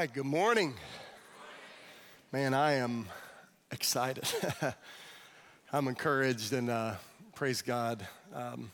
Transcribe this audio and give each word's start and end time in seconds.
right, 0.00 0.14
good 0.14 0.24
morning. 0.24 0.72
Man, 2.32 2.54
I 2.54 2.76
am 2.76 3.06
excited. 3.70 4.24
I'm 5.74 5.88
encouraged 5.88 6.54
and 6.54 6.70
uh, 6.70 6.94
praise 7.34 7.60
God. 7.60 8.08
Um, 8.34 8.70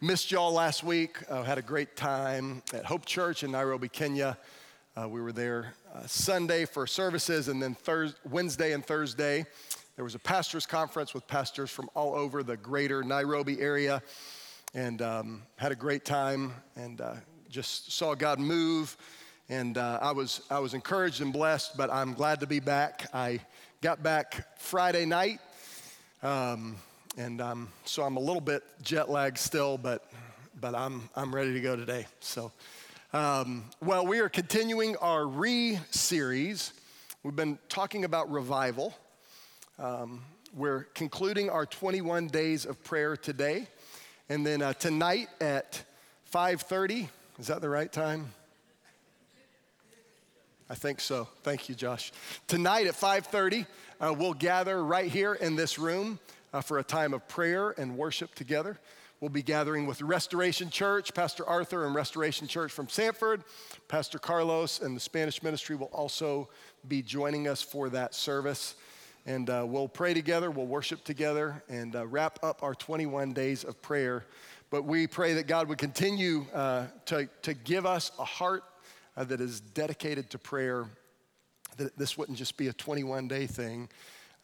missed 0.00 0.32
y'all 0.32 0.52
last 0.52 0.82
week. 0.82 1.18
Uh, 1.30 1.44
had 1.44 1.58
a 1.58 1.62
great 1.62 1.94
time 1.94 2.60
at 2.74 2.84
Hope 2.84 3.06
Church 3.06 3.44
in 3.44 3.52
Nairobi, 3.52 3.88
Kenya. 3.88 4.36
Uh, 5.00 5.08
we 5.08 5.20
were 5.20 5.30
there 5.30 5.74
uh, 5.94 6.04
Sunday 6.08 6.64
for 6.64 6.88
services, 6.88 7.46
and 7.46 7.62
then 7.62 7.76
Wednesday 8.28 8.72
and 8.72 8.84
Thursday, 8.84 9.46
there 9.94 10.04
was 10.04 10.16
a 10.16 10.18
pastors' 10.18 10.66
conference 10.66 11.14
with 11.14 11.24
pastors 11.28 11.70
from 11.70 11.88
all 11.94 12.16
over 12.16 12.42
the 12.42 12.56
greater 12.56 13.04
Nairobi 13.04 13.60
area, 13.60 14.02
and 14.74 15.02
um, 15.02 15.42
had 15.54 15.70
a 15.70 15.76
great 15.76 16.04
time 16.04 16.52
and 16.74 17.00
uh, 17.00 17.14
just 17.48 17.92
saw 17.92 18.16
God 18.16 18.40
move 18.40 18.96
and 19.48 19.78
uh, 19.78 19.98
I, 20.02 20.12
was, 20.12 20.42
I 20.50 20.58
was 20.58 20.74
encouraged 20.74 21.20
and 21.22 21.32
blessed, 21.32 21.76
but 21.76 21.90
I'm 21.90 22.12
glad 22.12 22.40
to 22.40 22.46
be 22.46 22.60
back. 22.60 23.08
I 23.14 23.40
got 23.80 24.02
back 24.02 24.46
Friday 24.58 25.06
night, 25.06 25.40
um, 26.22 26.76
and 27.16 27.40
um, 27.40 27.68
so 27.84 28.02
I'm 28.02 28.16
a 28.16 28.20
little 28.20 28.42
bit 28.42 28.62
jet 28.82 29.08
lagged 29.08 29.38
still, 29.38 29.78
but, 29.78 30.04
but 30.60 30.74
I'm, 30.74 31.08
I'm 31.16 31.34
ready 31.34 31.54
to 31.54 31.60
go 31.60 31.76
today. 31.76 32.06
So, 32.20 32.52
um, 33.14 33.64
well, 33.80 34.06
we 34.06 34.18
are 34.20 34.28
continuing 34.28 34.96
our 34.96 35.26
re 35.26 35.78
series. 35.90 36.74
We've 37.22 37.36
been 37.36 37.58
talking 37.70 38.04
about 38.04 38.30
revival. 38.30 38.94
Um, 39.78 40.22
we're 40.54 40.84
concluding 40.94 41.48
our 41.48 41.64
21 41.64 42.26
days 42.26 42.66
of 42.66 42.82
prayer 42.84 43.16
today, 43.16 43.66
and 44.28 44.44
then 44.46 44.60
uh, 44.60 44.74
tonight 44.74 45.28
at 45.40 45.82
5:30. 46.34 47.08
Is 47.38 47.46
that 47.46 47.62
the 47.62 47.68
right 47.68 47.90
time? 47.90 48.32
I 50.70 50.74
think 50.74 51.00
so. 51.00 51.28
Thank 51.42 51.70
you, 51.70 51.74
Josh. 51.74 52.12
Tonight 52.46 52.86
at 52.86 52.94
5:30, 52.94 53.66
uh, 54.00 54.14
we'll 54.16 54.34
gather 54.34 54.84
right 54.84 55.10
here 55.10 55.32
in 55.34 55.56
this 55.56 55.78
room 55.78 56.18
uh, 56.52 56.60
for 56.60 56.78
a 56.78 56.84
time 56.84 57.14
of 57.14 57.26
prayer 57.26 57.70
and 57.78 57.96
worship 57.96 58.34
together. 58.34 58.78
We'll 59.20 59.30
be 59.30 59.42
gathering 59.42 59.86
with 59.86 60.02
Restoration 60.02 60.68
Church, 60.70 61.12
Pastor 61.14 61.44
Arthur 61.44 61.86
and 61.86 61.94
Restoration 61.94 62.46
Church 62.46 62.70
from 62.70 62.88
Sanford. 62.88 63.42
Pastor 63.88 64.18
Carlos 64.18 64.80
and 64.80 64.94
the 64.94 65.00
Spanish 65.00 65.42
ministry 65.42 65.74
will 65.74 65.86
also 65.86 66.48
be 66.86 67.02
joining 67.02 67.48
us 67.48 67.62
for 67.62 67.88
that 67.88 68.14
service. 68.14 68.76
And 69.26 69.50
uh, 69.50 69.64
we'll 69.66 69.88
pray 69.88 70.14
together, 70.14 70.50
we'll 70.50 70.66
worship 70.66 71.02
together, 71.02 71.62
and 71.68 71.96
uh, 71.96 72.06
wrap 72.06 72.38
up 72.44 72.62
our 72.62 72.74
21 72.74 73.32
days 73.32 73.64
of 73.64 73.80
prayer. 73.82 74.24
But 74.70 74.84
we 74.84 75.06
pray 75.06 75.34
that 75.34 75.46
God 75.46 75.68
would 75.68 75.78
continue 75.78 76.46
uh, 76.54 76.86
to, 77.06 77.28
to 77.42 77.54
give 77.54 77.86
us 77.86 78.12
a 78.18 78.24
heart 78.24 78.62
uh, 79.18 79.24
that 79.24 79.40
is 79.40 79.60
dedicated 79.60 80.30
to 80.30 80.38
prayer, 80.38 80.86
that 81.76 81.98
this 81.98 82.16
wouldn't 82.16 82.38
just 82.38 82.56
be 82.56 82.68
a 82.68 82.72
21 82.72 83.26
day 83.26 83.46
thing, 83.46 83.88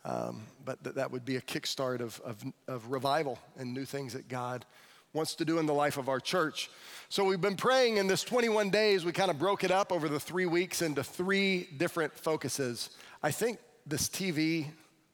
um, 0.04 0.42
but 0.64 0.82
that 0.82 0.96
that 0.96 1.12
would 1.12 1.24
be 1.24 1.36
a 1.36 1.40
kickstart 1.40 2.00
of, 2.00 2.20
of, 2.24 2.44
of 2.66 2.90
revival 2.90 3.38
and 3.56 3.72
new 3.72 3.84
things 3.84 4.12
that 4.14 4.28
God 4.28 4.66
wants 5.12 5.36
to 5.36 5.44
do 5.44 5.60
in 5.60 5.66
the 5.66 5.72
life 5.72 5.96
of 5.96 6.08
our 6.08 6.18
church. 6.18 6.68
So 7.08 7.24
we've 7.24 7.40
been 7.40 7.56
praying 7.56 7.98
in 7.98 8.08
this 8.08 8.24
21 8.24 8.70
days. 8.70 9.04
We 9.04 9.12
kind 9.12 9.30
of 9.30 9.38
broke 9.38 9.62
it 9.62 9.70
up 9.70 9.92
over 9.92 10.08
the 10.08 10.18
three 10.18 10.46
weeks 10.46 10.82
into 10.82 11.04
three 11.04 11.68
different 11.76 12.12
focuses. 12.12 12.90
I 13.22 13.30
think 13.30 13.60
this 13.86 14.08
TV 14.08 14.66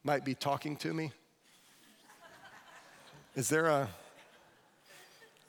might 0.04 0.24
be 0.24 0.34
talking 0.34 0.74
to 0.76 0.94
me. 0.94 1.12
Is 3.36 3.50
there 3.50 3.66
a, 3.66 3.88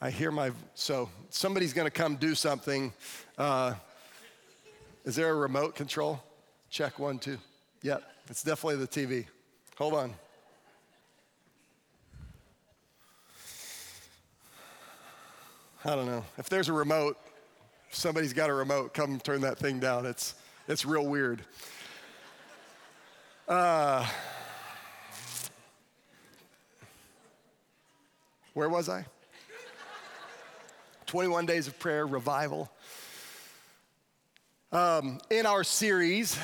I 0.02 0.10
hear 0.10 0.30
my, 0.30 0.50
so 0.74 1.08
somebody's 1.30 1.72
gonna 1.72 1.90
come 1.90 2.16
do 2.16 2.34
something. 2.34 2.92
Uh, 3.38 3.72
is 5.04 5.16
there 5.16 5.30
a 5.30 5.34
remote 5.34 5.74
control? 5.74 6.22
Check 6.70 6.98
one, 6.98 7.18
two. 7.18 7.38
Yep, 7.82 8.02
it's 8.28 8.42
definitely 8.42 8.76
the 8.76 8.88
TV. 8.88 9.26
Hold 9.76 9.94
on. 9.94 10.14
I 15.84 15.96
don't 15.96 16.06
know. 16.06 16.24
If 16.38 16.48
there's 16.48 16.68
a 16.68 16.72
remote, 16.72 17.18
if 17.90 17.96
somebody's 17.96 18.32
got 18.32 18.48
a 18.48 18.54
remote, 18.54 18.94
come 18.94 19.18
turn 19.18 19.40
that 19.40 19.58
thing 19.58 19.80
down. 19.80 20.06
It's, 20.06 20.34
it's 20.68 20.84
real 20.84 21.04
weird. 21.04 21.42
Uh, 23.48 24.06
where 28.54 28.68
was 28.68 28.88
I? 28.88 29.04
21 31.06 31.46
days 31.46 31.66
of 31.66 31.78
prayer, 31.80 32.06
revival. 32.06 32.70
Um, 34.72 35.18
in 35.28 35.44
our 35.44 35.64
series, 35.64 36.38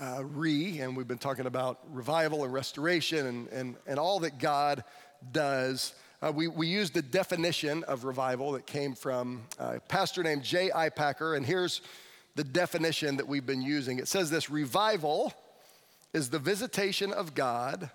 uh, 0.00 0.22
Re, 0.22 0.78
and 0.78 0.96
we've 0.96 1.08
been 1.08 1.18
talking 1.18 1.46
about 1.46 1.80
revival 1.90 2.44
and 2.44 2.52
restoration 2.52 3.26
and, 3.26 3.48
and, 3.48 3.76
and 3.88 3.98
all 3.98 4.20
that 4.20 4.38
God 4.38 4.84
does, 5.32 5.94
uh, 6.22 6.30
we, 6.32 6.46
we 6.46 6.68
used 6.68 6.94
the 6.94 7.02
definition 7.02 7.82
of 7.88 8.04
revival 8.04 8.52
that 8.52 8.66
came 8.66 8.94
from 8.94 9.42
a 9.58 9.80
pastor 9.80 10.22
named 10.22 10.44
J.I. 10.44 10.90
Packer, 10.90 11.34
and 11.34 11.44
here's 11.44 11.80
the 12.36 12.44
definition 12.44 13.16
that 13.16 13.26
we've 13.26 13.44
been 13.44 13.62
using. 13.62 13.98
It 13.98 14.06
says 14.06 14.30
this 14.30 14.48
Revival 14.48 15.34
is 16.12 16.30
the 16.30 16.38
visitation 16.38 17.12
of 17.12 17.34
God 17.34 17.90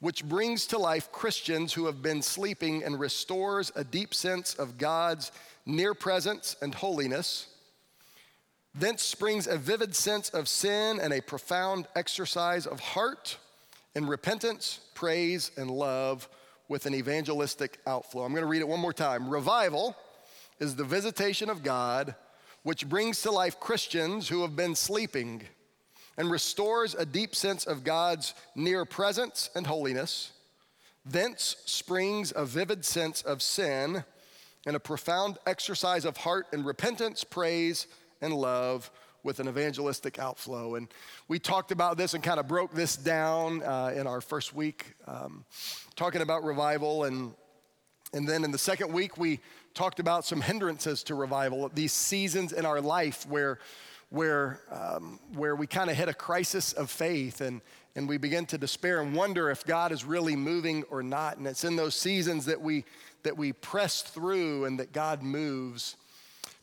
which 0.00 0.24
brings 0.24 0.66
to 0.66 0.78
life 0.78 1.12
Christians 1.12 1.74
who 1.74 1.86
have 1.86 2.02
been 2.02 2.22
sleeping 2.22 2.82
and 2.82 2.98
restores 2.98 3.70
a 3.76 3.84
deep 3.84 4.14
sense 4.14 4.54
of 4.54 4.78
God's 4.78 5.30
near 5.64 5.94
presence 5.94 6.56
and 6.60 6.74
holiness 6.74 7.46
Thence 8.78 9.02
springs 9.02 9.48
a 9.48 9.58
vivid 9.58 9.96
sense 9.96 10.28
of 10.28 10.48
sin 10.48 11.00
and 11.00 11.12
a 11.12 11.20
profound 11.20 11.88
exercise 11.96 12.64
of 12.64 12.78
heart 12.78 13.36
in 13.96 14.06
repentance, 14.06 14.78
praise, 14.94 15.50
and 15.56 15.68
love 15.68 16.28
with 16.68 16.86
an 16.86 16.94
evangelistic 16.94 17.80
outflow. 17.88 18.22
I'm 18.22 18.30
going 18.30 18.42
to 18.42 18.48
read 18.48 18.60
it 18.60 18.68
one 18.68 18.78
more 18.78 18.92
time. 18.92 19.28
Revival 19.28 19.96
is 20.60 20.76
the 20.76 20.84
visitation 20.84 21.50
of 21.50 21.64
God 21.64 22.14
which 22.62 22.88
brings 22.88 23.20
to 23.22 23.32
life 23.32 23.58
Christians 23.58 24.28
who 24.28 24.42
have 24.42 24.54
been 24.54 24.76
sleeping 24.76 25.42
and 26.16 26.30
restores 26.30 26.94
a 26.94 27.04
deep 27.04 27.34
sense 27.34 27.66
of 27.66 27.82
God's 27.82 28.32
near 28.54 28.84
presence 28.84 29.50
and 29.56 29.66
holiness. 29.66 30.30
Thence 31.04 31.56
springs 31.64 32.32
a 32.36 32.44
vivid 32.44 32.84
sense 32.84 33.22
of 33.22 33.42
sin 33.42 34.04
and 34.66 34.76
a 34.76 34.80
profound 34.80 35.38
exercise 35.46 36.04
of 36.04 36.18
heart 36.18 36.46
in 36.52 36.62
repentance, 36.62 37.24
praise, 37.24 37.88
and 38.20 38.34
love 38.34 38.90
with 39.22 39.40
an 39.40 39.48
evangelistic 39.48 40.18
outflow. 40.18 40.76
And 40.76 40.88
we 41.26 41.38
talked 41.38 41.72
about 41.72 41.96
this 41.96 42.14
and 42.14 42.22
kind 42.22 42.40
of 42.40 42.46
broke 42.46 42.72
this 42.72 42.96
down 42.96 43.62
uh, 43.62 43.92
in 43.94 44.06
our 44.06 44.20
first 44.20 44.54
week, 44.54 44.94
um, 45.06 45.44
talking 45.96 46.22
about 46.22 46.44
revival. 46.44 47.04
And, 47.04 47.34
and 48.12 48.28
then 48.28 48.44
in 48.44 48.52
the 48.52 48.58
second 48.58 48.92
week, 48.92 49.18
we 49.18 49.40
talked 49.74 50.00
about 50.00 50.24
some 50.24 50.40
hindrances 50.40 51.02
to 51.04 51.14
revival, 51.14 51.70
these 51.74 51.92
seasons 51.92 52.52
in 52.52 52.64
our 52.64 52.80
life 52.80 53.26
where, 53.28 53.58
where, 54.10 54.60
um, 54.70 55.18
where 55.34 55.54
we 55.54 55.66
kind 55.66 55.90
of 55.90 55.96
hit 55.96 56.08
a 56.08 56.14
crisis 56.14 56.72
of 56.72 56.90
faith 56.90 57.40
and, 57.40 57.60
and 57.96 58.08
we 58.08 58.16
begin 58.16 58.46
to 58.46 58.58
despair 58.58 59.02
and 59.02 59.14
wonder 59.14 59.50
if 59.50 59.64
God 59.64 59.92
is 59.92 60.04
really 60.04 60.36
moving 60.36 60.84
or 60.84 61.02
not. 61.02 61.36
And 61.36 61.46
it's 61.46 61.64
in 61.64 61.76
those 61.76 61.94
seasons 61.94 62.46
that 62.46 62.60
we, 62.60 62.84
that 63.24 63.36
we 63.36 63.52
press 63.52 64.02
through 64.02 64.64
and 64.64 64.78
that 64.78 64.92
God 64.92 65.22
moves. 65.22 65.96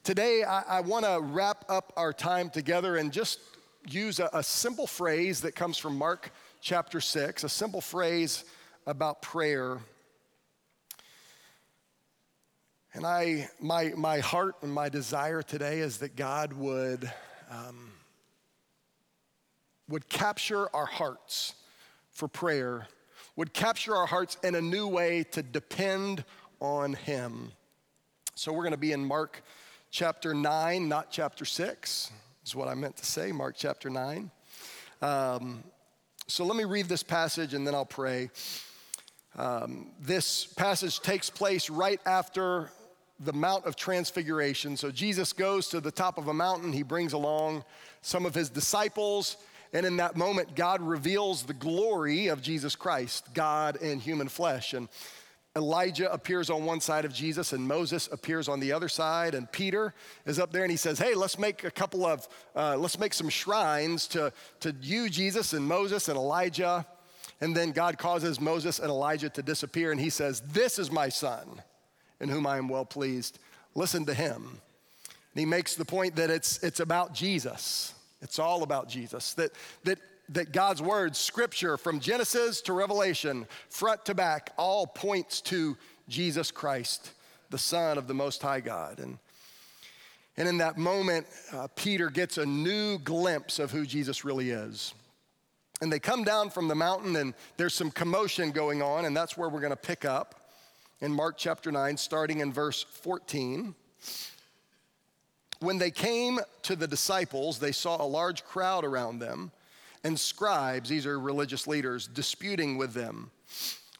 Today, 0.05 0.43
I, 0.43 0.77
I 0.77 0.81
want 0.81 1.03
to 1.03 1.19
wrap 1.19 1.65
up 1.67 1.91
our 1.97 2.13
time 2.13 2.51
together 2.51 2.97
and 2.97 3.11
just 3.11 3.39
use 3.89 4.19
a, 4.19 4.29
a 4.33 4.43
simple 4.43 4.85
phrase 4.85 5.41
that 5.41 5.55
comes 5.55 5.79
from 5.79 5.97
Mark 5.97 6.29
chapter 6.61 7.01
6, 7.01 7.43
a 7.43 7.49
simple 7.49 7.81
phrase 7.81 8.43
about 8.85 9.23
prayer. 9.23 9.79
And 12.93 13.03
I, 13.03 13.49
my, 13.59 13.93
my 13.97 14.19
heart 14.19 14.57
and 14.61 14.71
my 14.71 14.89
desire 14.89 15.41
today 15.41 15.79
is 15.79 15.97
that 15.97 16.15
God 16.15 16.53
would, 16.53 17.11
um, 17.49 17.89
would 19.89 20.07
capture 20.07 20.69
our 20.75 20.85
hearts 20.85 21.55
for 22.11 22.27
prayer, 22.27 22.87
would 23.35 23.53
capture 23.53 23.95
our 23.95 24.05
hearts 24.05 24.37
in 24.43 24.53
a 24.53 24.61
new 24.61 24.87
way 24.87 25.23
to 25.31 25.41
depend 25.41 26.23
on 26.59 26.93
Him. 26.93 27.53
So 28.35 28.53
we're 28.53 28.61
going 28.61 28.71
to 28.71 28.77
be 28.77 28.91
in 28.91 29.03
Mark 29.03 29.41
chapter 29.95 30.33
9, 30.33 30.89
not 30.89 31.09
chapter 31.09 31.45
6, 31.45 32.11
is 32.45 32.53
what 32.53 32.67
I 32.67 32.73
meant 32.73 32.97
to 32.97 33.05
say, 33.05 33.31
Mark 33.31 33.55
chapter 33.57 33.89
9. 33.89 34.29
Um, 35.01 35.63
so 36.27 36.43
let 36.43 36.57
me 36.57 36.65
read 36.65 36.89
this 36.89 37.01
passage 37.01 37.53
and 37.53 37.65
then 37.65 37.73
I'll 37.73 37.85
pray. 37.85 38.29
Um, 39.37 39.91
this 40.01 40.47
passage 40.47 40.99
takes 40.99 41.29
place 41.29 41.69
right 41.69 42.01
after 42.05 42.71
the 43.21 43.31
Mount 43.31 43.63
of 43.63 43.77
Transfiguration. 43.77 44.75
So 44.75 44.91
Jesus 44.91 45.31
goes 45.31 45.69
to 45.69 45.79
the 45.79 45.91
top 45.91 46.17
of 46.17 46.27
a 46.27 46.33
mountain, 46.33 46.73
he 46.73 46.83
brings 46.83 47.13
along 47.13 47.63
some 48.01 48.25
of 48.25 48.35
his 48.35 48.49
disciples. 48.49 49.37
And 49.71 49.85
in 49.85 49.95
that 49.95 50.17
moment, 50.17 50.57
God 50.57 50.81
reveals 50.81 51.43
the 51.43 51.53
glory 51.53 52.27
of 52.27 52.41
Jesus 52.41 52.75
Christ, 52.75 53.33
God 53.33 53.77
in 53.77 54.01
human 54.01 54.27
flesh. 54.27 54.73
And 54.73 54.89
Elijah 55.55 56.11
appears 56.11 56.49
on 56.49 56.65
one 56.65 56.81
side 56.81 57.05
of 57.05 57.13
Jesus 57.13 57.53
and 57.53 57.65
Moses 57.65 58.09
appears 58.11 58.49
on 58.49 58.59
the 58.59 58.73
other 58.73 58.89
side. 58.89 59.35
And 59.35 59.49
Peter 59.51 59.93
is 60.25 60.37
up 60.37 60.51
there 60.51 60.63
and 60.63 60.71
he 60.71 60.77
says, 60.77 60.99
Hey, 60.99 61.15
let's 61.15 61.39
make 61.39 61.63
a 61.63 61.71
couple 61.71 62.05
of, 62.05 62.27
uh, 62.55 62.75
let's 62.77 62.99
make 62.99 63.13
some 63.13 63.29
shrines 63.29 64.07
to, 64.07 64.33
to 64.59 64.75
you, 64.81 65.09
Jesus, 65.09 65.53
and 65.53 65.65
Moses 65.65 66.09
and 66.09 66.17
Elijah. 66.17 66.85
And 67.39 67.55
then 67.55 67.71
God 67.71 67.97
causes 67.97 68.41
Moses 68.41 68.79
and 68.79 68.89
Elijah 68.89 69.29
to 69.29 69.41
disappear 69.41 69.91
and 69.91 69.99
he 69.99 70.09
says, 70.09 70.41
This 70.41 70.77
is 70.77 70.91
my 70.91 71.07
son 71.09 71.61
in 72.19 72.27
whom 72.29 72.45
I 72.45 72.57
am 72.57 72.67
well 72.67 72.85
pleased. 72.85 73.39
Listen 73.75 74.05
to 74.05 74.13
him. 74.13 74.43
And 74.43 75.39
he 75.39 75.45
makes 75.45 75.75
the 75.75 75.85
point 75.85 76.17
that 76.17 76.29
it's, 76.29 76.61
it's 76.63 76.79
about 76.79 77.13
Jesus. 77.13 77.93
It's 78.21 78.39
all 78.39 78.63
about 78.63 78.89
Jesus. 78.89 79.33
That, 79.33 79.51
that 79.83 79.99
that 80.29 80.51
God's 80.51 80.81
word, 80.81 81.15
scripture 81.15 81.77
from 81.77 81.99
Genesis 81.99 82.61
to 82.61 82.73
Revelation, 82.73 83.47
front 83.69 84.05
to 84.05 84.15
back, 84.15 84.51
all 84.57 84.87
points 84.87 85.41
to 85.41 85.77
Jesus 86.09 86.51
Christ, 86.51 87.11
the 87.49 87.57
Son 87.57 87.97
of 87.97 88.07
the 88.07 88.13
Most 88.13 88.41
High 88.41 88.59
God. 88.59 88.99
And, 88.99 89.17
and 90.37 90.47
in 90.47 90.57
that 90.57 90.77
moment, 90.77 91.27
uh, 91.53 91.67
Peter 91.75 92.09
gets 92.09 92.37
a 92.37 92.45
new 92.45 92.97
glimpse 92.99 93.59
of 93.59 93.71
who 93.71 93.85
Jesus 93.85 94.25
really 94.25 94.51
is. 94.51 94.93
And 95.81 95.91
they 95.91 95.99
come 95.99 96.23
down 96.23 96.49
from 96.49 96.67
the 96.67 96.75
mountain, 96.75 97.15
and 97.17 97.33
there's 97.57 97.73
some 97.73 97.91
commotion 97.91 98.51
going 98.51 98.81
on, 98.81 99.05
and 99.05 99.15
that's 99.15 99.37
where 99.37 99.49
we're 99.49 99.59
going 99.59 99.71
to 99.71 99.75
pick 99.75 100.05
up 100.05 100.49
in 101.01 101.11
Mark 101.11 101.35
chapter 101.37 101.71
9, 101.71 101.97
starting 101.97 102.39
in 102.39 102.51
verse 102.53 102.83
14. 102.83 103.75
When 105.59 105.77
they 105.77 105.91
came 105.91 106.39
to 106.63 106.75
the 106.75 106.87
disciples, 106.87 107.59
they 107.59 107.71
saw 107.71 108.01
a 108.01 108.07
large 108.07 108.43
crowd 108.45 108.85
around 108.85 109.19
them 109.19 109.51
and 110.05 110.19
scribes, 110.19 110.87
these 110.87 111.07
are 111.07 111.19
religious 111.19 111.65
leaders, 111.65 112.07
disputing 112.07 112.77
with 112.77 112.93
them. 112.93 113.31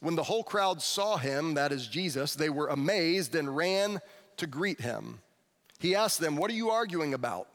When 0.02 0.16
the 0.16 0.24
whole 0.24 0.44
crowd 0.44 0.80
saw 0.84 1.18
him, 1.18 1.56
that 1.56 1.72
is 1.72 1.88
Jesus, 1.88 2.36
they 2.36 2.52
were 2.52 2.68
amazed 2.68 3.34
and 3.34 3.58
ran 3.58 4.00
to 4.38 4.46
greet 4.46 4.80
him. 4.80 5.20
He 5.80 5.96
asked 5.96 6.20
them, 6.20 6.36
What 6.36 6.52
are 6.52 6.56
you 6.56 6.70
arguing 6.70 7.16
about? 7.16 7.48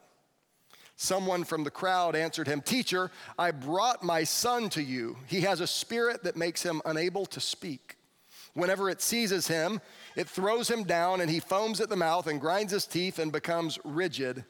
Someone 0.96 1.44
from 1.44 1.62
the 1.62 1.70
crowd 1.70 2.16
answered 2.16 2.48
him, 2.48 2.60
Teacher, 2.60 3.12
I 3.38 3.52
brought 3.52 4.02
my 4.02 4.24
son 4.24 4.68
to 4.70 4.82
you. 4.82 5.16
He 5.28 5.42
has 5.42 5.60
a 5.60 5.66
spirit 5.66 6.24
that 6.24 6.36
makes 6.36 6.64
him 6.64 6.82
unable 6.84 7.26
to 7.26 7.40
speak. 7.40 7.98
Whenever 8.54 8.90
it 8.90 9.00
seizes 9.00 9.46
him, 9.46 9.80
it 10.16 10.28
throws 10.28 10.68
him 10.68 10.82
down, 10.82 11.20
and 11.20 11.30
he 11.30 11.38
foams 11.38 11.80
at 11.80 11.88
the 11.88 11.94
mouth 11.94 12.26
and 12.26 12.40
grinds 12.40 12.72
his 12.72 12.84
teeth 12.84 13.20
and 13.20 13.30
becomes 13.30 13.78
rigid. 13.84 14.44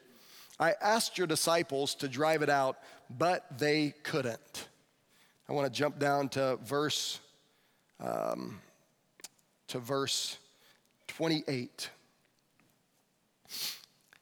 I 0.61 0.75
asked 0.79 1.17
your 1.17 1.25
disciples 1.25 1.95
to 1.95 2.07
drive 2.07 2.43
it 2.43 2.49
out, 2.49 2.77
but 3.09 3.57
they 3.57 3.95
couldn't. 4.03 4.67
I 5.49 5.53
want 5.53 5.65
to 5.65 5.75
jump 5.75 5.97
down 5.97 6.29
to 6.29 6.57
verse 6.63 7.19
um, 7.99 8.61
to 9.69 9.79
verse 9.79 10.37
28. 11.07 11.89
It 13.49 13.59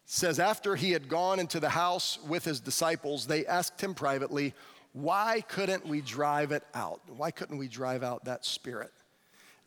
says 0.05 0.39
after 0.39 0.77
he 0.77 0.91
had 0.91 1.09
gone 1.09 1.39
into 1.39 1.59
the 1.59 1.69
house 1.69 2.17
with 2.25 2.45
his 2.45 2.61
disciples, 2.61 3.27
they 3.27 3.45
asked 3.45 3.81
him 3.81 3.93
privately, 3.93 4.53
"Why 4.93 5.41
couldn't 5.41 5.85
we 5.85 5.99
drive 5.99 6.53
it 6.53 6.63
out? 6.73 7.01
Why 7.07 7.31
couldn't 7.31 7.57
we 7.57 7.67
drive 7.67 8.01
out 8.01 8.23
that 8.25 8.45
spirit?" 8.45 8.93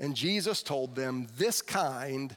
And 0.01 0.17
Jesus 0.17 0.63
told 0.63 0.95
them, 0.95 1.29
"This 1.37 1.61
kind 1.61 2.35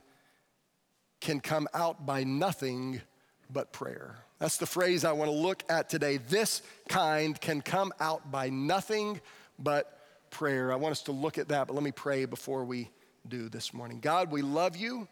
can 1.22 1.40
come 1.40 1.70
out 1.74 2.06
by 2.06 2.26
nothing 2.26 3.02
but 3.50 3.72
prayer." 3.72 4.16
That's 4.40 4.58
the 4.58 4.66
phrase 4.66 5.06
I 5.06 5.14
want 5.14 5.32
to 5.32 5.36
look 5.36 5.64
at 5.70 5.90
today. 5.90 6.18
This 6.18 6.62
kind 6.90 7.40
can 7.40 7.62
come 7.62 7.94
out 8.00 8.32
by 8.32 8.50
nothing 8.50 9.22
but 9.58 10.30
prayer. 10.30 10.74
I 10.74 10.76
want 10.76 10.92
us 10.92 11.04
to 11.04 11.12
look 11.12 11.38
at 11.38 11.48
that, 11.50 11.68
but 11.68 11.74
let 11.74 11.84
me 11.84 11.92
pray 11.92 12.26
before 12.26 12.66
we 12.66 12.90
do 13.28 13.50
this 13.50 13.74
morning. 13.74 14.00
God, 14.00 14.32
we 14.32 14.42
love 14.42 14.76
you. 14.76 15.08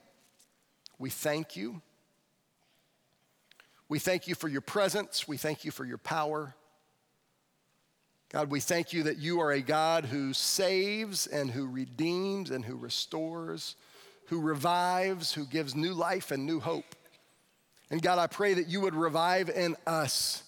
We 1.00 1.10
thank 1.10 1.56
you. 1.56 1.82
We 3.88 4.00
thank 4.00 4.28
you 4.28 4.36
for 4.36 4.48
your 4.48 4.62
presence. 4.62 5.28
We 5.28 5.38
thank 5.38 5.66
you 5.66 5.72
for 5.72 5.86
your 5.86 5.98
power. 5.98 6.56
God, 8.30 8.50
we 8.50 8.60
thank 8.60 8.94
you 8.94 9.04
that 9.04 9.20
you 9.20 9.40
are 9.42 9.52
a 9.52 9.62
God 9.62 10.06
who 10.06 10.34
saves 10.34 11.28
and 11.28 11.52
who 11.52 11.68
redeems 11.68 12.50
and 12.50 12.66
who 12.66 12.76
restores, 12.76 13.76
who 14.28 14.42
revives, 14.42 15.34
who 15.34 15.46
gives 15.46 15.76
new 15.76 15.94
life 15.94 16.32
and 16.32 16.46
new 16.46 16.60
hope. 16.60 16.96
And 17.90 18.02
God, 18.02 18.20
I 18.20 18.28
pray 18.28 18.56
that 18.56 18.68
you 18.68 18.82
would 18.82 18.96
revive 18.96 19.50
in 19.50 19.76
us 19.86 20.44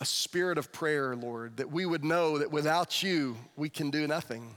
a 0.00 0.04
spirit 0.04 0.58
of 0.58 0.72
prayer, 0.72 1.16
Lord, 1.16 1.56
that 1.56 1.70
we 1.70 1.84
would 1.84 2.04
know 2.04 2.38
that 2.38 2.50
without 2.50 3.02
you, 3.02 3.36
we 3.56 3.68
can 3.68 3.90
do 3.90 4.06
nothing. 4.06 4.54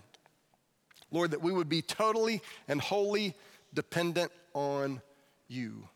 Lord, 1.12 1.32
that 1.32 1.42
we 1.42 1.52
would 1.52 1.70
be 1.70 1.82
totally 1.82 2.42
and 2.68 2.80
wholly 2.80 3.36
dependent 3.74 4.32
on 4.54 5.02
you. 5.48 5.88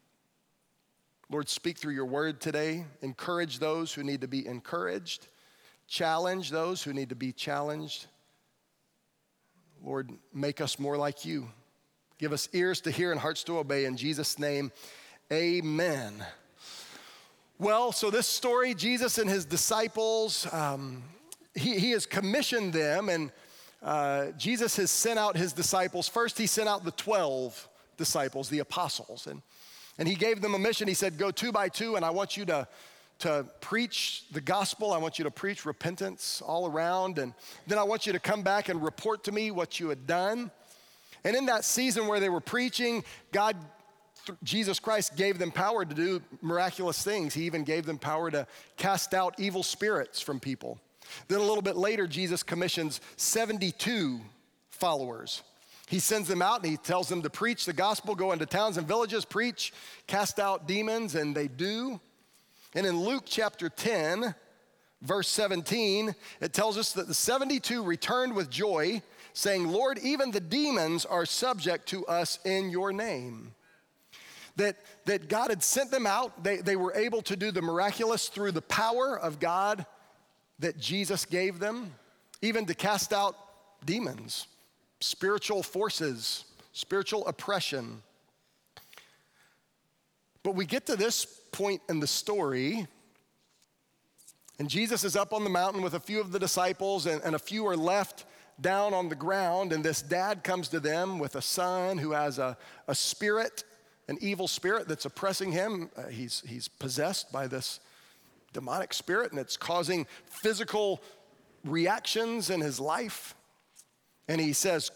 Lord, 1.30 1.50
speak 1.50 1.78
through 1.78 1.94
your 1.94 2.06
word 2.06 2.40
today. 2.42 2.86
Encourage 3.02 3.60
those 3.60 3.94
who 3.94 4.04
need 4.04 4.22
to 4.22 4.28
be 4.28 4.46
encouraged. 4.46 5.28
Challenge 5.88 6.50
those 6.50 6.84
who 6.84 6.94
need 6.94 7.10
to 7.10 7.16
be 7.16 7.32
challenged. 7.32 8.08
Lord, 9.84 10.12
make 10.34 10.62
us 10.62 10.80
more 10.80 10.98
like 10.98 11.26
you. 11.26 11.48
Give 12.18 12.34
us 12.34 12.50
ears 12.54 12.82
to 12.82 12.92
hear 12.92 13.12
and 13.12 13.20
hearts 13.20 13.44
to 13.44 13.58
obey. 13.58 13.86
In 13.86 13.98
Jesus' 13.98 14.40
name, 14.40 14.72
Amen. 15.34 16.24
Well, 17.58 17.92
so 17.92 18.12
this 18.12 18.28
story, 18.28 18.76
Jesus 18.76 19.18
and 19.18 19.28
his 19.28 19.44
disciples, 19.44 20.48
um, 20.54 21.02
he, 21.56 21.80
he 21.80 21.92
has 21.92 22.06
commissioned 22.06 22.74
them, 22.74 23.10
and 23.10 23.32
uh, 23.82 24.28
Jesus 24.38 24.76
has 24.76 24.92
sent 24.92 25.18
out 25.18 25.36
his 25.36 25.52
disciples. 25.52 26.08
First, 26.08 26.38
he 26.38 26.46
sent 26.46 26.70
out 26.70 26.86
the 26.86 26.92
12 26.92 27.68
disciples, 27.98 28.50
the 28.50 28.60
apostles, 28.60 29.26
and, 29.26 29.42
and 29.98 30.08
he 30.08 30.14
gave 30.14 30.42
them 30.42 30.54
a 30.54 30.60
mission. 30.60 30.88
He 30.88 30.94
said, 30.94 31.18
Go 31.18 31.32
two 31.32 31.52
by 31.52 31.70
two, 31.70 31.96
and 31.96 32.06
I 32.06 32.12
want 32.12 32.38
you 32.38 32.46
to, 32.46 32.68
to 33.20 33.48
preach 33.62 34.26
the 34.32 34.42
gospel. 34.42 34.94
I 34.94 35.00
want 35.00 35.18
you 35.18 35.24
to 35.24 35.32
preach 35.32 35.66
repentance 35.66 36.44
all 36.46 36.68
around, 36.68 37.18
and 37.18 37.34
then 37.66 37.80
I 37.80 37.84
want 37.84 38.06
you 38.06 38.14
to 38.14 38.20
come 38.20 38.44
back 38.44 38.70
and 38.70 38.84
report 38.84 39.24
to 39.24 39.32
me 39.32 39.50
what 39.50 39.80
you 39.80 39.90
had 39.90 40.06
done. 40.06 40.52
And 41.24 41.36
in 41.36 41.48
that 41.48 41.66
season 41.66 42.06
where 42.06 42.20
they 42.20 42.30
were 42.30 42.42
preaching, 42.42 43.04
God 43.32 43.56
Jesus 44.44 44.80
Christ 44.80 45.16
gave 45.16 45.38
them 45.38 45.52
power 45.52 45.86
to 45.86 45.94
do 45.96 46.22
miraculous 46.42 47.04
things. 47.04 47.34
He 47.34 47.44
even 47.44 47.64
gave 47.64 47.86
them 47.86 47.98
power 47.98 48.32
to 48.32 48.48
cast 48.78 49.14
out 49.14 49.36
evil 49.40 49.64
spirits 49.64 50.22
from 50.22 50.40
people. 50.40 50.80
Then 51.28 51.40
a 51.40 51.44
little 51.44 51.62
bit 51.62 51.78
later, 51.78 52.08
Jesus 52.08 52.44
commissions 52.44 53.02
72 53.18 54.20
followers. 54.72 55.44
He 55.88 56.00
sends 56.00 56.28
them 56.28 56.42
out 56.42 56.62
and 56.64 56.72
he 56.72 56.78
tells 56.78 57.08
them 57.08 57.22
to 57.22 57.30
preach 57.30 57.66
the 57.66 57.74
gospel, 57.74 58.16
go 58.16 58.32
into 58.32 58.46
towns 58.46 58.78
and 58.78 58.88
villages, 58.88 59.24
preach, 59.24 59.72
cast 60.08 60.40
out 60.40 60.68
demons, 60.68 61.16
and 61.16 61.36
they 61.36 61.48
do. 61.48 62.00
And 62.74 62.86
in 62.86 63.00
Luke 63.00 63.24
chapter 63.26 63.70
10, 63.70 64.34
verse 65.02 65.28
17, 65.30 66.16
it 66.42 66.54
tells 66.54 66.78
us 66.78 66.92
that 66.94 67.08
the 67.08 67.14
72 67.14 67.84
returned 67.84 68.36
with 68.36 68.50
joy, 68.50 69.02
saying, 69.34 69.68
Lord, 69.68 70.00
even 70.00 70.32
the 70.32 70.40
demons 70.40 71.06
are 71.06 71.26
subject 71.26 71.88
to 71.90 72.06
us 72.08 72.40
in 72.46 72.72
your 72.72 72.92
name 72.92 73.55
that, 74.56 74.78
that 75.06 75.28
God 75.28 75.50
had 75.50 75.64
sent 75.64 75.92
them 75.92 76.08
out. 76.08 76.44
They, 76.44 76.58
they 76.58 76.76
were 76.76 76.94
able 76.96 77.22
to 77.24 77.36
do 77.36 77.52
the 77.52 77.62
miraculous 77.62 78.28
through 78.28 78.52
the 78.52 78.62
power 78.62 79.18
of 79.18 79.40
God 79.40 79.86
that 80.60 80.80
Jesus 80.80 81.26
gave 81.26 81.60
them, 81.60 81.94
even 82.42 82.66
to 82.66 82.74
cast 82.74 83.12
out 83.12 83.36
demons, 83.86 84.48
spiritual 85.00 85.62
forces, 85.62 86.46
spiritual 86.72 87.28
oppression. 87.28 88.02
But 90.44 90.56
we 90.56 90.66
get 90.66 90.86
to 90.88 90.96
this 90.96 91.26
point 91.52 91.82
in 91.90 92.00
the 92.00 92.08
story, 92.08 92.88
and 94.60 94.70
Jesus 94.70 95.04
is 95.04 95.16
up 95.18 95.34
on 95.34 95.44
the 95.44 95.50
mountain 95.50 95.82
with 95.82 95.96
a 95.96 96.00
few 96.00 96.22
of 96.22 96.32
the 96.32 96.40
disciples, 96.40 97.06
and, 97.06 97.22
and 97.24 97.36
a 97.36 97.40
few 97.40 97.68
are 97.68 97.76
left 97.76 98.26
down 98.62 98.94
on 98.94 99.10
the 99.10 99.16
ground. 99.16 99.74
And 99.74 99.84
this 99.84 100.02
dad 100.02 100.44
comes 100.44 100.70
to 100.70 100.80
them 100.80 101.20
with 101.20 101.36
a 101.36 101.42
son 101.42 101.98
who 101.98 102.12
has 102.12 102.40
a, 102.40 102.58
a 102.88 102.96
spirit 102.96 103.66
an 104.08 104.18
evil 104.22 104.48
spirit 104.48 104.88
that's 104.88 105.06
oppressing 105.06 105.52
him. 105.52 105.90
Uh, 105.96 106.08
he's, 106.08 106.44
he's 106.46 106.68
possessed 106.68 107.32
by 107.32 107.48
this 107.48 107.80
demonic 108.54 108.94
spirit 108.94 109.32
and 109.32 109.40
it's 109.40 109.58
causing 109.58 110.08
physical 110.26 111.02
reactions 111.64 112.50
in 112.50 112.62
his 112.62 112.80
life. 112.80 113.36
And 114.28 114.40
he 114.40 114.54
says, 114.54 114.92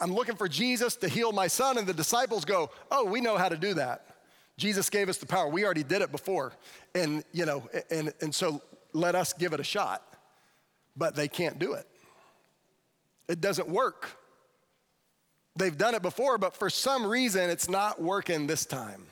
I'm 0.00 0.14
looking 0.14 0.36
for 0.36 0.48
Jesus 0.48 0.96
to 0.96 1.08
heal 1.08 1.32
my 1.32 1.48
son. 1.48 1.78
And 1.78 1.86
the 1.86 1.94
disciples 1.94 2.44
go, 2.44 2.70
Oh, 2.90 3.04
we 3.04 3.20
know 3.20 3.36
how 3.36 3.48
to 3.48 3.56
do 3.56 3.74
that. 3.74 4.06
Jesus 4.56 4.90
gave 4.90 5.08
us 5.08 5.18
the 5.18 5.26
power. 5.26 5.48
We 5.48 5.64
already 5.64 5.82
did 5.82 6.02
it 6.02 6.12
before. 6.12 6.52
And, 6.94 7.24
you 7.32 7.46
know, 7.46 7.68
and, 7.90 8.12
and 8.20 8.34
so 8.34 8.62
let 8.92 9.14
us 9.14 9.32
give 9.32 9.52
it 9.52 9.60
a 9.60 9.64
shot. 9.64 10.02
But 10.96 11.16
they 11.16 11.26
can't 11.26 11.58
do 11.58 11.72
it. 11.72 11.86
It 13.28 13.40
doesn't 13.40 13.68
work. 13.68 14.10
They've 15.56 15.76
done 15.76 15.94
it 15.94 16.02
before, 16.02 16.38
but 16.38 16.56
for 16.56 16.70
some 16.70 17.06
reason 17.06 17.50
it's 17.50 17.68
not 17.68 18.00
working 18.00 18.46
this 18.46 18.64
time. 18.64 19.06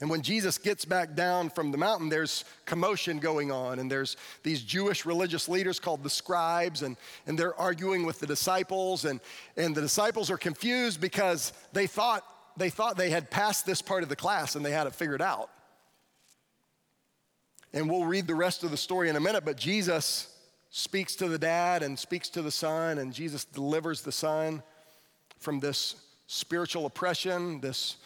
And 0.00 0.10
when 0.10 0.22
Jesus 0.22 0.58
gets 0.58 0.84
back 0.84 1.14
down 1.14 1.50
from 1.50 1.70
the 1.70 1.78
mountain, 1.78 2.08
there's 2.08 2.44
commotion 2.66 3.18
going 3.18 3.50
on, 3.50 3.78
and 3.78 3.90
there's 3.90 4.16
these 4.42 4.62
Jewish 4.62 5.06
religious 5.06 5.48
leaders 5.48 5.78
called 5.78 6.02
the 6.02 6.10
scribes, 6.10 6.82
and, 6.82 6.96
and 7.26 7.38
they're 7.38 7.54
arguing 7.54 8.04
with 8.04 8.20
the 8.20 8.26
disciples, 8.26 9.04
and, 9.04 9.20
and 9.56 9.74
the 9.74 9.80
disciples 9.80 10.30
are 10.30 10.36
confused 10.36 11.00
because 11.00 11.52
they 11.72 11.86
thought, 11.86 12.24
they 12.56 12.70
thought 12.70 12.96
they 12.96 13.10
had 13.10 13.30
passed 13.30 13.66
this 13.66 13.82
part 13.82 14.02
of 14.02 14.08
the 14.08 14.16
class 14.16 14.56
and 14.56 14.64
they 14.64 14.72
had 14.72 14.86
it 14.86 14.94
figured 14.94 15.22
out. 15.22 15.50
And 17.72 17.88
we'll 17.88 18.04
read 18.04 18.26
the 18.26 18.34
rest 18.34 18.64
of 18.64 18.70
the 18.70 18.76
story 18.76 19.08
in 19.08 19.16
a 19.16 19.20
minute, 19.20 19.44
but 19.44 19.56
Jesus 19.56 20.28
speaks 20.70 21.16
to 21.16 21.28
the 21.28 21.38
dad 21.38 21.82
and 21.82 21.98
speaks 21.98 22.28
to 22.30 22.42
the 22.42 22.50
son, 22.50 22.98
and 22.98 23.12
Jesus 23.12 23.44
delivers 23.44 24.02
the 24.02 24.12
son 24.12 24.62
from 25.42 25.60
this 25.60 25.96
spiritual 26.26 26.86
oppression, 26.86 27.60
this 27.60 27.96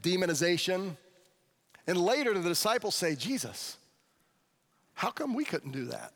demonization. 0.00 0.96
And 1.86 1.98
later, 1.98 2.32
the 2.32 2.48
disciples 2.48 2.94
say, 2.94 3.14
Jesus, 3.14 3.76
how 4.94 5.10
come 5.10 5.34
we 5.34 5.44
couldn't 5.44 5.72
do 5.72 5.86
that? 5.86 6.12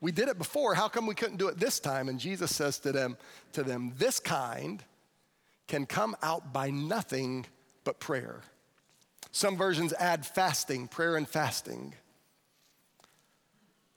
We 0.00 0.12
did 0.12 0.28
it 0.28 0.38
before. 0.38 0.74
How 0.74 0.88
come 0.88 1.06
we 1.06 1.14
couldn't 1.14 1.36
do 1.36 1.48
it 1.48 1.58
this 1.58 1.78
time? 1.78 2.08
And 2.08 2.18
Jesus 2.18 2.54
says 2.54 2.78
to 2.80 2.92
them, 2.92 3.16
to 3.52 3.62
them, 3.62 3.92
this 3.98 4.18
kind 4.18 4.82
can 5.68 5.86
come 5.86 6.16
out 6.22 6.52
by 6.52 6.70
nothing 6.70 7.46
but 7.84 8.00
prayer. 8.00 8.40
Some 9.30 9.56
versions 9.56 9.92
add 9.92 10.26
fasting, 10.26 10.88
prayer 10.88 11.16
and 11.16 11.28
fasting. 11.28 11.94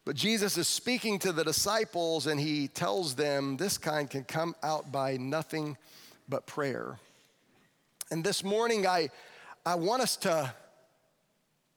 But 0.05 0.15
Jesus 0.15 0.57
is 0.57 0.67
speaking 0.67 1.17
to 1.19 1.31
the 1.31 1.43
disciples 1.43 2.27
and 2.27 2.39
he 2.39 2.67
tells 2.67 3.15
them 3.15 3.55
this 3.55 3.77
kind 3.77 4.10
can 4.10 4.25
come 4.25 4.55
out 4.62 4.91
by 4.91 5.15
nothing 5.17 5.77
but 6.27 6.45
prayer. 6.45 7.00
And 8.12 8.24
this 8.24 8.43
morning, 8.43 8.86
I, 8.86 9.10
I 9.65 9.75
want 9.75 10.01
us 10.01 10.17
to, 10.17 10.53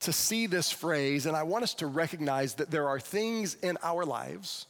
to 0.01 0.13
see 0.13 0.47
this 0.47 0.73
phrase 0.73 1.27
and 1.27 1.37
I 1.37 1.45
want 1.45 1.63
us 1.63 1.75
to 1.75 1.87
recognize 1.87 2.55
that 2.55 2.71
there 2.71 2.89
are 2.89 2.99
things 2.99 3.57
in 3.63 3.79
our 3.83 4.05
lives, 4.05 4.67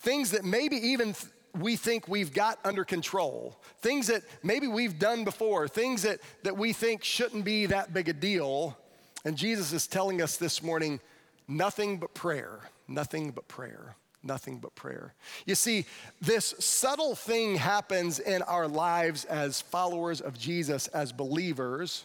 things 0.00 0.32
that 0.32 0.44
maybe 0.44 0.76
even 0.76 1.14
th- 1.14 1.32
we 1.58 1.76
think 1.76 2.06
we've 2.06 2.34
got 2.34 2.58
under 2.64 2.84
control, 2.84 3.58
things 3.80 4.08
that 4.08 4.22
maybe 4.42 4.68
we've 4.68 4.98
done 4.98 5.24
before, 5.24 5.68
things 5.68 6.02
that, 6.02 6.20
that 6.42 6.56
we 6.56 6.74
think 6.74 7.02
shouldn't 7.02 7.44
be 7.44 7.66
that 7.66 7.94
big 7.94 8.10
a 8.10 8.12
deal. 8.12 8.76
And 9.24 9.36
Jesus 9.36 9.72
is 9.72 9.86
telling 9.86 10.22
us 10.22 10.36
this 10.36 10.62
morning 10.62 11.00
nothing 11.46 11.98
but 11.98 12.14
prayer, 12.14 12.60
nothing 12.86 13.30
but 13.30 13.48
prayer 13.48 13.96
nothing 14.22 14.58
but 14.58 14.74
prayer. 14.74 15.14
You 15.46 15.54
see, 15.54 15.86
this 16.20 16.54
subtle 16.58 17.14
thing 17.14 17.56
happens 17.56 18.18
in 18.18 18.42
our 18.42 18.68
lives 18.68 19.24
as 19.24 19.60
followers 19.60 20.20
of 20.20 20.38
Jesus, 20.38 20.88
as 20.88 21.12
believers. 21.12 22.04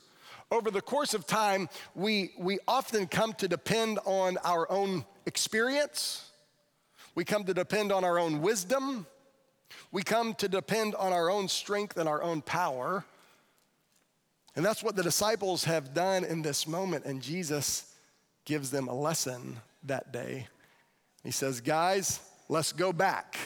Over 0.52 0.70
the 0.70 0.82
course 0.82 1.14
of 1.14 1.26
time, 1.26 1.70
we, 1.96 2.32
we 2.38 2.60
often 2.68 3.08
come 3.08 3.34
to 3.34 3.48
depend 3.48 4.00
on 4.06 4.38
our 4.44 4.72
own 4.72 5.06
experience. 5.26 6.30
We 7.16 7.26
come 7.26 7.44
to 7.46 7.54
depend 7.54 7.92
on 7.92 8.04
our 8.04 8.20
own 8.20 8.42
wisdom. 8.42 9.06
We 9.92 10.04
come 10.04 10.36
to 10.36 10.48
depend 10.48 10.96
on 10.96 11.14
our 11.14 11.30
own 11.30 11.48
strength 11.48 11.98
and 11.98 12.08
our 12.08 12.22
own 12.22 12.42
power. 12.42 13.06
And 14.56 14.64
that's 14.64 14.84
what 14.84 14.96
the 14.96 15.04
disciples 15.04 15.64
have 15.64 15.94
done 15.94 16.24
in 16.24 16.42
this 16.42 16.68
moment. 16.68 17.06
And 17.06 17.22
Jesus 17.22 17.94
gives 18.46 18.72
them 18.72 18.88
a 18.88 18.94
lesson 18.94 19.58
that 19.84 20.12
day 20.12 20.48
he 21.24 21.32
says, 21.32 21.62
Guys, 21.62 22.20
let's 22.50 22.72
go 22.74 22.94
back. 22.94 23.38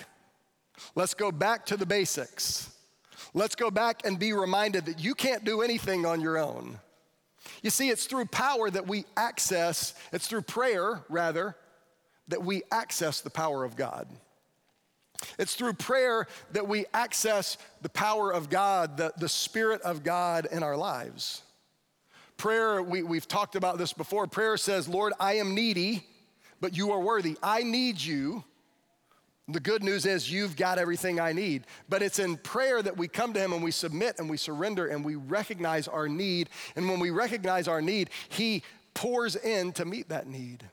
Let's 0.96 1.14
go 1.14 1.32
back 1.32 1.66
to 1.68 1.78
the 1.78 1.86
basics. 1.86 2.72
Let's 3.34 3.56
go 3.56 3.72
back 3.72 4.06
and 4.06 4.18
be 4.18 4.34
reminded 4.34 4.86
that 4.86 5.00
you 5.00 5.16
can't 5.16 5.44
do 5.44 5.62
anything 5.62 6.06
on 6.06 6.22
your 6.22 6.38
own. 6.38 6.80
You 7.62 7.70
see, 7.70 7.90
it's 7.90 8.06
through 8.06 8.26
power 8.26 8.70
that 8.70 8.88
we 8.88 9.06
access, 9.16 9.94
it's 10.12 10.28
through 10.28 10.44
prayer, 10.44 11.04
rather, 11.10 11.56
that 12.28 12.44
we 12.44 12.64
access 12.72 13.22
the 13.22 13.30
power 13.30 13.64
of 13.64 13.76
God. 13.76 14.08
It's 15.40 15.56
through 15.56 15.74
prayer 15.74 16.28
that 16.52 16.68
we 16.68 16.86
access 16.94 17.58
the 17.82 17.90
power 17.90 18.32
of 18.32 18.50
God, 18.50 18.98
the, 18.98 19.14
the 19.18 19.30
Spirit 19.30 19.82
of 19.82 20.04
God 20.04 20.48
in 20.52 20.64
our 20.64 20.78
lives. 20.78 21.42
Prayer, 22.38 22.82
we, 22.84 23.02
we've 23.04 23.28
talked 23.28 23.56
about 23.56 23.78
this 23.78 23.94
before. 23.94 24.28
Prayer 24.28 24.58
says, 24.58 24.88
Lord, 24.88 25.14
I 25.20 25.34
am 25.34 25.56
needy 25.56 26.06
but 26.60 26.76
you 26.76 26.92
are 26.92 27.00
worthy. 27.00 27.38
I 27.42 27.64
need 27.64 28.02
you. 28.02 28.44
The 29.48 29.60
good 29.60 29.84
news 29.84 30.06
is 30.06 30.32
you've 30.32 30.58
got 30.58 30.78
everything 30.78 31.20
I 31.20 31.32
need. 31.32 31.64
But 31.88 32.02
it's 32.02 32.20
in 32.20 32.38
prayer 32.38 32.82
that 32.82 32.98
we 32.98 33.08
come 33.08 33.34
to 33.34 33.40
Him 33.40 33.54
and 33.54 33.64
we 33.64 33.72
submit 33.72 34.16
and 34.20 34.30
we 34.30 34.38
surrender 34.38 34.88
and 34.88 35.06
we 35.06 35.16
recognize 35.16 35.88
our 35.88 36.10
need. 36.10 36.50
And 36.76 36.90
when 36.90 37.00
we 37.00 37.12
recognize 37.12 37.68
our 37.68 37.82
need, 37.82 38.10
He 38.30 38.64
pours 38.94 39.36
in 39.36 39.72
to 39.74 39.86
meet 39.86 40.10
that 40.10 40.28
need. 40.28 40.66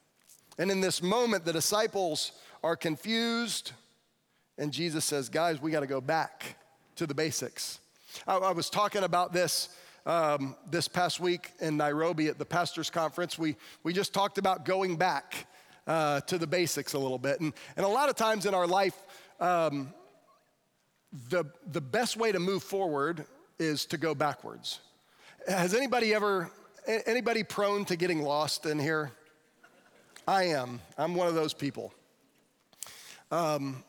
And 0.59 0.71
in 0.71 0.81
this 0.81 1.03
moment, 1.03 1.45
the 1.45 1.53
disciples 1.53 2.33
are 2.63 2.77
confused, 2.77 3.73
and 4.59 4.73
Jesus 4.73 5.05
says, 5.05 5.29
Guys, 5.29 5.61
we 5.61 5.71
got 5.71 5.81
to 5.81 5.87
go 5.87 6.01
back 6.01 6.57
to 6.97 7.07
the 7.07 7.15
basics. 7.15 7.81
I, 8.27 8.37
I 8.37 8.53
was 8.53 8.71
talking 8.71 9.03
about 9.03 9.33
this 9.33 9.69
um, 10.07 10.55
this 10.71 10.89
past 10.89 11.21
week 11.21 11.53
in 11.61 11.77
Nairobi 11.77 12.29
at 12.29 12.39
the 12.39 12.45
pastors' 12.45 12.91
conference. 12.91 13.39
We, 13.39 13.57
we 13.83 13.93
just 13.93 14.13
talked 14.13 14.39
about 14.39 14.65
going 14.65 14.97
back 14.97 15.47
uh, 15.87 16.21
to 16.23 16.39
the 16.39 16.47
basics 16.47 16.95
a 16.95 16.99
little 16.99 17.19
bit. 17.19 17.41
And, 17.41 17.53
and 17.77 17.85
a 17.85 17.89
lot 17.89 18.09
of 18.09 18.17
times 18.17 18.47
in 18.47 18.55
our 18.55 18.67
life, 18.67 18.97
um, 19.41 19.93
the, 21.31 21.45
the 21.71 21.81
best 21.81 22.17
way 22.17 22.33
to 22.33 22.39
move 22.39 22.63
forward 22.63 23.25
is 23.59 23.87
to 23.87 23.99
go 23.99 24.15
backwards. 24.15 24.81
Has 25.47 25.75
anybody 25.75 26.15
ever, 26.15 26.51
anybody 27.07 27.43
prone 27.43 27.85
to 27.87 27.97
getting 27.97 28.23
lost 28.23 28.67
in 28.67 28.79
here? 28.79 29.13
I 30.27 30.45
am. 30.45 30.81
I'm 30.97 31.15
one 31.15 31.29
of 31.29 31.35
those 31.35 31.53
people. 31.53 31.93
Um, 33.31 33.85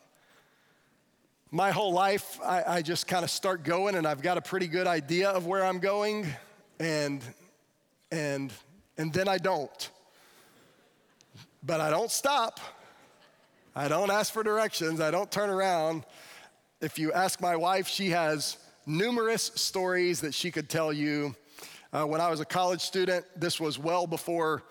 my 1.56 1.70
whole 1.70 1.90
life, 1.90 2.38
I, 2.44 2.64
I 2.66 2.82
just 2.82 3.06
kind 3.06 3.24
of 3.24 3.30
start 3.30 3.62
going, 3.62 3.94
and 3.94 4.06
I've 4.06 4.20
got 4.20 4.36
a 4.36 4.42
pretty 4.42 4.66
good 4.66 4.86
idea 4.86 5.30
of 5.30 5.46
where 5.46 5.64
I'm 5.64 5.78
going, 5.78 6.26
and 6.78 7.22
and 8.12 8.52
and 8.98 9.10
then 9.10 9.26
I 9.26 9.38
don't. 9.38 9.90
But 11.62 11.80
I 11.80 11.88
don't 11.88 12.10
stop. 12.10 12.60
I 13.74 13.88
don't 13.88 14.10
ask 14.10 14.34
for 14.34 14.42
directions. 14.42 15.00
I 15.00 15.10
don't 15.10 15.32
turn 15.32 15.48
around. 15.48 16.04
If 16.82 16.98
you 16.98 17.10
ask 17.14 17.40
my 17.40 17.56
wife, 17.56 17.88
she 17.88 18.10
has 18.10 18.58
numerous 18.84 19.50
stories 19.54 20.20
that 20.20 20.34
she 20.34 20.50
could 20.50 20.68
tell 20.68 20.92
you. 20.92 21.34
Uh, 21.90 22.04
when 22.04 22.20
I 22.20 22.28
was 22.28 22.40
a 22.40 22.44
college 22.44 22.82
student, 22.82 23.24
this 23.34 23.58
was 23.58 23.78
well 23.78 24.06
before 24.06 24.62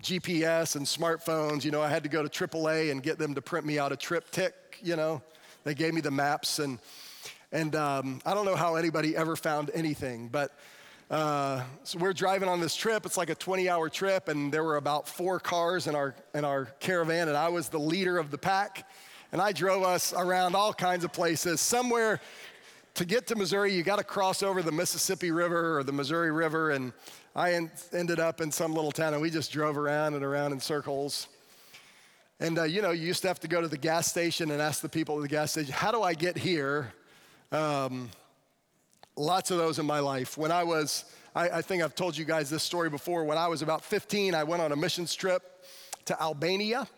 GPS 0.00 0.74
and 0.74 0.84
smartphones. 0.84 1.64
You 1.64 1.70
know, 1.70 1.82
I 1.82 1.88
had 1.88 2.02
to 2.02 2.08
go 2.08 2.26
to 2.26 2.28
AAA 2.28 2.90
and 2.90 3.00
get 3.00 3.16
them 3.16 3.32
to 3.36 3.40
print 3.40 3.64
me 3.64 3.78
out 3.78 3.92
a 3.92 3.96
TripTik. 3.96 4.50
You 4.82 4.96
know, 4.96 5.22
they 5.64 5.74
gave 5.74 5.94
me 5.94 6.00
the 6.00 6.10
maps, 6.10 6.58
and 6.58 6.78
and 7.52 7.76
um, 7.76 8.20
I 8.24 8.34
don't 8.34 8.46
know 8.46 8.56
how 8.56 8.76
anybody 8.76 9.16
ever 9.16 9.36
found 9.36 9.70
anything, 9.74 10.28
but 10.28 10.52
uh, 11.12 11.62
so 11.84 11.98
we're 11.98 12.14
driving 12.14 12.48
on 12.48 12.58
this 12.58 12.74
trip. 12.74 13.04
It's 13.04 13.18
like 13.18 13.28
a 13.28 13.34
20 13.34 13.68
hour 13.68 13.90
trip, 13.90 14.28
and 14.28 14.50
there 14.50 14.64
were 14.64 14.76
about 14.76 15.06
four 15.06 15.38
cars 15.38 15.86
in 15.86 15.94
our, 15.94 16.14
in 16.34 16.46
our 16.46 16.64
caravan, 16.80 17.28
and 17.28 17.36
I 17.36 17.50
was 17.50 17.68
the 17.68 17.78
leader 17.78 18.16
of 18.16 18.30
the 18.30 18.38
pack. 18.38 18.88
And 19.30 19.40
I 19.40 19.52
drove 19.52 19.82
us 19.82 20.14
around 20.14 20.54
all 20.54 20.72
kinds 20.72 21.04
of 21.04 21.12
places. 21.12 21.60
Somewhere 21.60 22.20
to 22.94 23.04
get 23.04 23.26
to 23.26 23.34
Missouri, 23.34 23.74
you 23.74 23.82
got 23.82 23.96
to 23.96 24.04
cross 24.04 24.42
over 24.42 24.62
the 24.62 24.72
Mississippi 24.72 25.30
River 25.30 25.78
or 25.78 25.84
the 25.84 25.92
Missouri 25.92 26.30
River. 26.30 26.70
And 26.70 26.94
I 27.36 27.52
en- 27.52 27.70
ended 27.92 28.18
up 28.18 28.40
in 28.40 28.50
some 28.50 28.72
little 28.72 28.92
town, 28.92 29.12
and 29.12 29.20
we 29.20 29.28
just 29.28 29.52
drove 29.52 29.76
around 29.76 30.14
and 30.14 30.24
around 30.24 30.52
in 30.52 30.60
circles. 30.60 31.28
And 32.42 32.58
uh, 32.58 32.64
you 32.64 32.82
know, 32.82 32.90
you 32.90 33.06
used 33.06 33.22
to 33.22 33.28
have 33.28 33.38
to 33.40 33.48
go 33.48 33.60
to 33.60 33.68
the 33.68 33.78
gas 33.78 34.08
station 34.08 34.50
and 34.50 34.60
ask 34.60 34.82
the 34.82 34.88
people 34.88 35.14
at 35.14 35.22
the 35.22 35.28
gas 35.28 35.52
station, 35.52 35.72
"How 35.72 35.92
do 35.92 36.02
I 36.02 36.12
get 36.14 36.36
here?" 36.36 36.92
Um, 37.52 38.10
Lots 39.16 39.50
of 39.50 39.58
those 39.58 39.78
in 39.78 39.84
my 39.84 39.98
life. 39.98 40.38
When 40.38 40.50
I 40.50 40.64
was, 40.64 41.04
I, 41.34 41.50
I, 41.50 41.62
think 41.62 41.82
I've 41.82 41.94
told 41.94 42.16
you 42.16 42.24
guys 42.24 42.48
this 42.48 42.62
story 42.62 42.88
before. 42.88 43.24
When 43.24 43.36
I 43.36 43.46
was 43.46 43.60
about 43.60 43.84
15, 43.84 44.34
I 44.34 44.42
went 44.42 44.62
on 44.62 44.72
a 44.72 44.76
missions 44.76 45.14
trip 45.14 45.42
to 46.06 46.20
Albania. 46.20 46.88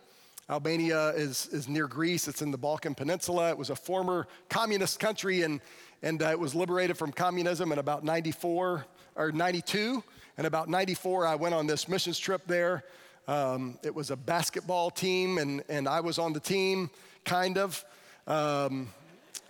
Albania 0.48 1.08
is, 1.08 1.48
is 1.48 1.68
near 1.68 1.88
Greece, 1.88 2.28
it's 2.28 2.40
in 2.40 2.52
the 2.52 2.56
Balkan 2.56 2.94
Peninsula. 2.94 3.50
It 3.50 3.58
was 3.58 3.70
a 3.70 3.74
former 3.74 4.28
communist 4.48 5.00
country, 5.00 5.42
and, 5.42 5.60
and 6.02 6.22
uh, 6.22 6.26
it 6.26 6.38
was 6.38 6.54
liberated 6.54 6.96
from 6.96 7.10
communism 7.10 7.72
in 7.72 7.80
about 7.80 8.04
94 8.04 8.86
or 9.16 9.32
92. 9.32 10.04
And 10.38 10.46
about 10.46 10.68
94, 10.68 11.26
I 11.26 11.34
went 11.34 11.52
on 11.52 11.66
this 11.66 11.88
missions 11.88 12.18
trip 12.18 12.42
there. 12.46 12.84
Um, 13.26 13.78
it 13.82 13.94
was 13.94 14.10
a 14.10 14.16
basketball 14.16 14.90
team, 14.90 15.38
and, 15.38 15.62
and 15.68 15.88
I 15.88 16.00
was 16.00 16.18
on 16.18 16.32
the 16.32 16.40
team, 16.40 16.90
kind 17.24 17.56
of. 17.56 17.84
Um, 18.26 18.88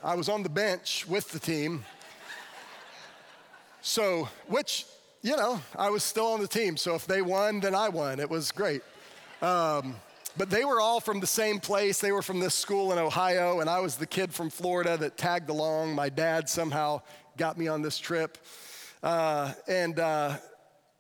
I 0.02 0.14
was 0.14 0.28
on 0.28 0.42
the 0.42 0.48
bench 0.48 1.06
with 1.08 1.30
the 1.30 1.38
team. 1.40 1.84
So, 3.82 4.28
which, 4.46 4.86
you 5.22 5.36
know, 5.36 5.60
I 5.76 5.90
was 5.90 6.04
still 6.04 6.26
on 6.28 6.40
the 6.40 6.48
team. 6.48 6.76
So 6.76 6.94
if 6.94 7.06
they 7.06 7.20
won, 7.20 7.60
then 7.60 7.74
I 7.74 7.88
won. 7.88 8.20
It 8.20 8.30
was 8.30 8.52
great. 8.52 8.82
Um, 9.42 9.96
but 10.36 10.50
they 10.50 10.64
were 10.64 10.80
all 10.80 11.00
from 11.00 11.20
the 11.20 11.26
same 11.26 11.58
place. 11.58 12.00
They 12.00 12.12
were 12.12 12.22
from 12.22 12.40
this 12.40 12.54
school 12.54 12.92
in 12.92 12.98
Ohio, 12.98 13.60
and 13.60 13.68
I 13.68 13.80
was 13.80 13.96
the 13.96 14.06
kid 14.06 14.32
from 14.32 14.50
Florida 14.50 14.96
that 14.98 15.16
tagged 15.16 15.50
along. 15.50 15.94
My 15.94 16.08
dad 16.08 16.48
somehow 16.48 17.02
got 17.36 17.58
me 17.58 17.68
on 17.68 17.82
this 17.82 17.98
trip. 17.98 18.38
Uh, 19.02 19.52
and 19.68 19.98
uh, 19.98 20.36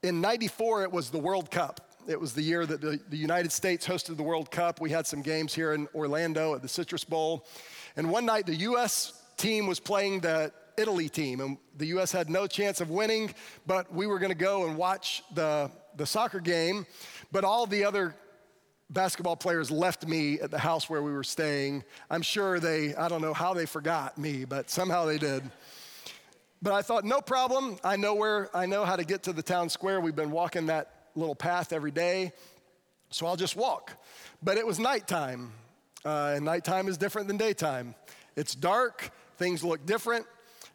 in 0.02 0.20
94, 0.20 0.82
it 0.82 0.92
was 0.92 1.10
the 1.10 1.18
World 1.18 1.50
Cup. 1.50 1.83
It 2.06 2.20
was 2.20 2.34
the 2.34 2.42
year 2.42 2.66
that 2.66 2.80
the, 2.80 3.00
the 3.08 3.16
United 3.16 3.50
States 3.50 3.86
hosted 3.86 4.16
the 4.16 4.22
World 4.22 4.50
Cup. 4.50 4.80
We 4.80 4.90
had 4.90 5.06
some 5.06 5.22
games 5.22 5.54
here 5.54 5.72
in 5.72 5.88
Orlando 5.94 6.54
at 6.54 6.60
the 6.60 6.68
Citrus 6.68 7.04
Bowl. 7.04 7.46
And 7.96 8.10
one 8.10 8.26
night, 8.26 8.44
the 8.44 8.56
U.S. 8.56 9.22
team 9.36 9.66
was 9.66 9.80
playing 9.80 10.20
the 10.20 10.52
Italy 10.76 11.08
team, 11.08 11.40
and 11.40 11.56
the 11.76 11.86
U.S. 11.86 12.12
had 12.12 12.28
no 12.28 12.46
chance 12.46 12.80
of 12.80 12.90
winning, 12.90 13.32
but 13.66 13.92
we 13.92 14.06
were 14.06 14.18
going 14.18 14.32
to 14.32 14.36
go 14.36 14.66
and 14.66 14.76
watch 14.76 15.22
the, 15.34 15.70
the 15.96 16.04
soccer 16.04 16.40
game. 16.40 16.84
But 17.32 17.44
all 17.44 17.66
the 17.66 17.84
other 17.84 18.14
basketball 18.90 19.36
players 19.36 19.70
left 19.70 20.06
me 20.06 20.40
at 20.40 20.50
the 20.50 20.58
house 20.58 20.90
where 20.90 21.02
we 21.02 21.12
were 21.12 21.24
staying. 21.24 21.84
I'm 22.10 22.22
sure 22.22 22.60
they, 22.60 22.94
I 22.96 23.08
don't 23.08 23.22
know 23.22 23.34
how 23.34 23.54
they 23.54 23.66
forgot 23.66 24.18
me, 24.18 24.44
but 24.44 24.68
somehow 24.68 25.06
they 25.06 25.18
did. 25.18 25.42
But 26.60 26.74
I 26.74 26.82
thought, 26.82 27.04
no 27.04 27.20
problem. 27.20 27.78
I 27.82 27.96
know 27.96 28.14
where, 28.14 28.54
I 28.54 28.66
know 28.66 28.84
how 28.84 28.96
to 28.96 29.04
get 29.04 29.22
to 29.24 29.32
the 29.32 29.42
town 29.42 29.68
square. 29.68 30.00
We've 30.00 30.16
been 30.16 30.30
walking 30.30 30.66
that 30.66 31.03
little 31.14 31.34
path 31.34 31.72
every 31.72 31.90
day, 31.90 32.32
so 33.10 33.26
I'll 33.26 33.36
just 33.36 33.56
walk. 33.56 33.92
But 34.42 34.58
it 34.58 34.66
was 34.66 34.78
nighttime, 34.78 35.52
uh, 36.04 36.34
and 36.36 36.44
nighttime 36.44 36.88
is 36.88 36.98
different 36.98 37.28
than 37.28 37.36
daytime. 37.36 37.94
It's 38.36 38.54
dark, 38.54 39.10
things 39.36 39.62
look 39.62 39.86
different. 39.86 40.26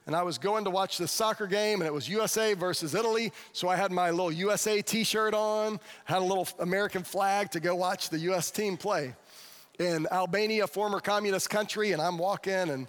And 0.07 0.15
I 0.15 0.23
was 0.23 0.39
going 0.39 0.63
to 0.63 0.71
watch 0.71 0.97
this 0.97 1.11
soccer 1.11 1.45
game, 1.45 1.81
and 1.81 1.87
it 1.87 1.93
was 1.93 2.09
USA 2.09 2.55
versus 2.55 2.95
Italy. 2.95 3.31
So 3.53 3.67
I 3.67 3.75
had 3.75 3.91
my 3.91 4.09
little 4.09 4.31
USA 4.31 4.81
t 4.81 5.03
shirt 5.03 5.35
on, 5.35 5.79
had 6.05 6.19
a 6.19 6.25
little 6.25 6.47
American 6.57 7.03
flag 7.03 7.51
to 7.51 7.59
go 7.59 7.75
watch 7.75 8.09
the 8.09 8.17
US 8.31 8.49
team 8.49 8.75
play. 8.75 9.13
In 9.77 10.07
Albania, 10.11 10.65
former 10.65 10.99
communist 10.99 11.49
country, 11.49 11.91
and 11.91 12.01
I'm 12.01 12.17
walking, 12.17 12.53
and 12.53 12.87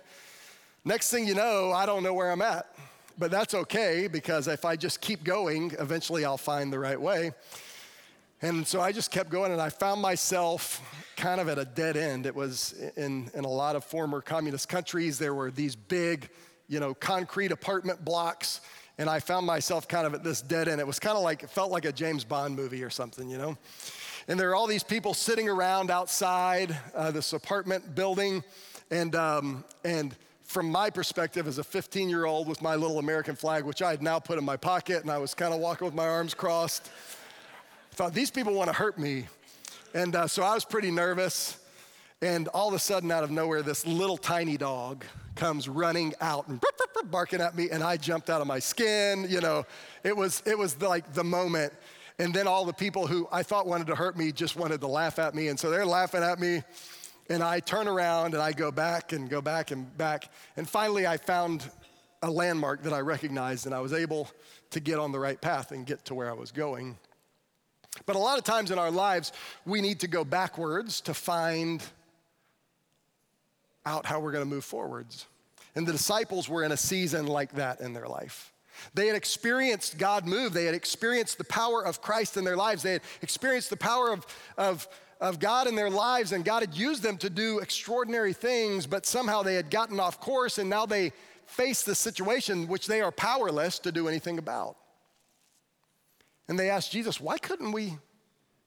next 0.84 1.10
thing 1.10 1.26
you 1.26 1.34
know, 1.34 1.72
I 1.72 1.84
don't 1.84 2.02
know 2.02 2.14
where 2.14 2.30
I'm 2.30 2.42
at. 2.42 2.74
But 3.20 3.30
that's 3.30 3.52
okay 3.52 4.08
because 4.08 4.48
if 4.48 4.64
I 4.64 4.76
just 4.76 5.02
keep 5.02 5.24
going, 5.24 5.72
eventually 5.78 6.24
I'll 6.24 6.38
find 6.38 6.72
the 6.72 6.78
right 6.78 6.98
way. 6.98 7.32
And 8.40 8.66
so 8.66 8.80
I 8.80 8.92
just 8.92 9.10
kept 9.10 9.28
going, 9.28 9.52
and 9.52 9.60
I 9.60 9.68
found 9.68 10.00
myself 10.00 10.80
kind 11.18 11.38
of 11.38 11.46
at 11.50 11.58
a 11.58 11.66
dead 11.66 11.98
end. 11.98 12.24
It 12.24 12.34
was 12.34 12.72
in, 12.96 13.30
in 13.34 13.44
a 13.44 13.48
lot 13.48 13.76
of 13.76 13.84
former 13.84 14.22
communist 14.22 14.70
countries, 14.70 15.18
there 15.18 15.34
were 15.34 15.50
these 15.50 15.76
big, 15.76 16.30
you 16.66 16.80
know, 16.80 16.94
concrete 16.94 17.52
apartment 17.52 18.02
blocks, 18.06 18.62
and 18.96 19.10
I 19.10 19.20
found 19.20 19.44
myself 19.44 19.86
kind 19.86 20.06
of 20.06 20.14
at 20.14 20.24
this 20.24 20.40
dead 20.40 20.66
end. 20.66 20.80
It 20.80 20.86
was 20.86 20.98
kind 20.98 21.18
of 21.18 21.22
like, 21.22 21.42
it 21.42 21.50
felt 21.50 21.70
like 21.70 21.84
a 21.84 21.92
James 21.92 22.24
Bond 22.24 22.56
movie 22.56 22.82
or 22.82 22.88
something, 22.88 23.28
you 23.28 23.36
know? 23.36 23.58
And 24.28 24.40
there 24.40 24.48
are 24.48 24.54
all 24.54 24.66
these 24.66 24.84
people 24.84 25.12
sitting 25.12 25.46
around 25.46 25.90
outside 25.90 26.74
uh, 26.94 27.10
this 27.10 27.34
apartment 27.34 27.94
building, 27.94 28.42
and, 28.90 29.14
um, 29.14 29.64
and 29.84 30.16
from 30.50 30.68
my 30.68 30.90
perspective 30.90 31.46
as 31.46 31.58
a 31.58 31.64
15 31.64 32.08
year 32.08 32.24
old 32.24 32.48
with 32.48 32.60
my 32.60 32.74
little 32.74 32.98
American 32.98 33.36
flag, 33.36 33.62
which 33.62 33.82
I 33.82 33.92
had 33.92 34.02
now 34.02 34.18
put 34.18 34.36
in 34.36 34.44
my 34.44 34.56
pocket, 34.56 35.02
and 35.02 35.10
I 35.10 35.18
was 35.18 35.32
kind 35.32 35.54
of 35.54 35.60
walking 35.60 35.84
with 35.84 35.94
my 35.94 36.08
arms 36.08 36.34
crossed, 36.34 36.90
I 37.92 37.94
thought, 37.94 38.14
these 38.14 38.32
people 38.32 38.52
want 38.52 38.68
to 38.68 38.72
hurt 38.72 38.98
me. 38.98 39.28
And 39.94 40.16
uh, 40.16 40.26
so 40.26 40.42
I 40.42 40.54
was 40.54 40.64
pretty 40.64 40.90
nervous. 40.90 41.56
And 42.20 42.48
all 42.48 42.66
of 42.66 42.74
a 42.74 42.80
sudden, 42.80 43.12
out 43.12 43.22
of 43.22 43.30
nowhere, 43.30 43.62
this 43.62 43.86
little 43.86 44.16
tiny 44.16 44.56
dog 44.56 45.04
comes 45.36 45.68
running 45.68 46.14
out 46.20 46.48
and 46.48 46.60
barking 47.04 47.40
at 47.40 47.56
me, 47.56 47.70
and 47.70 47.84
I 47.84 47.96
jumped 47.96 48.28
out 48.28 48.40
of 48.40 48.48
my 48.48 48.58
skin. 48.58 49.26
You 49.28 49.40
know, 49.40 49.64
it 50.02 50.16
was, 50.16 50.42
it 50.46 50.58
was 50.58 50.82
like 50.82 51.14
the 51.14 51.24
moment. 51.24 51.72
And 52.18 52.34
then 52.34 52.48
all 52.48 52.64
the 52.64 52.72
people 52.72 53.06
who 53.06 53.28
I 53.30 53.44
thought 53.44 53.68
wanted 53.68 53.86
to 53.86 53.94
hurt 53.94 54.18
me 54.18 54.32
just 54.32 54.56
wanted 54.56 54.80
to 54.80 54.88
laugh 54.88 55.20
at 55.20 55.32
me. 55.32 55.46
And 55.46 55.58
so 55.58 55.70
they're 55.70 55.86
laughing 55.86 56.24
at 56.24 56.40
me. 56.40 56.64
And 57.30 57.44
I 57.44 57.60
turn 57.60 57.86
around 57.86 58.34
and 58.34 58.42
I 58.42 58.52
go 58.52 58.72
back 58.72 59.12
and 59.12 59.30
go 59.30 59.40
back 59.40 59.70
and 59.70 59.96
back. 59.96 60.28
And 60.56 60.68
finally, 60.68 61.06
I 61.06 61.16
found 61.16 61.64
a 62.22 62.30
landmark 62.30 62.82
that 62.82 62.92
I 62.92 63.00
recognized, 63.00 63.66
and 63.66 63.74
I 63.74 63.80
was 63.80 63.92
able 63.92 64.28
to 64.70 64.80
get 64.80 64.98
on 64.98 65.12
the 65.12 65.18
right 65.18 65.40
path 65.40 65.70
and 65.72 65.86
get 65.86 66.04
to 66.06 66.14
where 66.14 66.28
I 66.28 66.34
was 66.34 66.50
going. 66.50 66.98
But 68.04 68.16
a 68.16 68.18
lot 68.18 68.36
of 68.36 68.44
times 68.44 68.70
in 68.72 68.78
our 68.78 68.90
lives, 68.90 69.32
we 69.64 69.80
need 69.80 70.00
to 70.00 70.08
go 70.08 70.24
backwards 70.24 71.00
to 71.02 71.14
find 71.14 71.82
out 73.86 74.06
how 74.06 74.20
we're 74.20 74.32
going 74.32 74.44
to 74.44 74.50
move 74.50 74.64
forwards. 74.64 75.26
And 75.74 75.86
the 75.86 75.92
disciples 75.92 76.48
were 76.48 76.64
in 76.64 76.72
a 76.72 76.76
season 76.76 77.26
like 77.26 77.52
that 77.52 77.80
in 77.80 77.92
their 77.92 78.08
life. 78.08 78.52
They 78.94 79.06
had 79.06 79.16
experienced 79.16 79.98
God 79.98 80.26
move. 80.26 80.52
They 80.52 80.64
had 80.64 80.74
experienced 80.74 81.38
the 81.38 81.44
power 81.44 81.84
of 81.84 82.02
Christ 82.02 82.36
in 82.36 82.44
their 82.44 82.56
lives. 82.56 82.82
They 82.82 82.94
had 82.94 83.02
experienced 83.22 83.70
the 83.70 83.76
power 83.76 84.12
of, 84.12 84.26
of 84.56 84.88
of 85.20 85.38
God 85.38 85.66
in 85.66 85.74
their 85.74 85.90
lives, 85.90 86.32
and 86.32 86.44
God 86.44 86.62
had 86.62 86.74
used 86.74 87.02
them 87.02 87.18
to 87.18 87.28
do 87.28 87.58
extraordinary 87.58 88.32
things, 88.32 88.86
but 88.86 89.04
somehow 89.04 89.42
they 89.42 89.54
had 89.54 89.70
gotten 89.70 90.00
off 90.00 90.20
course, 90.20 90.58
and 90.58 90.70
now 90.70 90.86
they 90.86 91.12
face 91.46 91.82
the 91.82 91.94
situation 91.94 92.68
which 92.68 92.86
they 92.86 93.00
are 93.00 93.12
powerless 93.12 93.78
to 93.80 93.92
do 93.92 94.08
anything 94.08 94.38
about. 94.38 94.76
And 96.48 96.58
they 96.58 96.70
asked 96.70 96.90
Jesus, 96.90 97.20
Why 97.20 97.38
couldn't 97.38 97.72
we 97.72 97.98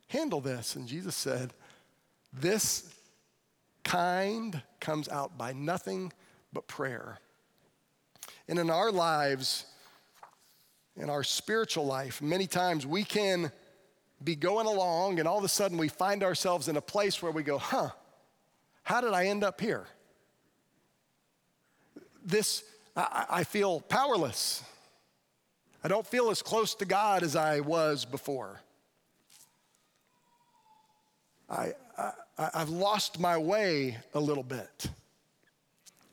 handle 0.08 0.42
this? 0.42 0.76
And 0.76 0.88
Jesus 0.88 1.16
said, 1.16 1.54
This 2.32 2.94
kind 3.84 4.62
comes 4.80 5.10
out 5.10 5.38
by 5.38 5.54
nothing 5.54 6.14
but 6.52 6.68
prayer. 6.68 7.20
And 8.48 8.60
in 8.60 8.70
our 8.70 8.92
lives, 8.92 9.66
in 10.96 11.10
our 11.10 11.24
spiritual 11.24 11.86
life, 11.86 12.22
many 12.22 12.46
times 12.46 12.86
we 12.86 13.04
can 13.04 13.52
be 14.22 14.36
going 14.36 14.68
along, 14.68 15.20
and 15.20 15.28
all 15.28 15.38
of 15.38 15.44
a 15.44 15.50
sudden 15.50 15.78
we 15.78 15.88
find 15.88 16.24
ourselves 16.24 16.68
in 16.68 16.78
a 16.78 16.82
place 16.82 17.22
where 17.22 17.32
we 17.32 17.44
go, 17.44 17.58
huh, 17.58 17.90
how 18.84 19.02
did 19.02 19.14
I 19.14 19.28
end 19.28 19.44
up 19.44 19.62
here? 19.62 19.86
This, 22.26 22.64
I, 22.96 23.26
I 23.30 23.44
feel 23.44 23.82
powerless. 23.82 24.64
I 25.84 25.88
don't 25.88 26.08
feel 26.08 26.30
as 26.30 26.42
close 26.42 26.76
to 26.76 26.86
God 26.86 27.24
as 27.24 27.36
I 27.36 27.60
was 27.60 28.06
before. 28.06 28.62
I, 31.50 31.74
I, 31.98 32.12
I've 32.38 32.70
lost 32.70 33.20
my 33.20 33.38
way 33.38 33.98
a 34.14 34.20
little 34.20 34.44
bit. 34.44 34.88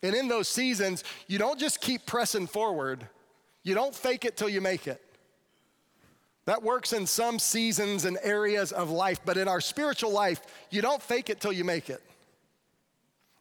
And 0.02 0.14
in 0.14 0.28
those 0.28 0.48
seasons, 0.48 1.04
you 1.26 1.38
don't 1.38 1.58
just 1.58 1.80
keep 1.80 2.06
pressing 2.06 2.46
forward, 2.46 3.06
you 3.62 3.74
don't 3.74 3.94
fake 3.94 4.24
it 4.24 4.36
till 4.36 4.48
you 4.48 4.60
make 4.60 4.86
it. 4.86 5.04
That 6.50 6.64
works 6.64 6.92
in 6.92 7.06
some 7.06 7.38
seasons 7.38 8.06
and 8.06 8.18
areas 8.24 8.72
of 8.72 8.90
life, 8.90 9.20
but 9.24 9.36
in 9.36 9.46
our 9.46 9.60
spiritual 9.60 10.10
life, 10.10 10.40
you 10.68 10.82
don't 10.82 11.00
fake 11.00 11.30
it 11.30 11.40
till 11.40 11.52
you 11.52 11.62
make 11.62 11.88
it. 11.88 12.02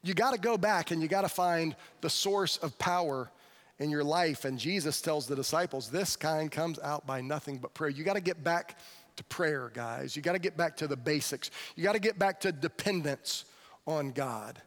You 0.03 0.13
got 0.13 0.35
to 0.35 0.39
go 0.39 0.59
back 0.59 0.91
and 0.91 1.01
you 1.01 1.07
got 1.07 1.21
to 1.23 1.27
find 1.27 1.75
the 2.01 2.09
source 2.11 2.57
of 2.57 2.77
power 2.77 3.31
in 3.79 3.89
your 3.89 4.03
life. 4.03 4.45
And 4.45 4.59
Jesus 4.59 5.01
tells 5.01 5.25
the 5.25 5.35
disciples, 5.35 5.89
this 5.89 6.15
kind 6.15 6.51
comes 6.51 6.77
out 6.77 7.07
by 7.07 7.19
nothing 7.19 7.57
but 7.57 7.73
prayer. 7.73 7.89
You 7.89 8.03
got 8.03 8.13
to 8.13 8.21
get 8.21 8.43
back 8.43 8.77
to 9.15 9.23
prayer, 9.23 9.71
guys. 9.73 10.15
You 10.15 10.21
got 10.21 10.33
to 10.33 10.39
get 10.39 10.55
back 10.55 10.77
to 10.77 10.87
the 10.87 10.95
basics. 10.95 11.49
You 11.75 11.81
got 11.81 11.93
to 11.93 11.99
get 11.99 12.19
back 12.19 12.41
to 12.41 12.51
dependence 12.51 13.45
on 13.87 14.11
God. 14.11 14.61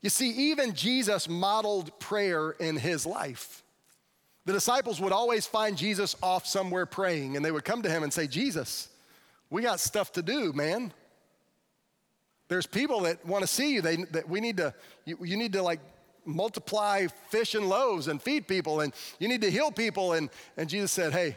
You 0.00 0.08
see, 0.08 0.30
even 0.50 0.72
Jesus 0.72 1.28
modeled 1.28 2.00
prayer 2.00 2.52
in 2.52 2.76
his 2.76 3.04
life. 3.04 3.63
The 4.46 4.52
disciples 4.52 5.00
would 5.00 5.12
always 5.12 5.46
find 5.46 5.76
Jesus 5.76 6.16
off 6.22 6.46
somewhere 6.46 6.86
praying, 6.86 7.36
and 7.36 7.44
they 7.44 7.50
would 7.50 7.64
come 7.64 7.82
to 7.82 7.90
him 7.90 8.02
and 8.02 8.12
say, 8.12 8.26
Jesus, 8.26 8.88
we 9.50 9.62
got 9.62 9.80
stuff 9.80 10.12
to 10.12 10.22
do, 10.22 10.52
man. 10.52 10.92
There's 12.48 12.66
people 12.66 13.00
that 13.02 13.24
want 13.26 13.42
to 13.42 13.46
see 13.46 13.74
you. 13.74 13.80
They, 13.80 13.96
that 13.96 14.28
we 14.28 14.40
need 14.40 14.58
to, 14.58 14.74
you, 15.06 15.18
you 15.22 15.36
need 15.36 15.54
to 15.54 15.62
like 15.62 15.80
multiply 16.26 17.06
fish 17.30 17.54
and 17.54 17.68
loaves 17.68 18.08
and 18.08 18.20
feed 18.20 18.46
people, 18.46 18.80
and 18.80 18.92
you 19.18 19.28
need 19.28 19.40
to 19.40 19.50
heal 19.50 19.70
people. 19.70 20.12
And, 20.12 20.28
and 20.56 20.68
Jesus 20.68 20.92
said, 20.92 21.12
Hey, 21.12 21.36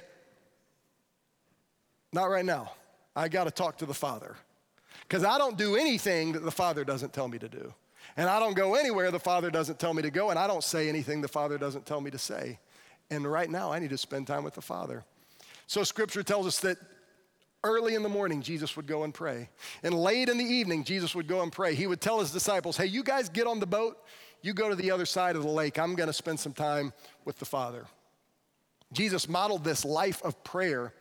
not 2.11 2.25
right 2.25 2.45
now. 2.45 2.73
I 3.15 3.29
got 3.29 3.45
to 3.45 3.51
talk 3.51 3.77
to 3.77 3.85
the 3.85 3.93
Father. 3.93 4.35
Because 5.01 5.23
I 5.23 5.37
don't 5.37 5.57
do 5.57 5.75
anything 5.75 6.33
that 6.33 6.43
the 6.43 6.51
Father 6.51 6.83
doesn't 6.83 7.13
tell 7.13 7.27
me 7.27 7.39
to 7.39 7.47
do. 7.47 7.73
And 8.15 8.29
I 8.29 8.39
don't 8.39 8.55
go 8.55 8.75
anywhere 8.75 9.11
the 9.11 9.19
Father 9.19 9.49
doesn't 9.49 9.79
tell 9.79 9.93
me 9.93 10.01
to 10.01 10.11
go, 10.11 10.29
and 10.29 10.39
I 10.39 10.47
don't 10.47 10.63
say 10.63 10.89
anything 10.89 11.21
the 11.21 11.27
Father 11.27 11.57
doesn't 11.57 11.85
tell 11.85 12.01
me 12.01 12.11
to 12.11 12.17
say. 12.17 12.59
And 13.09 13.29
right 13.29 13.49
now, 13.49 13.71
I 13.71 13.79
need 13.79 13.91
to 13.91 13.97
spend 13.97 14.27
time 14.27 14.43
with 14.43 14.53
the 14.53 14.61
Father. 14.61 15.03
So, 15.67 15.83
scripture 15.83 16.23
tells 16.23 16.47
us 16.47 16.59
that 16.61 16.77
early 17.63 17.95
in 17.95 18.03
the 18.03 18.09
morning, 18.09 18.41
Jesus 18.41 18.75
would 18.75 18.87
go 18.87 19.03
and 19.03 19.13
pray. 19.13 19.49
And 19.83 19.93
late 19.93 20.29
in 20.29 20.37
the 20.37 20.45
evening, 20.45 20.83
Jesus 20.83 21.15
would 21.15 21.27
go 21.27 21.41
and 21.41 21.51
pray. 21.51 21.75
He 21.75 21.87
would 21.87 22.01
tell 22.01 22.19
his 22.19 22.31
disciples, 22.31 22.77
Hey, 22.77 22.85
you 22.85 23.03
guys 23.03 23.29
get 23.29 23.47
on 23.47 23.59
the 23.59 23.67
boat, 23.67 23.97
you 24.41 24.53
go 24.53 24.69
to 24.69 24.75
the 24.75 24.91
other 24.91 25.05
side 25.05 25.35
of 25.35 25.43
the 25.43 25.49
lake. 25.49 25.79
I'm 25.79 25.95
going 25.95 26.07
to 26.07 26.13
spend 26.13 26.39
some 26.39 26.53
time 26.53 26.93
with 27.25 27.39
the 27.39 27.45
Father. 27.45 27.85
Jesus 28.93 29.27
modeled 29.27 29.63
this 29.63 29.83
life 29.83 30.21
of 30.23 30.43
prayer. 30.43 30.93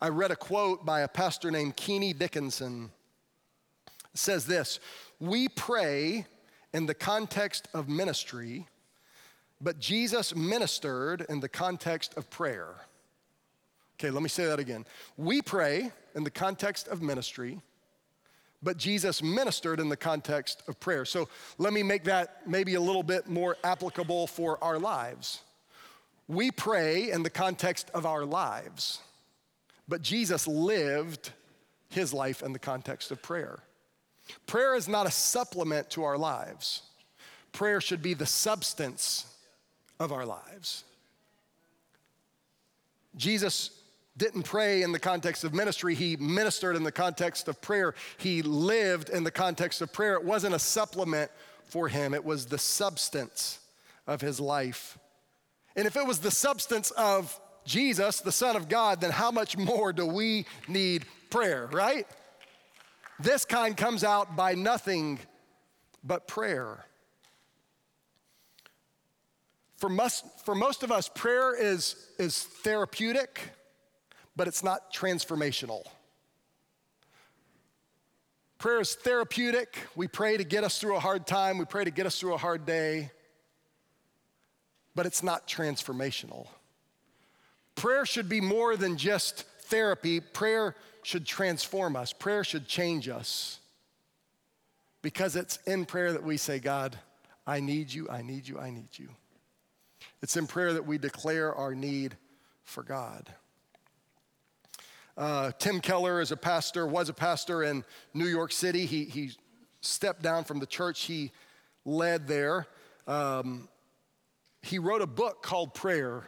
I 0.00 0.08
read 0.08 0.30
a 0.30 0.36
quote 0.36 0.84
by 0.84 1.00
a 1.00 1.08
pastor 1.08 1.50
named 1.50 1.76
Keeney 1.76 2.12
Dickinson. 2.12 2.90
It 3.86 4.18
says 4.18 4.46
this 4.46 4.80
We 5.20 5.48
pray 5.48 6.26
in 6.72 6.86
the 6.86 6.94
context 6.94 7.68
of 7.74 7.88
ministry 7.88 8.66
but 9.60 9.78
Jesus 9.78 10.34
ministered 10.34 11.26
in 11.28 11.40
the 11.40 11.48
context 11.48 12.16
of 12.16 12.30
prayer. 12.30 12.74
Okay, 13.98 14.10
let 14.10 14.22
me 14.22 14.28
say 14.28 14.46
that 14.46 14.58
again. 14.58 14.86
We 15.18 15.42
pray 15.42 15.92
in 16.14 16.24
the 16.24 16.30
context 16.30 16.88
of 16.88 17.02
ministry, 17.02 17.60
but 18.62 18.78
Jesus 18.78 19.22
ministered 19.22 19.78
in 19.78 19.90
the 19.90 19.96
context 19.96 20.62
of 20.68 20.80
prayer. 20.80 21.04
So 21.04 21.28
let 21.58 21.72
me 21.72 21.82
make 21.82 22.04
that 22.04 22.46
maybe 22.46 22.74
a 22.74 22.80
little 22.80 23.02
bit 23.02 23.28
more 23.28 23.58
applicable 23.62 24.26
for 24.26 24.62
our 24.64 24.78
lives. 24.78 25.40
we 26.28 26.50
pray 26.50 27.10
in 27.10 27.24
the 27.24 27.30
context 27.30 27.90
of 27.92 28.06
our 28.06 28.24
lives, 28.24 29.00
but 29.88 30.00
Jesus 30.00 30.46
lived 30.46 31.32
his 31.88 32.14
life 32.14 32.40
in 32.42 32.52
the 32.52 32.58
context 32.58 33.10
of 33.10 33.20
prayer. 33.20 33.58
Prayer 34.46 34.76
is 34.76 34.86
not 34.86 35.08
a 35.08 35.10
supplement 35.10 35.90
to 35.90 36.04
our 36.04 36.16
lives, 36.16 36.82
prayer 37.52 37.80
should 37.80 38.00
be 38.00 38.14
the 38.14 38.26
substance 38.26 39.29
of 40.00 40.12
our 40.12 40.26
lives. 40.26 40.82
Jesus 43.16 43.70
didn't 44.16 44.42
pray 44.42 44.82
in 44.82 44.92
the 44.92 44.98
context 44.98 45.44
of 45.44 45.54
ministry, 45.54 45.94
he 45.94 46.16
ministered 46.16 46.74
in 46.74 46.82
the 46.82 46.92
context 46.92 47.46
of 47.46 47.60
prayer. 47.60 47.94
He 48.18 48.42
lived 48.42 49.08
in 49.08 49.24
the 49.24 49.30
context 49.30 49.80
of 49.82 49.92
prayer. 49.92 50.14
It 50.14 50.24
wasn't 50.24 50.54
a 50.54 50.58
supplement 50.58 51.30
for 51.64 51.86
him, 51.86 52.14
it 52.14 52.24
was 52.24 52.46
the 52.46 52.58
substance 52.58 53.60
of 54.06 54.20
his 54.20 54.40
life. 54.40 54.98
And 55.76 55.86
if 55.86 55.96
it 55.96 56.04
was 56.04 56.18
the 56.18 56.32
substance 56.32 56.90
of 56.92 57.38
Jesus, 57.64 58.20
the 58.20 58.32
Son 58.32 58.56
of 58.56 58.68
God, 58.68 59.00
then 59.00 59.12
how 59.12 59.30
much 59.30 59.56
more 59.56 59.92
do 59.92 60.04
we 60.04 60.46
need 60.66 61.04
prayer, 61.30 61.68
right? 61.70 62.06
This 63.20 63.44
kind 63.44 63.76
comes 63.76 64.02
out 64.02 64.34
by 64.34 64.54
nothing 64.54 65.20
but 66.02 66.26
prayer. 66.26 66.84
For 69.80 69.88
most, 69.88 70.26
for 70.44 70.54
most 70.54 70.82
of 70.82 70.92
us, 70.92 71.08
prayer 71.08 71.54
is, 71.54 71.96
is 72.18 72.42
therapeutic, 72.42 73.40
but 74.36 74.46
it's 74.46 74.62
not 74.62 74.92
transformational. 74.92 75.84
Prayer 78.58 78.80
is 78.80 78.94
therapeutic. 78.94 79.78
We 79.96 80.06
pray 80.06 80.36
to 80.36 80.44
get 80.44 80.64
us 80.64 80.78
through 80.78 80.96
a 80.96 81.00
hard 81.00 81.26
time, 81.26 81.56
we 81.56 81.64
pray 81.64 81.84
to 81.84 81.90
get 81.90 82.04
us 82.04 82.20
through 82.20 82.34
a 82.34 82.36
hard 82.36 82.66
day, 82.66 83.10
but 84.94 85.06
it's 85.06 85.22
not 85.22 85.48
transformational. 85.48 86.46
Prayer 87.74 88.04
should 88.04 88.28
be 88.28 88.42
more 88.42 88.76
than 88.76 88.98
just 88.98 89.46
therapy, 89.62 90.20
prayer 90.20 90.76
should 91.02 91.24
transform 91.24 91.96
us, 91.96 92.12
prayer 92.12 92.44
should 92.44 92.68
change 92.68 93.08
us. 93.08 93.60
Because 95.00 95.36
it's 95.36 95.56
in 95.66 95.86
prayer 95.86 96.12
that 96.12 96.22
we 96.22 96.36
say, 96.36 96.58
God, 96.58 96.98
I 97.46 97.60
need 97.60 97.90
you, 97.90 98.10
I 98.10 98.20
need 98.20 98.46
you, 98.46 98.58
I 98.58 98.68
need 98.68 98.90
you. 98.98 99.08
It's 100.22 100.36
in 100.36 100.46
prayer 100.46 100.74
that 100.74 100.86
we 100.86 100.98
declare 100.98 101.54
our 101.54 101.74
need 101.74 102.16
for 102.62 102.82
God. 102.82 103.32
Uh, 105.16 105.52
Tim 105.58 105.80
Keller 105.80 106.20
is 106.20 106.30
a 106.32 106.36
pastor, 106.36 106.86
was 106.86 107.08
a 107.08 107.14
pastor 107.14 107.62
in 107.62 107.84
New 108.14 108.26
York 108.26 108.52
City. 108.52 108.86
He, 108.86 109.04
he 109.04 109.32
stepped 109.80 110.22
down 110.22 110.44
from 110.44 110.60
the 110.60 110.66
church 110.66 111.02
he 111.02 111.32
led 111.84 112.26
there. 112.26 112.66
Um, 113.06 113.68
he 114.62 114.78
wrote 114.78 115.02
a 115.02 115.06
book 115.06 115.42
called 115.42 115.74
Prayer. 115.74 116.24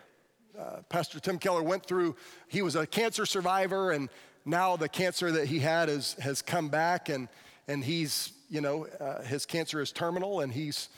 Uh, 0.59 0.83
pastor 0.89 1.21
Tim 1.21 1.39
Keller 1.39 1.63
went 1.63 1.87
through, 1.87 2.17
he 2.49 2.61
was 2.61 2.77
a 2.77 2.87
cancer 2.87 3.25
survivor, 3.25 3.93
and 3.93 4.11
now 4.45 4.77
the 4.77 4.89
cancer 4.89 5.31
that 5.33 5.47
he 5.47 5.59
had 5.59 5.89
is, 5.89 6.15
has 6.15 6.43
come 6.43 6.69
back, 6.69 7.09
and, 7.09 7.29
and 7.69 7.83
he's, 7.83 8.33
you 8.51 8.61
know, 8.61 8.87
uh, 9.01 9.23
his 9.23 9.47
cancer 9.47 9.81
is 9.81 9.93
terminal, 9.93 10.41
and 10.41 10.53
he's 10.53 10.89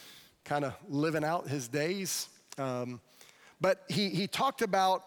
kind 0.44 0.64
of 0.64 0.74
living 0.88 1.22
out 1.22 1.48
his 1.48 1.68
days. 1.68 2.28
Um, 2.58 3.00
but 3.60 3.84
he, 3.88 4.08
he 4.10 4.26
talked 4.26 4.62
about 4.62 5.04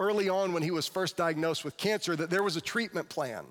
early 0.00 0.28
on 0.28 0.52
when 0.52 0.62
he 0.62 0.70
was 0.70 0.86
first 0.86 1.16
diagnosed 1.16 1.64
with 1.64 1.76
cancer 1.76 2.16
that 2.16 2.30
there 2.30 2.42
was 2.42 2.56
a 2.56 2.60
treatment 2.60 3.08
plan. 3.08 3.44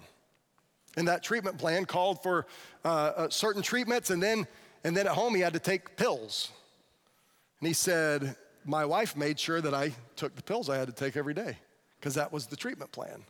And 0.98 1.08
that 1.08 1.24
treatment 1.24 1.58
plan 1.58 1.86
called 1.86 2.22
for 2.24 2.48
uh, 2.84 2.88
uh, 2.88 3.30
certain 3.30 3.62
treatments, 3.62 4.10
and 4.10 4.22
then, 4.22 4.48
and 4.84 4.98
then 4.98 5.06
at 5.06 5.14
home 5.14 5.36
he 5.36 5.42
had 5.42 5.54
to 5.54 5.60
take 5.60 5.96
pills. 5.96 6.52
And 7.60 7.68
he 7.68 7.74
said, 7.74 8.36
My 8.66 8.86
wife 8.86 9.16
made 9.16 9.40
sure 9.40 9.62
that 9.62 9.74
I 9.74 9.94
took 10.16 10.36
the 10.36 10.42
pills 10.42 10.70
I 10.70 10.78
had 10.78 10.88
to 10.88 10.94
take 10.94 11.16
every 11.16 11.36
day 11.36 11.58
because 12.00 12.16
that 12.16 12.34
was 12.34 12.48
the 12.48 12.56
treatment 12.56 12.92
plan. 12.92 13.14
And 13.14 13.24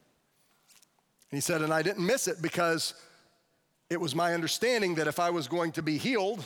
he 1.31 1.41
said, 1.41 1.61
And 1.61 1.73
I 1.73 1.81
didn't 1.81 2.05
miss 2.05 2.27
it 2.27 2.41
because 2.41 2.93
it 3.89 3.99
was 3.99 4.15
my 4.15 4.33
understanding 4.33 4.95
that 4.95 5.07
if 5.07 5.19
I 5.19 5.29
was 5.29 5.47
going 5.47 5.73
to 5.73 5.81
be 5.81 5.97
healed, 5.97 6.45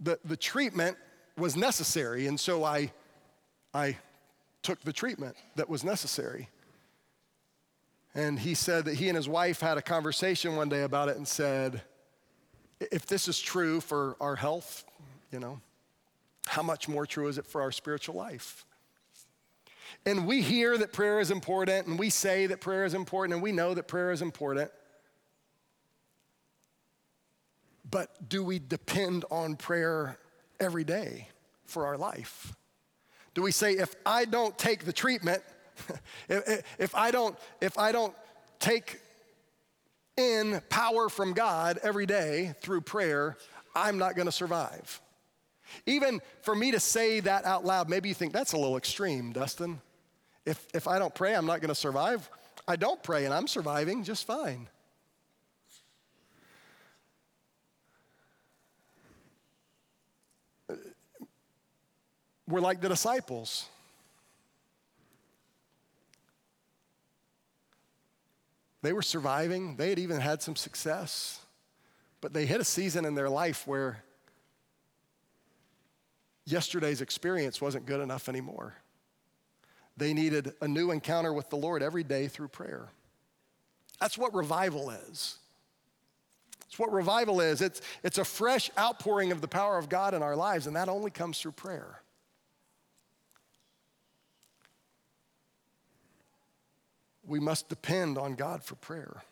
the, 0.00 0.18
the 0.24 0.36
treatment 0.36 0.96
was 1.38 1.56
necessary, 1.56 2.26
and 2.26 2.38
so 2.38 2.64
I, 2.64 2.92
I 3.72 3.96
took 4.62 4.80
the 4.82 4.92
treatment 4.92 5.36
that 5.56 5.68
was 5.68 5.84
necessary. 5.84 6.48
And 8.14 8.38
he 8.38 8.54
said 8.54 8.86
that 8.86 8.94
he 8.94 9.08
and 9.08 9.16
his 9.16 9.28
wife 9.28 9.60
had 9.60 9.78
a 9.78 9.82
conversation 9.82 10.56
one 10.56 10.68
day 10.68 10.82
about 10.82 11.08
it 11.08 11.16
and 11.16 11.28
said, 11.28 11.82
if 12.80 13.06
this 13.06 13.28
is 13.28 13.38
true 13.38 13.80
for 13.80 14.16
our 14.20 14.36
health, 14.36 14.84
you 15.30 15.38
know, 15.38 15.60
how 16.46 16.62
much 16.62 16.88
more 16.88 17.06
true 17.06 17.28
is 17.28 17.38
it 17.38 17.46
for 17.46 17.60
our 17.60 17.70
spiritual 17.70 18.14
life? 18.14 18.64
And 20.06 20.26
we 20.26 20.42
hear 20.42 20.78
that 20.78 20.92
prayer 20.92 21.20
is 21.20 21.30
important, 21.30 21.86
and 21.86 21.98
we 21.98 22.10
say 22.10 22.46
that 22.46 22.60
prayer 22.60 22.84
is 22.84 22.94
important, 22.94 23.34
and 23.34 23.42
we 23.42 23.52
know 23.52 23.74
that 23.74 23.88
prayer 23.88 24.10
is 24.10 24.22
important. 24.22 24.70
But 27.90 28.28
do 28.28 28.42
we 28.44 28.58
depend 28.58 29.24
on 29.30 29.56
prayer 29.56 30.18
every 30.60 30.84
day 30.84 31.28
for 31.64 31.86
our 31.86 31.96
life? 31.96 32.54
Do 33.34 33.42
we 33.42 33.52
say, 33.52 33.74
if 33.74 33.94
I 34.04 34.24
don't 34.24 34.56
take 34.58 34.84
the 34.84 34.92
treatment, 34.92 35.42
if, 36.28 36.64
if, 36.78 36.94
I 36.94 37.10
don't, 37.10 37.38
if 37.60 37.78
I 37.78 37.92
don't 37.92 38.14
take 38.58 39.00
in 40.16 40.60
power 40.68 41.08
from 41.08 41.32
God 41.32 41.78
every 41.82 42.06
day 42.06 42.54
through 42.60 42.80
prayer, 42.80 43.36
I'm 43.74 43.98
not 43.98 44.16
gonna 44.16 44.32
survive? 44.32 45.00
Even 45.86 46.20
for 46.42 46.54
me 46.54 46.72
to 46.72 46.80
say 46.80 47.20
that 47.20 47.44
out 47.44 47.64
loud, 47.64 47.88
maybe 47.88 48.08
you 48.08 48.14
think 48.14 48.32
that's 48.32 48.54
a 48.54 48.56
little 48.56 48.76
extreme, 48.76 49.32
Dustin. 49.32 49.80
If, 50.44 50.66
if 50.74 50.88
I 50.88 50.98
don't 50.98 51.14
pray, 51.14 51.34
I'm 51.34 51.46
not 51.46 51.60
gonna 51.60 51.74
survive. 51.74 52.28
I 52.66 52.76
don't 52.76 53.02
pray 53.02 53.24
and 53.24 53.32
I'm 53.32 53.46
surviving 53.46 54.02
just 54.02 54.26
fine. 54.26 54.68
We're 62.48 62.60
like 62.60 62.80
the 62.80 62.88
disciples. 62.88 63.66
They 68.80 68.92
were 68.92 69.02
surviving, 69.02 69.76
they 69.76 69.90
had 69.90 69.98
even 69.98 70.20
had 70.20 70.40
some 70.40 70.56
success, 70.56 71.40
but 72.20 72.32
they 72.32 72.46
hit 72.46 72.60
a 72.60 72.64
season 72.64 73.04
in 73.04 73.14
their 73.14 73.28
life 73.28 73.66
where 73.66 74.02
yesterday's 76.46 77.00
experience 77.00 77.60
wasn't 77.60 77.84
good 77.86 78.00
enough 78.00 78.28
anymore. 78.28 78.74
They 79.96 80.14
needed 80.14 80.54
a 80.62 80.68
new 80.68 80.92
encounter 80.92 81.32
with 81.32 81.50
the 81.50 81.56
Lord 81.56 81.82
every 81.82 82.04
day 82.04 82.28
through 82.28 82.48
prayer. 82.48 82.88
That's 84.00 84.16
what 84.16 84.32
revival 84.32 84.90
is. 84.90 85.38
It's 86.68 86.78
what 86.78 86.92
revival 86.92 87.40
is. 87.40 87.60
It's, 87.60 87.82
it's 88.04 88.18
a 88.18 88.24
fresh 88.24 88.70
outpouring 88.78 89.32
of 89.32 89.40
the 89.40 89.48
power 89.48 89.76
of 89.76 89.88
God 89.88 90.14
in 90.14 90.22
our 90.22 90.36
lives, 90.36 90.68
and 90.68 90.76
that 90.76 90.88
only 90.88 91.10
comes 91.10 91.40
through 91.40 91.52
prayer. 91.52 92.00
We 97.28 97.40
must 97.40 97.68
depend 97.68 98.18
on 98.18 98.34
God 98.34 98.62
for 98.64 98.74
prayer. 98.76 99.22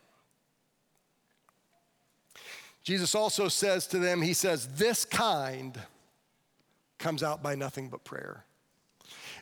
Jesus 2.82 3.14
also 3.14 3.48
says 3.48 3.86
to 3.88 3.98
them, 3.98 4.22
He 4.22 4.32
says, 4.32 4.68
This 4.76 5.04
kind 5.04 5.76
comes 6.98 7.22
out 7.22 7.42
by 7.42 7.54
nothing 7.54 7.88
but 7.88 8.04
prayer. 8.04 8.44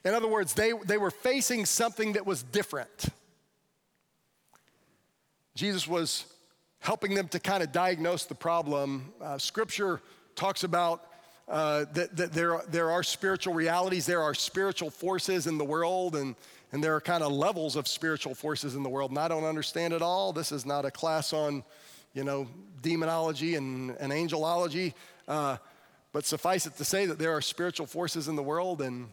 In 0.05 0.15
other 0.15 0.29
words, 0.29 0.55
they, 0.55 0.73
they 0.87 0.99
were 0.99 1.11
facing 1.11 1.67
something 1.67 2.15
that 2.15 2.27
was 2.27 2.43
different. 2.43 3.07
Jesus 5.55 5.87
was 5.87 6.27
helping 6.81 7.15
them 7.15 7.29
to 7.29 7.41
kind 7.41 7.63
of 7.63 7.73
diagnose 7.73 8.25
the 8.25 8.35
problem. 8.35 9.13
Uh, 9.21 9.39
scripture 9.39 10.01
talks 10.35 10.65
about 10.65 11.07
uh, 11.49 11.85
that, 11.93 12.17
that 12.17 12.33
there, 12.33 12.63
there 12.69 12.91
are 12.91 13.03
spiritual 13.03 13.55
realities, 13.55 14.07
there 14.07 14.23
are 14.23 14.35
spiritual 14.35 14.91
forces 14.91 15.47
in 15.47 15.59
the 15.59 15.65
world, 15.65 16.17
and 16.17 16.35
and 16.73 16.83
there 16.83 16.95
are 16.95 17.01
kind 17.01 17.23
of 17.23 17.33
levels 17.33 17.77
of 17.77 17.87
spiritual 17.87 18.35
forces 18.35 18.75
in 18.75 18.83
the 18.83 18.89
world, 18.89 19.11
and 19.11 19.19
I 19.19 19.29
don't 19.29 19.45
understand 19.45 19.93
it 19.93 20.03
all. 20.03 20.33
This 20.33 20.53
is 20.53 20.67
not 20.67 20.85
a 20.85 20.91
class 20.91 21.33
on, 21.33 21.63
you 22.13 22.25
know, 22.25 22.49
demonology 22.83 23.55
and, 23.55 23.91
and 24.01 24.13
angelology. 24.13 24.95
Uh, 25.29 25.57
but 26.13 26.25
suffice 26.25 26.65
it 26.65 26.77
to 26.77 26.85
say 26.85 27.07
that 27.07 27.19
there 27.19 27.33
are 27.33 27.41
spiritual 27.41 27.87
forces 27.87 28.29
in 28.29 28.37
the 28.37 28.43
world, 28.43 28.81
and, 28.81 29.09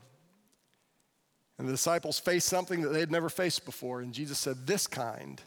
and 1.58 1.68
the 1.68 1.72
disciples 1.72 2.20
faced 2.20 2.48
something 2.48 2.82
that 2.82 2.90
they 2.90 3.00
had 3.00 3.12
never 3.12 3.28
faced 3.28 3.66
before. 3.66 4.02
And 4.02 4.14
Jesus 4.14 4.38
said, 4.38 4.68
This 4.68 4.86
kind 4.86 5.42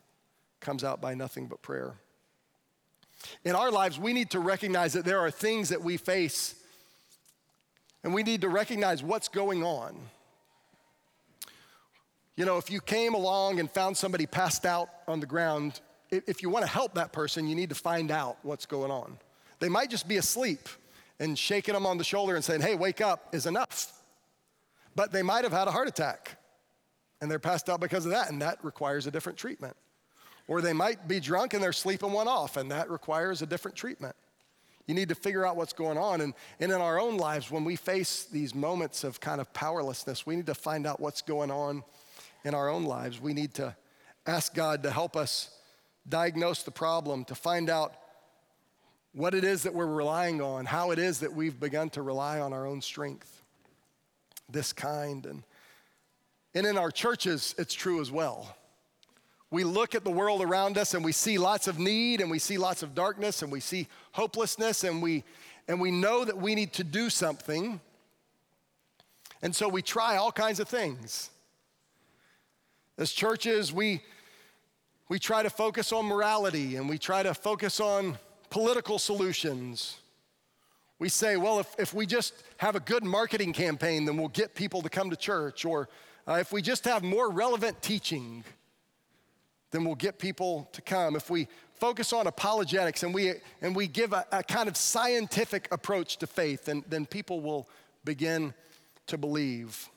comes 0.60 0.82
out 0.82 1.00
by 1.00 1.14
nothing 1.14 1.46
but 1.46 1.62
prayer. 1.62 1.94
In 3.44 3.54
our 3.54 3.70
lives, 3.70 3.98
we 3.98 4.12
need 4.12 4.30
to 4.30 4.40
recognize 4.40 4.94
that 4.94 5.04
there 5.04 5.20
are 5.20 5.30
things 5.30 5.68
that 5.68 5.80
we 5.80 5.96
face, 5.96 6.56
and 8.02 8.12
we 8.12 8.22
need 8.22 8.40
to 8.40 8.48
recognize 8.48 9.02
what's 9.02 9.28
going 9.28 9.62
on. 9.62 9.96
You 12.36 12.44
know, 12.44 12.58
if 12.58 12.70
you 12.70 12.80
came 12.80 13.14
along 13.14 13.60
and 13.60 13.70
found 13.70 13.96
somebody 13.96 14.26
passed 14.26 14.66
out 14.66 14.88
on 15.06 15.20
the 15.20 15.26
ground, 15.26 15.80
if 16.10 16.42
you 16.42 16.50
want 16.50 16.64
to 16.64 16.70
help 16.70 16.94
that 16.94 17.12
person, 17.12 17.46
you 17.46 17.54
need 17.54 17.68
to 17.68 17.74
find 17.74 18.10
out 18.10 18.38
what's 18.42 18.66
going 18.66 18.90
on. 18.90 19.18
They 19.60 19.68
might 19.68 19.90
just 19.90 20.08
be 20.08 20.16
asleep, 20.16 20.68
and 21.20 21.38
shaking 21.38 21.74
them 21.74 21.86
on 21.86 21.98
the 21.98 22.04
shoulder 22.04 22.34
and 22.34 22.44
saying, 22.44 22.60
hey, 22.60 22.74
wake 22.74 23.00
up 23.00 23.34
is 23.34 23.46
enough. 23.46 23.92
but 24.96 25.12
they 25.12 25.22
might 25.22 25.44
have 25.44 25.52
had 25.52 25.68
a 25.68 25.70
heart 25.70 25.88
attack 25.88 26.38
and 27.20 27.30
they're 27.30 27.38
passed 27.38 27.70
out 27.70 27.80
because 27.80 28.04
of 28.04 28.12
that, 28.12 28.30
and 28.30 28.42
that 28.42 28.62
requires 28.62 29.06
a 29.06 29.10
different 29.10 29.38
treatment. 29.38 29.74
Or 30.46 30.60
they 30.60 30.74
might 30.74 31.08
be 31.08 31.20
drunk 31.20 31.54
and 31.54 31.62
they're 31.62 31.72
sleeping 31.72 32.12
one 32.12 32.28
off, 32.28 32.58
and 32.58 32.70
that 32.70 32.90
requires 32.90 33.40
a 33.40 33.46
different 33.46 33.76
treatment. 33.76 34.14
You 34.86 34.94
need 34.94 35.08
to 35.08 35.14
figure 35.14 35.46
out 35.46 35.56
what's 35.56 35.72
going 35.72 35.96
on. 35.96 36.20
And, 36.20 36.34
and 36.60 36.70
in 36.70 36.78
our 36.78 37.00
own 37.00 37.16
lives, 37.16 37.50
when 37.50 37.64
we 37.64 37.76
face 37.76 38.24
these 38.24 38.54
moments 38.54 39.04
of 39.04 39.20
kind 39.20 39.40
of 39.40 39.50
powerlessness, 39.54 40.26
we 40.26 40.36
need 40.36 40.46
to 40.46 40.54
find 40.54 40.86
out 40.86 41.00
what's 41.00 41.22
going 41.22 41.50
on 41.50 41.82
in 42.44 42.54
our 42.54 42.68
own 42.68 42.84
lives. 42.84 43.20
We 43.20 43.34
need 43.34 43.54
to 43.54 43.74
ask 44.26 44.54
God 44.54 44.82
to 44.82 44.90
help 44.90 45.16
us 45.16 45.50
diagnose 46.08 46.62
the 46.62 46.70
problem, 46.70 47.24
to 47.24 47.34
find 47.34 47.70
out 47.70 47.94
what 49.12 49.34
it 49.34 49.44
is 49.44 49.62
that 49.62 49.74
we're 49.74 49.86
relying 49.86 50.42
on, 50.42 50.66
how 50.66 50.90
it 50.90 50.98
is 50.98 51.20
that 51.20 51.32
we've 51.32 51.58
begun 51.58 51.88
to 51.90 52.02
rely 52.02 52.40
on 52.40 52.52
our 52.52 52.66
own 52.66 52.82
strength, 52.82 53.42
this 54.50 54.72
kind. 54.72 55.24
And, 55.24 55.42
and 56.54 56.66
in 56.66 56.76
our 56.76 56.90
churches, 56.90 57.54
it's 57.56 57.72
true 57.72 58.00
as 58.00 58.10
well. 58.10 58.54
We 59.50 59.62
look 59.62 59.94
at 59.94 60.02
the 60.02 60.10
world 60.10 60.42
around 60.42 60.78
us 60.78 60.94
and 60.94 61.04
we 61.04 61.12
see 61.12 61.38
lots 61.38 61.68
of 61.68 61.78
need 61.78 62.20
and 62.20 62.30
we 62.30 62.40
see 62.40 62.58
lots 62.58 62.82
of 62.82 62.94
darkness 62.94 63.42
and 63.42 63.52
we 63.52 63.60
see 63.60 63.86
hopelessness 64.10 64.82
and 64.82 65.00
we, 65.00 65.22
and 65.68 65.80
we 65.80 65.92
know 65.92 66.24
that 66.24 66.36
we 66.36 66.56
need 66.56 66.72
to 66.74 66.84
do 66.84 67.08
something. 67.08 67.80
And 69.42 69.54
so 69.54 69.68
we 69.68 69.80
try 69.80 70.16
all 70.16 70.32
kinds 70.32 70.58
of 70.58 70.68
things. 70.68 71.30
As 72.96 73.10
churches, 73.10 73.72
we, 73.72 74.02
we 75.08 75.18
try 75.18 75.42
to 75.42 75.50
focus 75.50 75.92
on 75.92 76.04
morality 76.06 76.76
and 76.76 76.88
we 76.88 76.96
try 76.96 77.22
to 77.22 77.34
focus 77.34 77.80
on 77.80 78.18
political 78.50 79.00
solutions. 79.00 79.98
We 81.00 81.08
say, 81.08 81.36
well, 81.36 81.58
if, 81.58 81.74
if 81.76 81.92
we 81.92 82.06
just 82.06 82.34
have 82.58 82.76
a 82.76 82.80
good 82.80 83.02
marketing 83.02 83.52
campaign, 83.52 84.04
then 84.04 84.16
we'll 84.16 84.28
get 84.28 84.54
people 84.54 84.80
to 84.82 84.88
come 84.88 85.10
to 85.10 85.16
church. 85.16 85.64
Or 85.64 85.88
uh, 86.28 86.34
if 86.34 86.52
we 86.52 86.62
just 86.62 86.84
have 86.84 87.02
more 87.02 87.30
relevant 87.30 87.82
teaching, 87.82 88.44
then 89.72 89.84
we'll 89.84 89.96
get 89.96 90.20
people 90.20 90.68
to 90.72 90.80
come. 90.80 91.16
If 91.16 91.28
we 91.28 91.48
focus 91.72 92.12
on 92.12 92.28
apologetics 92.28 93.02
and 93.02 93.12
we, 93.12 93.32
and 93.60 93.74
we 93.74 93.88
give 93.88 94.12
a, 94.12 94.24
a 94.30 94.44
kind 94.44 94.68
of 94.68 94.76
scientific 94.76 95.66
approach 95.72 96.18
to 96.18 96.28
faith, 96.28 96.66
then, 96.66 96.84
then 96.88 97.06
people 97.06 97.40
will 97.40 97.68
begin 98.04 98.54
to 99.08 99.18
believe. 99.18 99.88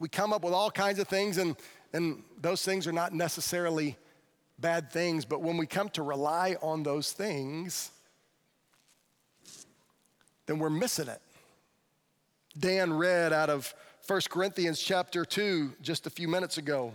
We 0.00 0.08
come 0.08 0.32
up 0.32 0.42
with 0.42 0.54
all 0.54 0.70
kinds 0.70 0.98
of 0.98 1.06
things, 1.06 1.36
and, 1.36 1.54
and 1.92 2.22
those 2.40 2.64
things 2.64 2.86
are 2.86 2.92
not 2.92 3.12
necessarily 3.12 3.96
bad 4.58 4.90
things, 4.90 5.26
but 5.26 5.42
when 5.42 5.58
we 5.58 5.66
come 5.66 5.90
to 5.90 6.02
rely 6.02 6.56
on 6.62 6.82
those 6.82 7.12
things, 7.12 7.90
then 10.46 10.58
we're 10.58 10.70
missing 10.70 11.08
it. 11.08 11.20
Dan 12.58 12.92
read 12.94 13.32
out 13.32 13.50
of 13.50 13.72
1 14.06 14.22
Corinthians 14.30 14.80
chapter 14.80 15.24
2 15.24 15.74
just 15.82 16.06
a 16.06 16.10
few 16.10 16.28
minutes 16.28 16.56
ago 16.58 16.92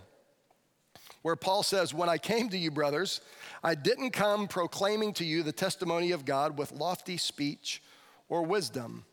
where 1.21 1.35
Paul 1.35 1.63
says, 1.63 1.93
When 1.93 2.09
I 2.09 2.17
came 2.17 2.49
to 2.49 2.57
you, 2.57 2.71
brothers, 2.71 3.21
I 3.63 3.75
didn't 3.75 4.11
come 4.11 4.47
proclaiming 4.47 5.13
to 5.13 5.25
you 5.25 5.43
the 5.43 5.51
testimony 5.51 6.11
of 6.11 6.25
God 6.25 6.57
with 6.57 6.71
lofty 6.71 7.17
speech 7.17 7.81
or 8.29 8.43
wisdom. 8.43 9.05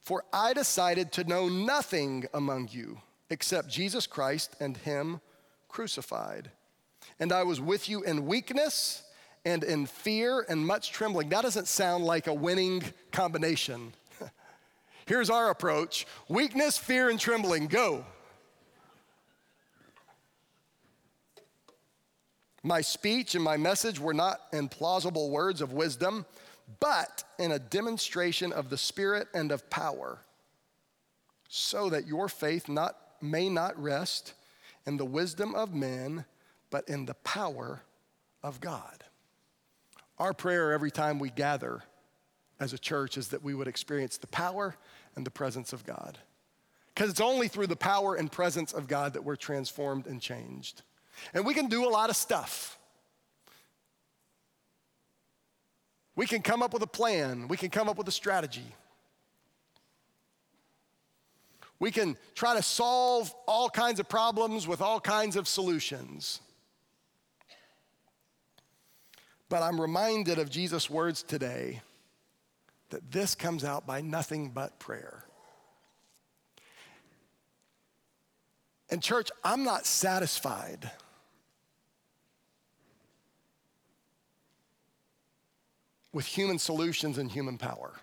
For 0.00 0.24
I 0.32 0.52
decided 0.52 1.12
to 1.12 1.24
know 1.24 1.48
nothing 1.48 2.26
among 2.34 2.68
you 2.72 3.00
except 3.30 3.68
Jesus 3.68 4.06
Christ 4.06 4.56
and 4.60 4.76
Him 4.76 5.20
crucified. 5.68 6.50
And 7.18 7.32
I 7.32 7.44
was 7.44 7.60
with 7.60 7.88
you 7.88 8.02
in 8.02 8.26
weakness 8.26 9.02
and 9.44 9.64
in 9.64 9.86
fear 9.86 10.44
and 10.48 10.66
much 10.66 10.92
trembling. 10.92 11.30
That 11.30 11.42
doesn't 11.42 11.68
sound 11.68 12.04
like 12.04 12.26
a 12.26 12.34
winning 12.34 12.82
combination. 13.12 13.92
Here's 15.06 15.30
our 15.30 15.50
approach 15.50 16.06
weakness, 16.28 16.76
fear, 16.76 17.08
and 17.08 17.18
trembling, 17.18 17.66
go. 17.66 18.04
My 22.62 22.82
speech 22.82 23.34
and 23.34 23.42
my 23.42 23.56
message 23.56 23.98
were 23.98 24.12
not 24.12 24.40
in 24.52 24.68
plausible 24.68 25.30
words 25.30 25.62
of 25.62 25.72
wisdom, 25.72 26.26
but 26.78 27.24
in 27.38 27.52
a 27.52 27.58
demonstration 27.58 28.52
of 28.52 28.68
the 28.68 28.76
Spirit 28.76 29.28
and 29.32 29.50
of 29.50 29.70
power, 29.70 30.18
so 31.48 31.88
that 31.88 32.06
your 32.06 32.28
faith 32.28 32.68
not, 32.68 32.96
may 33.22 33.48
not 33.48 33.80
rest 33.80 34.34
in 34.86 34.96
the 34.96 35.04
wisdom 35.04 35.54
of 35.54 35.74
men, 35.74 36.24
but 36.70 36.88
in 36.88 37.06
the 37.06 37.14
power 37.14 37.82
of 38.42 38.60
God. 38.60 39.04
Our 40.18 40.32
prayer 40.32 40.72
every 40.72 40.90
time 40.90 41.18
we 41.18 41.30
gather 41.30 41.82
as 42.58 42.72
a 42.72 42.78
church 42.78 43.16
is 43.16 43.28
that 43.28 43.42
we 43.42 43.54
would 43.54 43.68
experience 43.68 44.18
the 44.18 44.26
power 44.26 44.76
and 45.16 45.26
the 45.26 45.30
presence 45.30 45.72
of 45.72 45.84
God. 45.86 46.18
Because 46.94 47.10
it's 47.10 47.20
only 47.20 47.48
through 47.48 47.68
the 47.68 47.76
power 47.76 48.14
and 48.14 48.30
presence 48.30 48.72
of 48.72 48.86
God 48.86 49.14
that 49.14 49.24
we're 49.24 49.36
transformed 49.36 50.06
and 50.06 50.20
changed. 50.20 50.82
And 51.32 51.46
we 51.46 51.54
can 51.54 51.68
do 51.68 51.88
a 51.88 51.90
lot 51.90 52.10
of 52.10 52.16
stuff. 52.16 52.78
We 56.16 56.26
can 56.26 56.42
come 56.42 56.62
up 56.62 56.74
with 56.74 56.82
a 56.82 56.86
plan, 56.86 57.48
we 57.48 57.56
can 57.56 57.70
come 57.70 57.88
up 57.88 57.96
with 57.96 58.08
a 58.08 58.12
strategy. 58.12 58.74
We 61.80 61.90
can 61.90 62.16
try 62.34 62.54
to 62.54 62.62
solve 62.62 63.34
all 63.48 63.70
kinds 63.70 63.98
of 63.98 64.08
problems 64.08 64.68
with 64.68 64.82
all 64.82 65.00
kinds 65.00 65.34
of 65.34 65.48
solutions. 65.48 66.40
But 69.48 69.62
I'm 69.62 69.80
reminded 69.80 70.38
of 70.38 70.50
Jesus' 70.50 70.88
words 70.88 71.22
today 71.22 71.80
that 72.90 73.10
this 73.10 73.34
comes 73.34 73.64
out 73.64 73.86
by 73.86 74.02
nothing 74.02 74.50
but 74.50 74.78
prayer. 74.78 75.24
And, 78.90 79.02
church, 79.02 79.30
I'm 79.42 79.64
not 79.64 79.86
satisfied 79.86 80.90
with 86.12 86.26
human 86.26 86.58
solutions 86.58 87.16
and 87.16 87.30
human 87.30 87.56
power. 87.56 87.94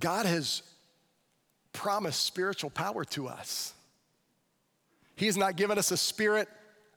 God 0.00 0.26
has 0.26 0.62
promised 1.72 2.24
spiritual 2.24 2.70
power 2.70 3.04
to 3.04 3.28
us. 3.28 3.74
He 5.14 5.26
has 5.26 5.36
not 5.36 5.56
given 5.56 5.78
us 5.78 5.90
a 5.90 5.96
spirit 5.96 6.48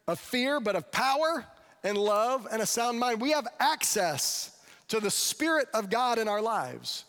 of 0.08 0.20
fear, 0.20 0.60
but 0.60 0.76
of 0.76 0.92
power 0.92 1.46
and 1.84 1.98
love 1.98 2.48
and 2.52 2.62
a 2.62 2.66
sound 2.66 3.00
mind. 3.00 3.22
We 3.22 3.32
have 3.32 3.48
access 3.60 4.58
to 4.90 5.00
the 5.00 5.12
Spirit 5.12 5.68
of 5.74 5.90
God 5.90 6.20
in 6.20 6.28
our 6.28 6.42
lives. 6.42 7.06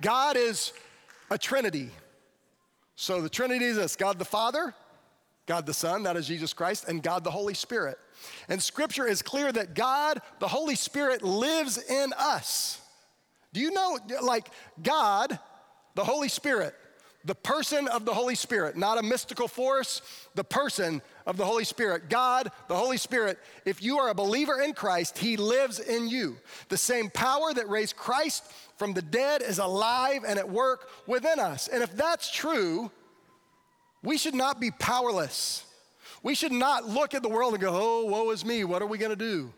God 0.00 0.36
is 0.36 0.72
a 1.30 1.38
Trinity. 1.38 1.90
So 2.96 3.20
the 3.20 3.28
Trinity 3.28 3.64
is 3.64 3.76
this 3.76 3.96
God 3.96 4.18
the 4.18 4.24
Father, 4.24 4.74
God 5.46 5.66
the 5.66 5.74
Son, 5.74 6.04
that 6.04 6.16
is 6.16 6.26
Jesus 6.26 6.52
Christ, 6.52 6.88
and 6.88 7.02
God 7.02 7.24
the 7.24 7.30
Holy 7.30 7.54
Spirit. 7.54 7.98
And 8.48 8.62
scripture 8.62 9.06
is 9.06 9.22
clear 9.22 9.50
that 9.52 9.74
God, 9.74 10.20
the 10.38 10.48
Holy 10.48 10.76
Spirit, 10.76 11.22
lives 11.22 11.78
in 11.78 12.12
us. 12.16 12.80
Do 13.54 13.60
you 13.60 13.70
know, 13.70 13.98
like, 14.20 14.50
God, 14.82 15.38
the 15.94 16.02
Holy 16.02 16.28
Spirit, 16.28 16.74
the 17.24 17.36
person 17.36 17.86
of 17.86 18.04
the 18.04 18.12
Holy 18.12 18.34
Spirit, 18.34 18.76
not 18.76 18.98
a 18.98 19.02
mystical 19.02 19.46
force, 19.46 20.02
the 20.34 20.42
person 20.42 21.00
of 21.24 21.36
the 21.36 21.44
Holy 21.44 21.62
Spirit. 21.62 22.10
God, 22.10 22.50
the 22.68 22.74
Holy 22.74 22.96
Spirit, 22.96 23.38
if 23.64 23.80
you 23.80 23.98
are 23.98 24.10
a 24.10 24.14
believer 24.14 24.60
in 24.60 24.74
Christ, 24.74 25.18
He 25.18 25.36
lives 25.36 25.78
in 25.78 26.08
you. 26.08 26.36
The 26.68 26.76
same 26.76 27.10
power 27.10 27.54
that 27.54 27.68
raised 27.68 27.94
Christ 27.94 28.44
from 28.76 28.92
the 28.92 29.02
dead 29.02 29.40
is 29.40 29.60
alive 29.60 30.24
and 30.26 30.36
at 30.36 30.50
work 30.50 30.90
within 31.06 31.38
us. 31.38 31.68
And 31.68 31.80
if 31.80 31.96
that's 31.96 32.30
true, 32.30 32.90
we 34.02 34.18
should 34.18 34.34
not 34.34 34.60
be 34.60 34.72
powerless. 34.72 35.64
We 36.24 36.34
should 36.34 36.52
not 36.52 36.88
look 36.88 37.14
at 37.14 37.22
the 37.22 37.28
world 37.28 37.54
and 37.54 37.62
go, 37.62 37.70
oh, 37.72 38.04
woe 38.06 38.30
is 38.32 38.44
me, 38.44 38.64
what 38.64 38.82
are 38.82 38.86
we 38.86 38.98
gonna 38.98 39.14
do? 39.14 39.52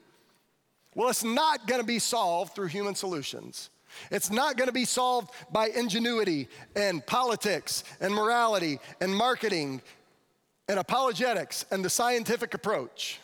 Well, 0.95 1.09
it's 1.09 1.25
not 1.25 1.67
gonna 1.67 1.83
be 1.83 1.99
solved 1.99 2.55
through 2.55 2.69
human 2.69 2.95
solutions. 2.95 3.71
It's 4.11 4.31
not 4.31 4.57
gonna 4.57 4.73
be 4.73 4.85
solved 4.85 5.31
by 5.53 5.69
ingenuity 5.69 6.49
and 6.75 7.05
politics 7.07 7.85
and 8.01 8.15
morality 8.15 8.79
and 9.01 9.15
marketing 9.15 9.83
and 10.69 10.79
apologetics 10.79 11.65
and 11.71 11.85
the 11.85 11.91
scientific 11.91 12.55
approach. 12.55 13.21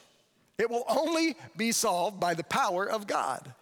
It 0.59 0.71
will 0.71 0.85
only 0.89 1.37
be 1.57 1.73
solved 1.73 2.21
by 2.21 2.35
the 2.35 2.45
power 2.45 2.89
of 2.89 3.07
God. 3.07 3.53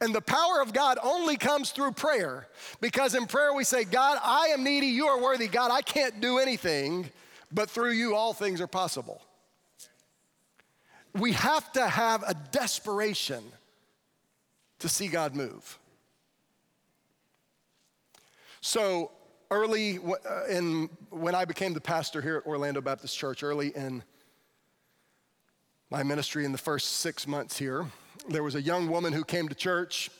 And 0.00 0.14
the 0.14 0.20
power 0.20 0.60
of 0.60 0.72
God 0.72 0.98
only 1.02 1.36
comes 1.36 1.70
through 1.70 1.92
prayer. 1.92 2.46
Because 2.80 3.14
in 3.14 3.26
prayer 3.26 3.52
we 3.52 3.64
say, 3.64 3.84
God, 3.84 4.18
I 4.22 4.48
am 4.48 4.62
needy, 4.62 4.86
you 4.86 5.06
are 5.06 5.20
worthy. 5.20 5.48
God, 5.48 5.70
I 5.70 5.82
can't 5.82 6.20
do 6.20 6.38
anything, 6.38 7.10
but 7.52 7.68
through 7.68 7.92
you 7.92 8.14
all 8.14 8.32
things 8.32 8.60
are 8.60 8.68
possible. 8.68 9.20
We 11.14 11.32
have 11.32 11.72
to 11.72 11.88
have 11.88 12.22
a 12.22 12.34
desperation 12.52 13.42
to 14.78 14.88
see 14.88 15.08
God 15.08 15.34
move. 15.34 15.78
So, 18.60 19.12
early 19.50 19.98
uh, 19.98 20.46
in 20.46 20.90
when 21.10 21.34
I 21.34 21.44
became 21.44 21.74
the 21.74 21.80
pastor 21.80 22.20
here 22.20 22.36
at 22.38 22.46
Orlando 22.46 22.80
Baptist 22.80 23.16
Church, 23.16 23.42
early 23.42 23.68
in 23.68 24.02
my 25.90 26.02
ministry 26.02 26.44
in 26.44 26.52
the 26.52 26.58
first 26.58 26.98
six 26.98 27.26
months 27.26 27.58
here, 27.58 27.86
there 28.28 28.42
was 28.42 28.54
a 28.54 28.62
young 28.62 28.88
woman 28.88 29.12
who 29.12 29.24
came 29.24 29.48
to 29.48 29.54
church, 29.54 30.10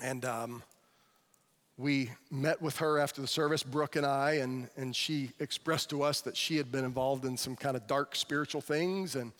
and 0.00 0.24
um, 0.24 0.62
we 1.76 2.10
met 2.30 2.62
with 2.62 2.76
her 2.78 2.98
after 2.98 3.20
the 3.20 3.26
service, 3.26 3.62
Brooke 3.62 3.96
and 3.96 4.06
I, 4.06 4.34
and, 4.34 4.68
and 4.76 4.94
she 4.94 5.30
expressed 5.40 5.90
to 5.90 6.02
us 6.02 6.20
that 6.20 6.36
she 6.36 6.56
had 6.56 6.70
been 6.70 6.84
involved 6.84 7.24
in 7.24 7.36
some 7.36 7.56
kind 7.56 7.76
of 7.76 7.86
dark 7.86 8.14
spiritual 8.14 8.60
things 8.60 9.16
and, 9.16 9.32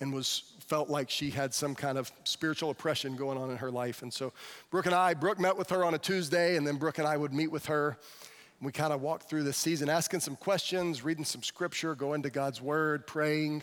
and 0.00 0.12
was 0.12 0.54
felt 0.68 0.90
like 0.90 1.08
she 1.08 1.30
had 1.30 1.54
some 1.54 1.74
kind 1.74 1.96
of 1.96 2.12
spiritual 2.24 2.68
oppression 2.68 3.16
going 3.16 3.38
on 3.38 3.50
in 3.50 3.56
her 3.56 3.70
life. 3.70 4.02
And 4.02 4.12
so 4.12 4.34
Brooke 4.70 4.84
and 4.84 4.94
I, 4.94 5.14
Brooke 5.14 5.40
met 5.40 5.56
with 5.56 5.70
her 5.70 5.82
on 5.82 5.94
a 5.94 5.98
Tuesday, 5.98 6.56
and 6.56 6.66
then 6.66 6.76
Brooke 6.76 6.98
and 6.98 7.08
I 7.08 7.16
would 7.16 7.32
meet 7.32 7.50
with 7.50 7.66
her. 7.66 7.96
We 8.60 8.70
kind 8.70 8.92
of 8.92 9.00
walked 9.00 9.30
through 9.30 9.44
this 9.44 9.56
season, 9.56 9.88
asking 9.88 10.20
some 10.20 10.36
questions, 10.36 11.02
reading 11.02 11.24
some 11.24 11.42
scripture, 11.42 11.94
going 11.94 12.22
to 12.22 12.30
God's 12.30 12.60
word, 12.60 13.06
praying. 13.06 13.62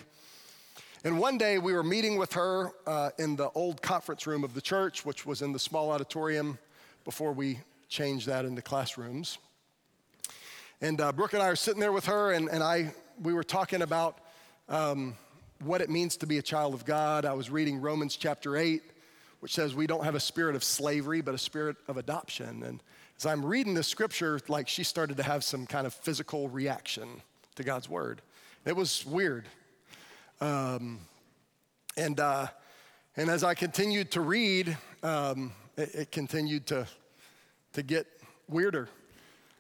And 1.04 1.20
one 1.20 1.38
day 1.38 1.60
we 1.60 1.74
were 1.74 1.84
meeting 1.84 2.18
with 2.18 2.34
her 2.34 2.72
uh, 2.88 3.12
in 3.20 3.36
the 3.36 3.50
old 3.52 3.84
conference 3.84 4.26
room 4.26 4.44
of 4.44 4.56
the 4.56 4.62
church, 4.62 5.06
which 5.06 5.28
was 5.28 5.44
in 5.44 5.54
the 5.54 5.60
small 5.60 5.91
auditorium 5.91 6.58
before 7.04 7.34
we 7.34 7.60
changed 7.88 8.26
that 8.26 8.46
into 8.46 8.63
classrooms. 8.63 9.38
And 10.82 11.00
uh, 11.00 11.12
Brooke 11.12 11.34
and 11.34 11.44
I 11.44 11.50
are 11.50 11.56
sitting 11.56 11.80
there 11.80 11.91
with 11.91 12.08
her, 12.08 12.32
and, 12.32 12.50
and 12.50 12.63
I, 12.63 12.94
we 13.22 13.34
were 13.34 13.44
talking 13.44 13.84
about 13.84 14.18
um, 14.68 15.15
what 15.65 15.82
it 15.82 15.89
means 15.89 16.17
to 16.17 16.28
be 16.28 16.38
a 16.38 16.41
child 16.41 16.73
of 16.73 16.86
God. 16.86 17.25
I 17.25 17.34
was 17.34 17.49
reading 17.49 17.82
Romans 17.82 18.15
chapter 18.15 18.56
8, 18.56 18.84
which 19.39 19.54
says 19.54 19.75
we 19.75 19.88
don't 19.88 20.04
have 20.04 20.15
a 20.15 20.19
spirit 20.19 20.56
of 20.56 20.63
slavery, 20.63 21.21
but 21.21 21.34
a 21.34 21.38
spirit 21.38 21.78
of 21.88 21.97
adoption. 21.97 22.63
And 22.63 22.82
as 23.17 23.25
I'm 23.25 23.45
reading 23.45 23.73
this 23.73 23.88
scripture, 23.88 24.39
like 24.47 24.67
she 24.67 24.84
started 24.84 25.17
to 25.17 25.23
have 25.23 25.43
some 25.43 25.65
kind 25.65 25.88
of 25.88 25.93
physical 25.93 26.49
reaction 26.49 27.21
to 27.56 27.63
God's 27.63 27.89
word. 27.89 28.21
It 28.65 28.75
was 28.75 29.06
weird. 29.06 29.45
Um, 30.41 30.99
and, 31.97 32.19
uh, 32.19 32.47
and 33.17 33.30
as 33.30 33.43
I 33.43 33.54
continued 33.54 34.12
to 34.12 34.21
read, 34.21 34.78
um, 35.04 35.54
it, 35.78 35.95
it 35.95 36.12
continued 36.12 36.67
to 36.67 36.88
to 37.75 37.84
get 37.84 38.08
weirder. 38.47 38.88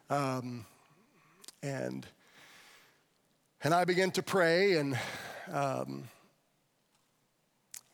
Um, 0.09 0.65
and, 1.61 2.07
and 3.61 3.73
I 3.73 3.83
began 3.83 4.09
to 4.11 4.23
pray, 4.23 4.77
and, 4.77 4.97
um, 5.51 6.03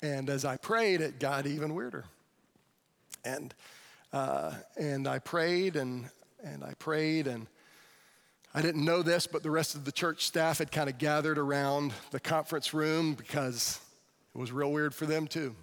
and 0.01 0.29
as 0.29 0.45
I 0.45 0.57
prayed, 0.57 1.01
it 1.01 1.19
got 1.19 1.45
even 1.45 1.75
weirder. 1.75 2.05
And, 3.23 3.53
uh, 4.11 4.53
and 4.77 5.07
I 5.07 5.19
prayed, 5.19 5.75
and, 5.75 6.09
and 6.43 6.63
I 6.63 6.73
prayed, 6.79 7.27
and 7.27 7.47
I 8.53 8.61
didn't 8.61 8.83
know 8.83 9.01
this, 9.01 9.27
but 9.27 9.43
the 9.43 9.51
rest 9.51 9.75
of 9.75 9.85
the 9.85 9.91
church 9.91 10.25
staff 10.25 10.57
had 10.57 10.71
kind 10.71 10.89
of 10.89 10.97
gathered 10.97 11.37
around 11.37 11.93
the 12.09 12.19
conference 12.19 12.73
room 12.73 13.13
because 13.13 13.79
it 14.35 14.37
was 14.37 14.51
real 14.51 14.71
weird 14.71 14.93
for 14.93 15.05
them 15.05 15.27
too. 15.27 15.55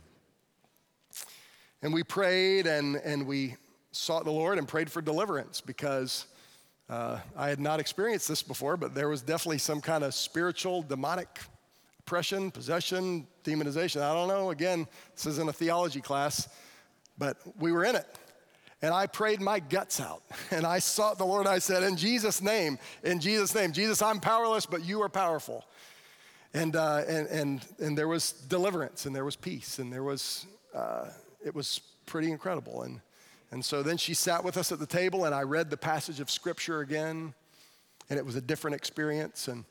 And 1.82 1.92
we 1.92 2.02
prayed 2.02 2.66
and, 2.66 2.96
and 2.96 3.26
we 3.26 3.56
sought 3.92 4.24
the 4.24 4.30
Lord 4.30 4.56
and 4.56 4.66
prayed 4.66 4.90
for 4.90 5.02
deliverance 5.02 5.60
because 5.60 6.26
uh, 6.88 7.18
I 7.36 7.48
had 7.48 7.60
not 7.60 7.78
experienced 7.78 8.26
this 8.26 8.42
before, 8.42 8.76
but 8.76 8.94
there 8.94 9.08
was 9.08 9.20
definitely 9.20 9.58
some 9.58 9.80
kind 9.80 10.02
of 10.02 10.14
spiritual, 10.14 10.82
demonic 10.82 11.40
oppression, 12.08 12.50
possession, 12.50 13.26
demonization. 13.44 14.00
I 14.00 14.14
don't 14.14 14.28
know. 14.28 14.48
Again, 14.48 14.86
this 15.14 15.26
isn't 15.26 15.46
a 15.46 15.52
theology 15.52 16.00
class, 16.00 16.48
but 17.18 17.36
we 17.58 17.70
were 17.70 17.84
in 17.84 17.96
it. 17.96 18.06
And 18.80 18.94
I 18.94 19.06
prayed 19.06 19.42
my 19.42 19.60
guts 19.60 20.00
out. 20.00 20.22
And 20.50 20.64
I 20.64 20.78
sought 20.78 21.18
the 21.18 21.26
Lord. 21.26 21.46
I 21.46 21.58
said, 21.58 21.82
In 21.82 21.98
Jesus' 21.98 22.40
name, 22.40 22.78
in 23.04 23.20
Jesus' 23.20 23.54
name, 23.54 23.72
Jesus, 23.72 24.00
I'm 24.00 24.20
powerless, 24.20 24.64
but 24.64 24.86
you 24.86 25.02
are 25.02 25.10
powerful. 25.10 25.66
And, 26.54 26.76
uh, 26.76 27.02
and, 27.06 27.26
and, 27.28 27.66
and 27.78 27.98
there 27.98 28.08
was 28.08 28.32
deliverance, 28.32 29.04
and 29.04 29.14
there 29.14 29.26
was 29.26 29.36
peace, 29.36 29.78
and 29.78 29.92
there 29.92 30.02
was, 30.02 30.46
uh, 30.74 31.10
it 31.44 31.54
was 31.54 31.82
pretty 32.06 32.30
incredible. 32.30 32.84
And 32.84 33.02
and 33.50 33.62
so 33.62 33.82
then 33.82 33.96
she 33.98 34.14
sat 34.14 34.44
with 34.44 34.56
us 34.56 34.72
at 34.72 34.78
the 34.78 34.86
table, 34.86 35.26
and 35.26 35.34
I 35.34 35.42
read 35.42 35.70
the 35.70 35.76
passage 35.76 36.20
of 36.20 36.30
scripture 36.30 36.80
again, 36.80 37.32
and 38.08 38.18
it 38.18 38.24
was 38.24 38.36
a 38.36 38.42
different 38.42 38.76
experience. 38.76 39.48
And 39.48 39.64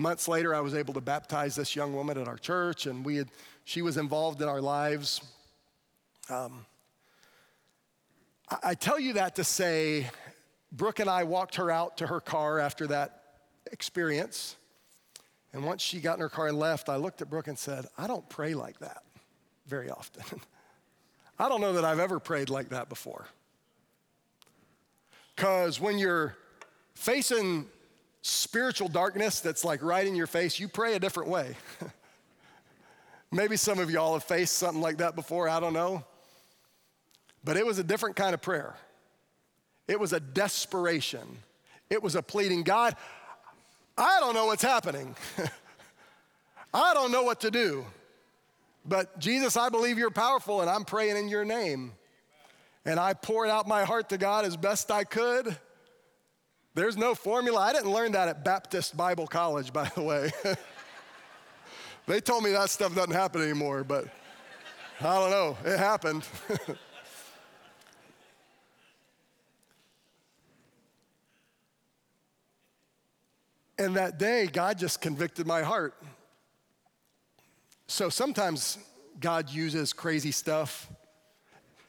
months 0.00 0.26
later, 0.28 0.54
I 0.54 0.60
was 0.60 0.74
able 0.74 0.94
to 0.94 1.00
baptize 1.00 1.54
this 1.54 1.76
young 1.76 1.94
woman 1.94 2.18
at 2.18 2.26
our 2.26 2.38
church, 2.38 2.86
and 2.86 3.04
we 3.04 3.16
had, 3.16 3.28
she 3.64 3.82
was 3.82 3.96
involved 3.96 4.42
in 4.42 4.48
our 4.48 4.60
lives. 4.60 5.20
Um, 6.28 6.66
I, 8.48 8.56
I 8.64 8.74
tell 8.74 8.98
you 8.98 9.14
that 9.14 9.36
to 9.36 9.44
say, 9.44 10.08
Brooke 10.72 11.00
and 11.00 11.10
I 11.10 11.24
walked 11.24 11.56
her 11.56 11.70
out 11.70 11.98
to 11.98 12.06
her 12.06 12.20
car 12.20 12.58
after 12.58 12.86
that 12.88 13.22
experience. 13.72 14.56
And 15.52 15.64
once 15.64 15.82
she 15.82 16.00
got 16.00 16.14
in 16.14 16.20
her 16.20 16.28
car 16.28 16.48
and 16.48 16.58
left, 16.58 16.88
I 16.88 16.96
looked 16.96 17.22
at 17.22 17.28
Brooke 17.28 17.48
and 17.48 17.58
said, 17.58 17.86
I 17.98 18.06
don't 18.06 18.28
pray 18.28 18.54
like 18.54 18.78
that 18.78 19.02
very 19.66 19.90
often. 19.90 20.40
I 21.38 21.48
don't 21.48 21.60
know 21.60 21.72
that 21.72 21.84
I've 21.84 21.98
ever 21.98 22.20
prayed 22.20 22.50
like 22.50 22.68
that 22.68 22.88
before. 22.88 23.26
Because 25.34 25.80
when 25.80 25.98
you're 25.98 26.36
facing 26.94 27.66
spiritual 28.22 28.88
darkness 28.88 29.40
that's 29.40 29.64
like 29.64 29.82
right 29.82 30.06
in 30.06 30.14
your 30.14 30.26
face, 30.26 30.58
you 30.58 30.68
pray 30.68 30.94
a 30.94 30.98
different 30.98 31.30
way. 31.30 31.56
Maybe 33.32 33.56
some 33.56 33.78
of 33.78 33.90
y'all 33.90 34.14
have 34.14 34.24
faced 34.24 34.56
something 34.56 34.82
like 34.82 34.98
that 34.98 35.14
before, 35.14 35.48
I 35.48 35.60
don't 35.60 35.72
know. 35.72 36.04
But 37.44 37.56
it 37.56 37.64
was 37.64 37.78
a 37.78 37.84
different 37.84 38.16
kind 38.16 38.34
of 38.34 38.42
prayer. 38.42 38.76
It 39.88 39.98
was 39.98 40.12
a 40.12 40.20
desperation. 40.20 41.38
It 41.88 42.02
was 42.02 42.14
a 42.14 42.22
pleading, 42.22 42.62
God, 42.62 42.94
I 43.96 44.20
don't 44.20 44.34
know 44.34 44.46
what's 44.46 44.62
happening. 44.62 45.14
I 46.74 46.94
don't 46.94 47.10
know 47.10 47.22
what 47.22 47.40
to 47.40 47.50
do. 47.50 47.84
But 48.84 49.18
Jesus, 49.18 49.56
I 49.56 49.68
believe 49.68 49.98
you're 49.98 50.10
powerful 50.10 50.60
and 50.60 50.70
I'm 50.70 50.84
praying 50.84 51.16
in 51.16 51.28
your 51.28 51.44
name. 51.44 51.92
And 52.84 52.98
I 52.98 53.12
poured 53.12 53.50
out 53.50 53.68
my 53.68 53.84
heart 53.84 54.08
to 54.10 54.18
God 54.18 54.44
as 54.44 54.56
best 54.56 54.90
I 54.90 55.04
could. 55.04 55.56
There's 56.74 56.96
no 56.96 57.16
formula. 57.16 57.60
I 57.60 57.72
didn't 57.72 57.92
learn 57.92 58.12
that 58.12 58.28
at 58.28 58.44
Baptist 58.44 58.96
Bible 58.96 59.26
College, 59.26 59.72
by 59.72 59.90
the 59.94 60.02
way. 60.02 60.30
they 62.06 62.20
told 62.20 62.44
me 62.44 62.52
that 62.52 62.70
stuff 62.70 62.94
doesn't 62.94 63.10
happen 63.10 63.42
anymore, 63.42 63.82
but 63.82 64.06
I 65.00 65.14
don't 65.18 65.30
know. 65.30 65.58
It 65.64 65.78
happened. 65.78 66.24
and 73.78 73.96
that 73.96 74.20
day, 74.20 74.46
God 74.46 74.78
just 74.78 75.00
convicted 75.00 75.48
my 75.48 75.62
heart. 75.62 75.94
So 77.88 78.08
sometimes 78.08 78.78
God 79.18 79.50
uses 79.50 79.92
crazy 79.92 80.30
stuff. 80.30 80.88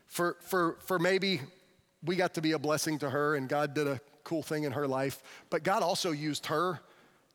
For, 0.08 0.38
for, 0.42 0.78
for 0.86 0.98
maybe 0.98 1.42
we 2.04 2.16
got 2.16 2.34
to 2.34 2.42
be 2.42 2.54
a 2.54 2.60
blessing 2.60 2.98
to 3.00 3.10
her 3.12 3.36
and 3.36 3.48
God 3.48 3.76
did 3.76 3.86
a 3.88 4.02
cool 4.24 4.44
thing 4.44 4.64
in 4.64 4.72
her 4.74 4.88
life, 4.88 5.22
but 5.50 5.64
God 5.64 5.84
also 5.84 6.12
used 6.12 6.48
her 6.48 6.80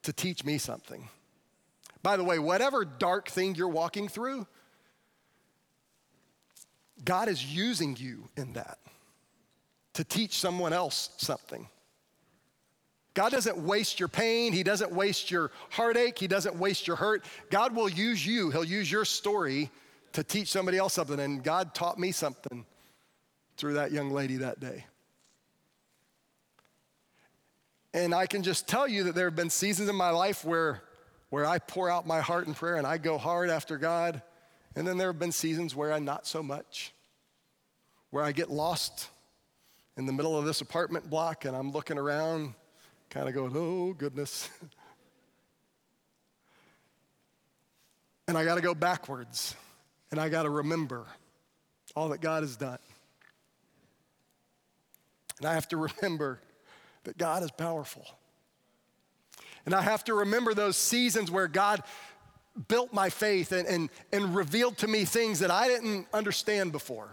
to 0.02 0.12
teach 0.12 0.44
me 0.44 0.58
something. 0.58 1.08
By 2.02 2.16
the 2.16 2.24
way, 2.24 2.38
whatever 2.38 2.84
dark 2.84 3.28
thing 3.28 3.54
you're 3.54 3.68
walking 3.68 4.08
through, 4.08 4.46
God 7.04 7.28
is 7.28 7.44
using 7.44 7.96
you 7.98 8.28
in 8.36 8.52
that 8.54 8.78
to 9.94 10.04
teach 10.04 10.38
someone 10.38 10.72
else 10.72 11.10
something. 11.16 11.68
God 13.14 13.32
doesn't 13.32 13.56
waste 13.56 13.98
your 13.98 14.08
pain. 14.08 14.52
He 14.52 14.62
doesn't 14.62 14.92
waste 14.92 15.30
your 15.30 15.50
heartache. 15.70 16.18
He 16.18 16.26
doesn't 16.26 16.54
waste 16.54 16.86
your 16.86 16.96
hurt. 16.96 17.24
God 17.50 17.74
will 17.74 17.88
use 17.88 18.24
you. 18.26 18.50
He'll 18.50 18.62
use 18.62 18.92
your 18.92 19.06
story 19.06 19.70
to 20.12 20.22
teach 20.22 20.48
somebody 20.48 20.76
else 20.76 20.92
something. 20.92 21.18
And 21.18 21.42
God 21.42 21.74
taught 21.74 21.98
me 21.98 22.12
something 22.12 22.66
through 23.56 23.74
that 23.74 23.90
young 23.90 24.10
lady 24.10 24.36
that 24.36 24.60
day. 24.60 24.84
And 27.96 28.14
I 28.14 28.26
can 28.26 28.42
just 28.42 28.68
tell 28.68 28.86
you 28.86 29.04
that 29.04 29.14
there 29.14 29.24
have 29.24 29.36
been 29.36 29.48
seasons 29.48 29.88
in 29.88 29.96
my 29.96 30.10
life 30.10 30.44
where, 30.44 30.82
where 31.30 31.46
I 31.46 31.58
pour 31.58 31.88
out 31.88 32.06
my 32.06 32.20
heart 32.20 32.46
in 32.46 32.52
prayer 32.52 32.76
and 32.76 32.86
I 32.86 32.98
go 32.98 33.16
hard 33.16 33.48
after 33.48 33.78
God. 33.78 34.20
And 34.76 34.86
then 34.86 34.98
there 34.98 35.08
have 35.08 35.18
been 35.18 35.32
seasons 35.32 35.74
where 35.74 35.94
I'm 35.94 36.04
not 36.04 36.26
so 36.26 36.42
much, 36.42 36.92
where 38.10 38.22
I 38.22 38.32
get 38.32 38.50
lost 38.50 39.08
in 39.96 40.04
the 40.04 40.12
middle 40.12 40.38
of 40.38 40.44
this 40.44 40.60
apartment 40.60 41.08
block 41.08 41.46
and 41.46 41.56
I'm 41.56 41.72
looking 41.72 41.96
around 41.96 42.52
kind 43.08 43.30
of 43.30 43.34
going, 43.34 43.52
oh, 43.56 43.94
goodness. 43.94 44.50
and 48.28 48.36
I 48.36 48.44
got 48.44 48.56
to 48.56 48.60
go 48.60 48.74
backwards, 48.74 49.56
and 50.10 50.20
I 50.20 50.28
got 50.28 50.42
to 50.42 50.50
remember 50.50 51.06
all 51.94 52.10
that 52.10 52.20
God 52.20 52.42
has 52.42 52.58
done. 52.58 52.78
And 55.38 55.48
I 55.48 55.54
have 55.54 55.68
to 55.68 55.76
remember 55.78 56.40
that 57.06 57.16
God 57.18 57.42
is 57.42 57.50
powerful. 57.50 58.04
And 59.64 59.74
I 59.74 59.80
have 59.80 60.04
to 60.04 60.14
remember 60.14 60.54
those 60.54 60.76
seasons 60.76 61.30
where 61.30 61.48
God 61.48 61.82
built 62.68 62.92
my 62.92 63.10
faith 63.10 63.52
and, 63.52 63.66
and, 63.66 63.90
and 64.12 64.34
revealed 64.34 64.78
to 64.78 64.86
me 64.86 65.04
things 65.04 65.40
that 65.40 65.50
I 65.50 65.68
didn't 65.68 66.06
understand 66.12 66.72
before. 66.72 67.08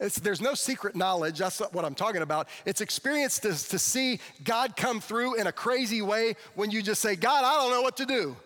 It's, 0.00 0.18
there's 0.18 0.40
no 0.40 0.54
secret 0.54 0.96
knowledge. 0.96 1.38
That's 1.38 1.60
not 1.60 1.72
what 1.72 1.84
I'm 1.84 1.94
talking 1.94 2.22
about. 2.22 2.48
It's 2.66 2.80
experience 2.80 3.38
to, 3.40 3.50
to 3.50 3.78
see 3.78 4.18
God 4.42 4.76
come 4.76 5.00
through 5.00 5.34
in 5.34 5.46
a 5.46 5.52
crazy 5.52 6.02
way 6.02 6.34
when 6.54 6.70
you 6.70 6.82
just 6.82 7.00
say, 7.00 7.14
God, 7.14 7.44
I 7.44 7.54
don't 7.54 7.70
know 7.70 7.82
what 7.82 7.96
to 7.98 8.06
do. 8.06 8.36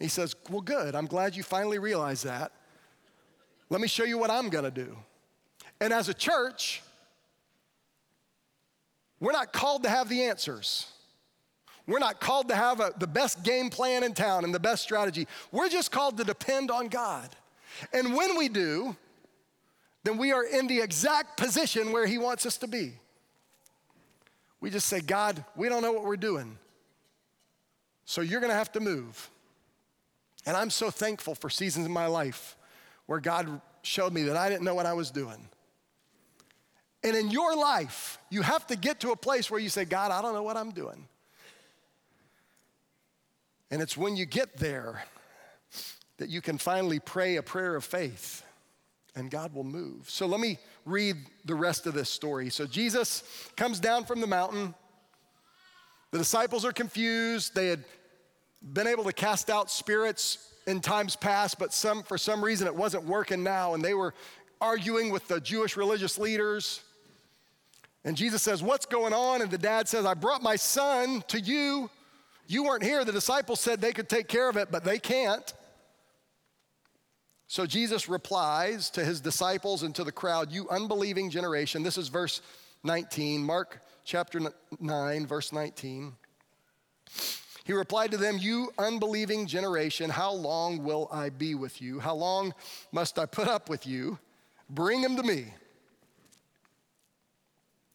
He 0.00 0.08
says, 0.08 0.34
Well, 0.50 0.60
good. 0.60 0.94
I'm 0.96 1.06
glad 1.06 1.36
you 1.36 1.42
finally 1.42 1.78
realized 1.78 2.24
that. 2.24 2.50
Let 3.70 3.80
me 3.80 3.88
show 3.88 4.04
you 4.04 4.18
what 4.18 4.30
I'm 4.30 4.48
gonna 4.48 4.70
do. 4.70 4.96
And 5.80 5.92
as 5.92 6.08
a 6.08 6.14
church, 6.14 6.82
we're 9.20 9.32
not 9.32 9.52
called 9.52 9.84
to 9.84 9.88
have 9.88 10.08
the 10.08 10.24
answers. 10.24 10.86
We're 11.86 11.98
not 11.98 12.20
called 12.20 12.48
to 12.48 12.54
have 12.54 12.80
a, 12.80 12.92
the 12.98 13.06
best 13.06 13.42
game 13.42 13.70
plan 13.70 14.04
in 14.04 14.14
town 14.14 14.44
and 14.44 14.54
the 14.54 14.60
best 14.60 14.82
strategy. 14.82 15.26
We're 15.52 15.68
just 15.68 15.92
called 15.92 16.16
to 16.18 16.24
depend 16.24 16.70
on 16.70 16.88
God. 16.88 17.28
And 17.92 18.14
when 18.14 18.38
we 18.38 18.48
do, 18.48 18.96
then 20.02 20.18
we 20.18 20.32
are 20.32 20.44
in 20.44 20.66
the 20.66 20.80
exact 20.80 21.36
position 21.36 21.92
where 21.92 22.06
He 22.06 22.18
wants 22.18 22.46
us 22.46 22.56
to 22.58 22.66
be. 22.66 22.94
We 24.60 24.70
just 24.70 24.86
say, 24.86 25.00
God, 25.00 25.44
we 25.56 25.68
don't 25.68 25.82
know 25.82 25.92
what 25.92 26.04
we're 26.04 26.16
doing. 26.16 26.58
So 28.06 28.20
you're 28.20 28.40
gonna 28.40 28.54
have 28.54 28.72
to 28.72 28.80
move. 28.80 29.30
And 30.46 30.56
I'm 30.56 30.70
so 30.70 30.90
thankful 30.90 31.34
for 31.34 31.50
seasons 31.50 31.86
in 31.86 31.92
my 31.92 32.06
life 32.06 32.56
where 33.06 33.20
God 33.20 33.60
showed 33.82 34.12
me 34.12 34.22
that 34.24 34.36
I 34.36 34.48
didn't 34.48 34.64
know 34.64 34.74
what 34.74 34.86
I 34.86 34.92
was 34.92 35.10
doing. 35.10 35.48
And 37.04 37.14
in 37.14 37.30
your 37.30 37.54
life, 37.54 38.18
you 38.30 38.42
have 38.42 38.66
to 38.68 38.76
get 38.76 39.00
to 39.00 39.12
a 39.12 39.16
place 39.16 39.50
where 39.50 39.60
you 39.60 39.68
say, 39.68 39.84
God, 39.84 40.10
I 40.10 40.22
don't 40.22 40.32
know 40.32 40.42
what 40.42 40.56
I'm 40.56 40.70
doing. 40.70 41.06
And 43.70 43.82
it's 43.82 43.96
when 43.96 44.16
you 44.16 44.24
get 44.24 44.56
there 44.56 45.04
that 46.16 46.30
you 46.30 46.40
can 46.40 46.58
finally 46.58 46.98
pray 46.98 47.36
a 47.36 47.42
prayer 47.42 47.76
of 47.76 47.84
faith 47.84 48.42
and 49.16 49.30
God 49.30 49.54
will 49.54 49.64
move. 49.64 50.08
So 50.08 50.26
let 50.26 50.40
me 50.40 50.58
read 50.84 51.16
the 51.44 51.54
rest 51.54 51.86
of 51.86 51.94
this 51.94 52.08
story. 52.08 52.50
So 52.50 52.66
Jesus 52.66 53.22
comes 53.56 53.80
down 53.80 54.04
from 54.04 54.20
the 54.20 54.26
mountain. 54.26 54.74
The 56.10 56.18
disciples 56.18 56.64
are 56.64 56.72
confused. 56.72 57.54
They 57.54 57.68
had 57.68 57.84
been 58.72 58.86
able 58.86 59.04
to 59.04 59.12
cast 59.12 59.50
out 59.50 59.70
spirits 59.70 60.52
in 60.66 60.80
times 60.80 61.16
past, 61.16 61.58
but 61.58 61.72
some, 61.72 62.02
for 62.02 62.16
some 62.16 62.42
reason 62.42 62.66
it 62.66 62.74
wasn't 62.74 63.04
working 63.04 63.42
now, 63.42 63.74
and 63.74 63.84
they 63.84 63.94
were 63.94 64.14
arguing 64.60 65.10
with 65.10 65.28
the 65.28 65.40
Jewish 65.40 65.76
religious 65.76 66.18
leaders. 66.18 66.80
And 68.04 68.16
Jesus 68.16 68.42
says, 68.42 68.62
What's 68.62 68.86
going 68.86 69.12
on? 69.12 69.42
And 69.42 69.50
the 69.50 69.58
dad 69.58 69.88
says, 69.88 70.04
I 70.04 70.14
brought 70.14 70.42
my 70.42 70.56
son 70.56 71.22
to 71.28 71.40
you. 71.40 71.90
You 72.46 72.64
weren't 72.64 72.82
here. 72.82 73.04
The 73.04 73.12
disciples 73.12 73.60
said 73.60 73.80
they 73.80 73.92
could 73.92 74.08
take 74.08 74.28
care 74.28 74.48
of 74.48 74.56
it, 74.56 74.70
but 74.70 74.84
they 74.84 74.98
can't. 74.98 75.52
So 77.46 77.66
Jesus 77.66 78.08
replies 78.08 78.90
to 78.90 79.04
his 79.04 79.20
disciples 79.20 79.82
and 79.82 79.94
to 79.94 80.04
the 80.04 80.12
crowd, 80.12 80.52
You 80.52 80.68
unbelieving 80.68 81.30
generation. 81.30 81.82
This 81.82 81.96
is 81.96 82.08
verse 82.08 82.42
19, 82.82 83.42
Mark 83.42 83.80
chapter 84.04 84.40
9, 84.80 85.26
verse 85.26 85.52
19. 85.52 86.14
He 87.64 87.72
replied 87.72 88.10
to 88.10 88.18
them, 88.18 88.36
You 88.38 88.70
unbelieving 88.78 89.46
generation, 89.46 90.10
how 90.10 90.32
long 90.32 90.84
will 90.84 91.08
I 91.10 91.30
be 91.30 91.54
with 91.54 91.80
you? 91.80 91.98
How 91.98 92.14
long 92.14 92.52
must 92.92 93.18
I 93.18 93.24
put 93.24 93.48
up 93.48 93.70
with 93.70 93.86
you? 93.86 94.18
Bring 94.68 95.00
him 95.00 95.16
to 95.16 95.22
me. 95.22 95.54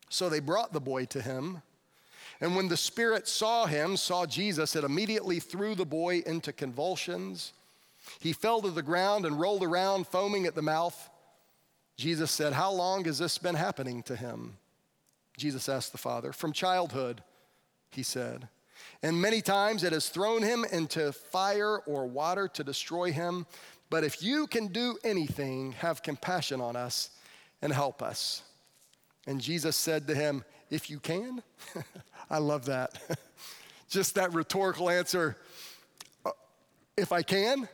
So 0.10 0.28
they 0.28 0.40
brought 0.40 0.74
the 0.74 0.82
boy 0.82 1.06
to 1.06 1.22
him. 1.22 1.62
And 2.42 2.56
when 2.56 2.68
the 2.68 2.78
spirit 2.78 3.28
saw 3.28 3.66
him, 3.66 3.98
saw 3.98 4.26
Jesus, 4.26 4.76
it 4.76 4.84
immediately 4.84 5.40
threw 5.40 5.76
the 5.76 5.86
boy 5.86 6.24
into 6.26 6.54
convulsions. 6.54 7.54
He 8.20 8.34
fell 8.34 8.62
to 8.62 8.72
the 8.72 8.82
ground 8.82 9.26
and 9.26 9.40
rolled 9.40 9.64
around, 9.64 10.08
foaming 10.08 10.46
at 10.46 10.56
the 10.56 10.62
mouth. 10.62 11.10
Jesus 11.98 12.32
said, 12.32 12.54
How 12.54 12.72
long 12.72 13.04
has 13.06 13.20
this 13.20 13.38
been 13.38 13.56
happening 13.56 14.04
to 14.04 14.16
him? 14.16 14.58
Jesus 15.38 15.68
asked 15.68 15.92
the 15.92 15.98
father. 15.98 16.32
From 16.32 16.54
childhood, 16.54 17.22
he 17.92 18.04
said. 18.04 18.48
And 19.04 19.22
many 19.22 19.42
times 19.42 19.84
it 19.84 19.92
has 19.92 20.10
thrown 20.10 20.42
him 20.42 20.66
into 20.72 21.12
fire 21.12 21.80
or 21.80 22.08
water 22.08 22.48
to 22.50 22.64
destroy 22.64 23.12
him. 23.12 23.46
But 23.90 24.04
if 24.04 24.24
you 24.24 24.48
can 24.48 24.68
do 24.68 24.98
anything, 25.04 25.74
have 25.74 26.04
compassion 26.04 26.62
on 26.62 26.76
us 26.76 27.10
and 27.62 27.74
help 27.74 28.02
us. 28.02 28.44
And 29.30 29.40
Jesus 29.40 29.76
said 29.76 30.08
to 30.08 30.16
him, 30.16 30.44
If 30.72 30.90
you 30.90 31.00
can? 31.00 31.44
I 32.32 32.40
love 32.40 32.66
that. 32.66 33.00
Just 33.88 34.16
that 34.16 34.34
rhetorical 34.34 34.90
answer. 34.90 35.38
Uh, 36.26 36.32
if 36.98 37.12
I 37.12 37.22
can? 37.22 37.70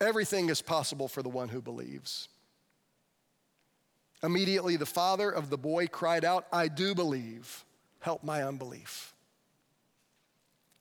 Everything 0.00 0.48
is 0.48 0.60
possible 0.60 1.06
for 1.06 1.22
the 1.22 1.28
one 1.28 1.48
who 1.48 1.62
believes. 1.62 2.28
Immediately, 4.24 4.74
the 4.74 4.86
father 4.86 5.30
of 5.30 5.50
the 5.50 5.56
boy 5.56 5.86
cried 5.86 6.24
out, 6.24 6.46
I 6.52 6.66
do 6.66 6.92
believe. 6.92 7.64
Help 8.00 8.24
my 8.24 8.42
unbelief. 8.42 9.14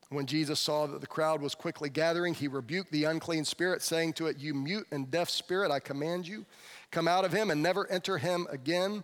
When 0.10 0.26
Jesus 0.26 0.60
saw 0.60 0.88
that 0.88 1.02
the 1.02 1.08
crowd 1.08 1.44
was 1.44 1.54
quickly 1.54 1.90
gathering, 1.90 2.34
he 2.34 2.48
rebuked 2.48 2.92
the 2.92 3.04
unclean 3.04 3.46
spirit, 3.46 3.84
saying 3.84 4.14
to 4.14 4.26
it, 4.26 4.40
You 4.40 4.56
mute 4.56 4.88
and 4.92 5.12
deaf 5.12 5.30
spirit, 5.30 5.70
I 5.70 5.80
command 5.80 6.28
you, 6.28 6.48
come 6.92 7.08
out 7.08 7.26
of 7.26 7.32
him 7.32 7.52
and 7.52 7.62
never 7.62 7.90
enter 7.92 8.18
him 8.18 8.48
again. 8.50 9.04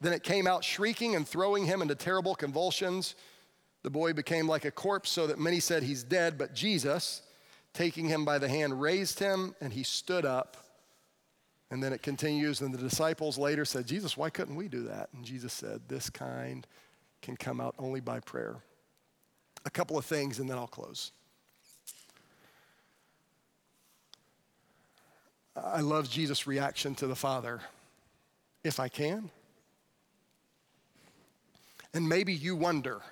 Then 0.00 0.12
it 0.12 0.22
came 0.22 0.46
out 0.46 0.64
shrieking 0.64 1.16
and 1.16 1.26
throwing 1.26 1.64
him 1.64 1.82
into 1.82 1.94
terrible 1.94 2.34
convulsions. 2.34 3.14
The 3.82 3.90
boy 3.90 4.12
became 4.12 4.48
like 4.48 4.64
a 4.64 4.70
corpse, 4.70 5.10
so 5.10 5.26
that 5.26 5.38
many 5.38 5.60
said 5.60 5.82
he's 5.82 6.02
dead. 6.02 6.36
But 6.38 6.54
Jesus, 6.54 7.22
taking 7.72 8.08
him 8.08 8.24
by 8.24 8.38
the 8.38 8.48
hand, 8.48 8.80
raised 8.80 9.18
him, 9.18 9.54
and 9.60 9.72
he 9.72 9.82
stood 9.82 10.24
up. 10.24 10.56
And 11.70 11.82
then 11.82 11.92
it 11.92 12.02
continues, 12.02 12.60
and 12.60 12.72
the 12.72 12.78
disciples 12.78 13.38
later 13.38 13.64
said, 13.64 13.86
Jesus, 13.86 14.16
why 14.16 14.30
couldn't 14.30 14.56
we 14.56 14.68
do 14.68 14.84
that? 14.84 15.08
And 15.12 15.24
Jesus 15.24 15.52
said, 15.52 15.80
This 15.88 16.08
kind 16.10 16.66
can 17.22 17.36
come 17.36 17.60
out 17.60 17.74
only 17.78 18.00
by 18.00 18.20
prayer. 18.20 18.56
A 19.64 19.70
couple 19.70 19.96
of 19.96 20.04
things, 20.04 20.38
and 20.38 20.48
then 20.48 20.58
I'll 20.58 20.66
close. 20.66 21.12
I 25.56 25.80
love 25.80 26.10
Jesus' 26.10 26.46
reaction 26.46 26.94
to 26.96 27.06
the 27.06 27.16
Father. 27.16 27.60
If 28.62 28.80
I 28.80 28.88
can. 28.88 29.30
And 31.92 32.08
maybe 32.08 32.32
you 32.32 32.56
wonder 32.56 33.02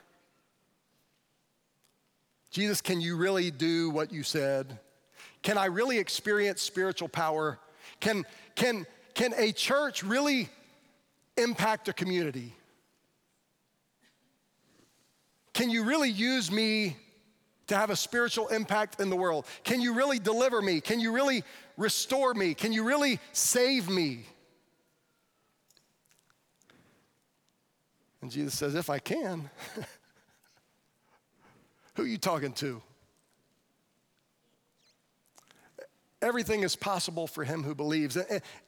Jesus, 2.52 2.82
can 2.82 3.00
you 3.00 3.16
really 3.16 3.50
do 3.50 3.88
what 3.88 4.12
you 4.12 4.22
said? 4.22 4.78
Can 5.42 5.56
I 5.56 5.66
really 5.66 5.98
experience 5.98 6.60
spiritual 6.60 7.08
power? 7.08 7.58
Can, 7.98 8.26
can, 8.56 8.86
can 9.14 9.32
a 9.38 9.52
church 9.52 10.02
really 10.02 10.50
impact 11.38 11.88
a 11.88 11.94
community? 11.94 12.54
Can 15.54 15.70
you 15.70 15.84
really 15.84 16.10
use 16.10 16.52
me 16.52 16.98
to 17.72 17.78
have 17.78 17.90
a 17.90 17.96
spiritual 17.96 18.48
impact 18.48 19.00
in 19.00 19.10
the 19.10 19.16
world? 19.16 19.46
Can 19.64 19.80
you 19.80 19.94
really 19.94 20.18
deliver 20.18 20.60
me? 20.60 20.80
Can 20.80 21.00
you 21.00 21.12
really 21.12 21.42
restore 21.76 22.34
me? 22.34 22.54
Can 22.54 22.72
you 22.72 22.84
really 22.84 23.18
save 23.32 23.88
me? 23.88 24.26
And 28.20 28.30
Jesus 28.30 28.54
says, 28.54 28.74
If 28.74 28.90
I 28.90 28.98
can, 28.98 29.50
who 31.94 32.04
are 32.04 32.06
you 32.06 32.18
talking 32.18 32.52
to? 32.54 32.80
Everything 36.20 36.62
is 36.62 36.76
possible 36.76 37.26
for 37.26 37.42
him 37.42 37.64
who 37.64 37.74
believes. 37.74 38.16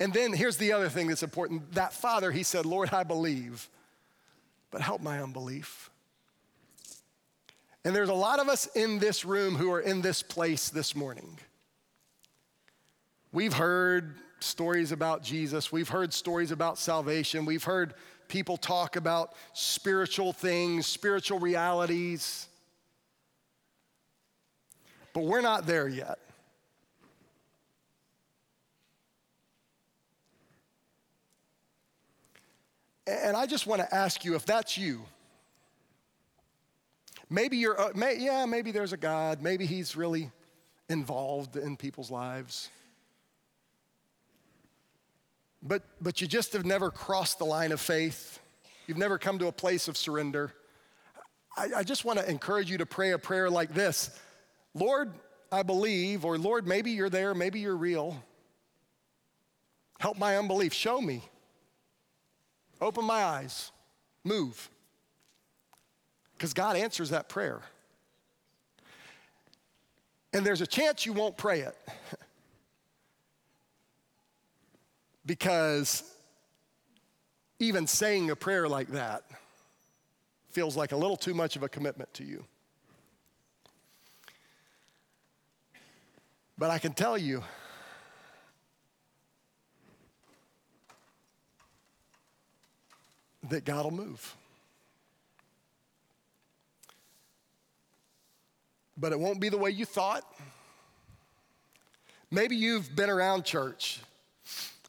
And 0.01 0.13
then 0.13 0.33
here's 0.33 0.57
the 0.57 0.73
other 0.73 0.89
thing 0.89 1.07
that's 1.07 1.23
important. 1.23 1.73
That 1.75 1.93
father, 1.93 2.33
he 2.33 2.43
said, 2.43 2.67
Lord, 2.67 2.93
I 2.93 3.05
believe, 3.05 3.69
but 4.73 4.81
help 4.81 5.01
my 5.01 5.23
unbelief. 5.23 5.89
And 7.85 7.95
there's 7.95 8.09
a 8.09 8.14
lot 8.14 8.41
of 8.41 8.49
us 8.49 8.66
in 8.74 8.99
this 8.99 9.24
room 9.24 9.55
who 9.55 9.70
are 9.72 9.80
in 9.80 10.01
this 10.01 10.22
place 10.22 10.70
this 10.70 10.97
morning. 10.97 11.39
We've 13.30 13.53
heard 13.53 14.14
stories 14.41 14.93
about 14.93 15.22
Jesus, 15.22 15.70
we've 15.70 15.89
heard 15.89 16.12
stories 16.12 16.51
about 16.51 16.78
salvation, 16.78 17.45
we've 17.45 17.64
heard 17.64 17.95
people 18.28 18.57
talk 18.57 18.97
about 18.97 19.35
spiritual 19.53 20.32
things, 20.32 20.87
spiritual 20.87 21.39
realities. 21.39 22.49
But 25.12 25.24
we're 25.24 25.43
not 25.43 25.66
there 25.66 25.89
yet. 25.89 26.18
And 33.07 33.37
I 33.37 33.47
just 33.47 33.66
want 33.66 33.82
to 33.82 33.95
ask 33.95 34.24
you 34.24 34.35
if 34.35 34.47
that's 34.47 34.78
you, 34.78 35.03
Maybe 37.31 37.57
you're, 37.57 37.81
uh, 37.81 37.93
may, 37.95 38.18
yeah, 38.18 38.45
maybe 38.47 38.70
there's 38.72 38.93
a 38.93 38.97
God. 38.97 39.43
Maybe 39.43 39.66
He's 39.66 39.97
really 39.97 40.31
involved 40.89 41.57
in 41.57 41.77
people's 41.77 42.11
lives. 42.11 42.68
But, 45.62 45.83
but 46.01 46.20
you 46.20 46.27
just 46.27 46.53
have 46.53 46.66
never 46.66 46.91
crossed 46.91 47.39
the 47.39 47.47
line 47.47 47.72
of 47.72 47.81
faith. 47.81 48.39
You've 48.87 48.99
never 48.99 49.18
come 49.18 49.39
to 49.39 49.47
a 49.47 49.53
place 49.53 49.89
of 49.89 49.97
surrender. 49.97 50.53
I, 51.57 51.68
I 51.77 51.83
just 51.83 52.05
want 52.05 52.18
to 52.18 52.29
encourage 52.29 52.70
you 52.70 52.79
to 52.79 52.87
pray 52.87 53.12
a 53.12 53.18
prayer 53.18 53.49
like 53.49 53.72
this 53.72 54.11
Lord, 54.75 55.14
I 55.51 55.62
believe, 55.62 56.25
or 56.25 56.37
Lord, 56.37 56.66
maybe 56.66 56.91
you're 56.91 57.11
there, 57.11 57.35
maybe 57.35 57.61
you're 57.61 57.77
real. 57.77 58.22
Help 59.99 60.18
my 60.18 60.37
unbelief. 60.37 60.75
Show 60.75 61.01
me. 61.01 61.22
Open 62.81 63.05
my 63.05 63.25
eyes. 63.25 63.70
Move. 64.25 64.68
Because 66.45 66.53
God 66.53 66.77
answers 66.77 67.09
that 67.09 67.31
prayer. 67.31 67.63
And 70.35 70.45
there's 70.45 70.61
a 70.61 70.67
chance 70.67 71.07
you 71.07 71.15
won't 71.15 71.39
pray 71.39 71.61
it. 71.61 71.75
because 75.25 76.03
even 77.59 77.87
saying 77.87 78.29
a 78.29 78.37
prayer 78.37 78.69
like 78.69 78.89
that 78.89 79.25
feels 80.51 80.77
like 80.77 80.93
a 80.93 80.97
little 80.99 81.17
too 81.17 81.33
much 81.33 81.57
of 81.57 81.63
a 81.63 81.69
commitment 81.71 82.13
to 82.13 82.25
you. 82.25 82.45
But 86.59 86.69
I 86.71 86.79
can 86.79 86.93
tell 86.93 87.17
you, 87.17 87.43
that 93.49 93.65
God 93.65 93.85
will 93.85 93.93
move. 93.93 94.37
But 99.05 99.13
it 99.13 99.21
won't 99.21 99.39
be 99.39 99.51
the 99.51 99.59
way 99.59 99.69
you 99.69 99.85
thought. 99.85 100.25
Maybe 102.31 102.57
you've 102.57 102.97
been 102.97 103.11
around 103.11 103.45
church. 103.45 104.01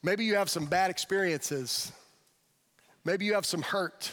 Maybe 0.03 0.23
you 0.23 0.35
have 0.35 0.49
some 0.49 0.67
bad 0.67 0.89
experiences. 0.89 1.91
Maybe 3.03 3.25
you 3.25 3.33
have 3.33 3.45
some 3.45 3.61
hurt. 3.61 4.09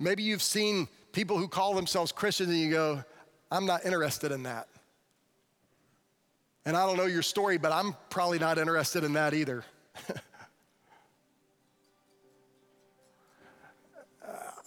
Maybe 0.00 0.22
you've 0.22 0.42
seen 0.42 0.88
people 1.12 1.36
who 1.36 1.46
call 1.46 1.74
themselves 1.74 2.10
Christians 2.10 2.48
and 2.48 2.58
you 2.58 2.70
go, 2.70 3.04
I'm 3.50 3.66
not 3.66 3.84
interested 3.84 4.32
in 4.32 4.44
that. 4.44 4.66
And 6.64 6.74
I 6.74 6.86
don't 6.86 6.96
know 6.96 7.04
your 7.04 7.20
story, 7.20 7.58
but 7.58 7.70
I'm 7.70 7.94
probably 8.08 8.38
not 8.38 8.56
interested 8.56 9.04
in 9.04 9.12
that 9.12 9.34
either. 9.34 9.62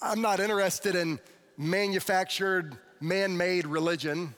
I'm 0.03 0.21
not 0.21 0.39
interested 0.39 0.93
in 0.93 1.19
manufactured, 1.57 2.77
man 3.01 3.37
made 3.37 3.65
religion. 3.65 4.33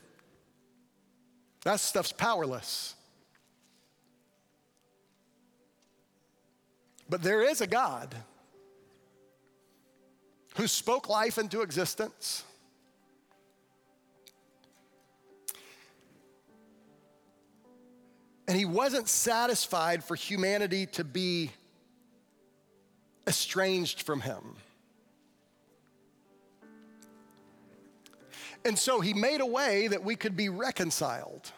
That 1.64 1.80
stuff's 1.80 2.12
powerless. 2.12 2.96
But 7.10 7.24
there 7.24 7.44
is 7.44 7.62
a 7.62 7.68
God 7.68 8.16
who 10.56 10.68
spoke 10.68 11.08
life 11.08 11.38
into 11.38 11.62
existence. 11.62 12.44
And 18.48 18.58
he 18.58 18.66
wasn't 18.66 19.10
satisfied 19.10 20.04
for 20.04 20.16
humanity 20.16 20.86
to 20.88 21.04
be 21.04 21.52
estranged 23.28 24.02
from 24.02 24.22
him. 24.22 24.56
And 28.68 28.78
so 28.78 29.00
he 29.00 29.14
made 29.14 29.40
a 29.40 29.46
way 29.46 29.88
that 29.88 30.04
we 30.04 30.18
could 30.18 30.36
be 30.36 30.50
reconciled, 30.50 31.54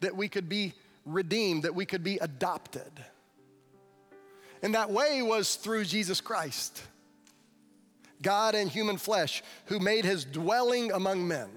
that 0.00 0.16
we 0.16 0.28
could 0.28 0.48
be 0.48 0.74
redeemed, 1.06 1.62
that 1.62 1.76
we 1.76 1.86
could 1.86 2.02
be 2.02 2.16
adopted. 2.16 2.90
And 4.60 4.74
that 4.74 4.90
way 4.90 5.22
was 5.22 5.54
through 5.54 5.84
Jesus 5.84 6.20
Christ, 6.20 6.82
God 8.20 8.56
in 8.56 8.66
human 8.66 8.96
flesh, 8.96 9.44
who 9.66 9.78
made 9.78 10.04
his 10.04 10.24
dwelling 10.24 10.90
among 10.90 11.28
men. 11.28 11.48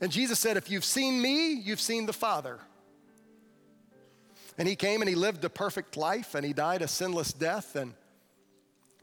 And 0.00 0.12
Jesus 0.12 0.38
said, 0.38 0.56
If 0.56 0.70
you've 0.70 0.84
seen 0.84 1.20
me, 1.20 1.54
you've 1.54 1.80
seen 1.80 2.06
the 2.06 2.12
Father. 2.12 2.60
And 4.56 4.68
he 4.68 4.76
came 4.76 5.02
and 5.02 5.08
he 5.08 5.16
lived 5.16 5.44
a 5.44 5.50
perfect 5.50 5.96
life 5.96 6.36
and 6.36 6.46
he 6.46 6.52
died 6.52 6.80
a 6.80 6.88
sinless 6.88 7.32
death. 7.32 7.74
And 7.74 7.92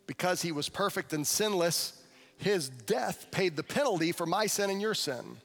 because 0.05 0.41
he 0.41 0.53
was 0.53 0.69
perfect 0.69 1.11
and 1.11 1.27
sinless, 1.27 2.01
his 2.37 2.69
death 2.69 3.27
paid 3.31 3.55
the 3.55 3.63
penalty 3.63 4.11
for 4.11 4.25
my 4.25 4.45
sin 4.45 4.69
and 4.69 4.81
your 4.81 4.93
sin. 4.93 5.37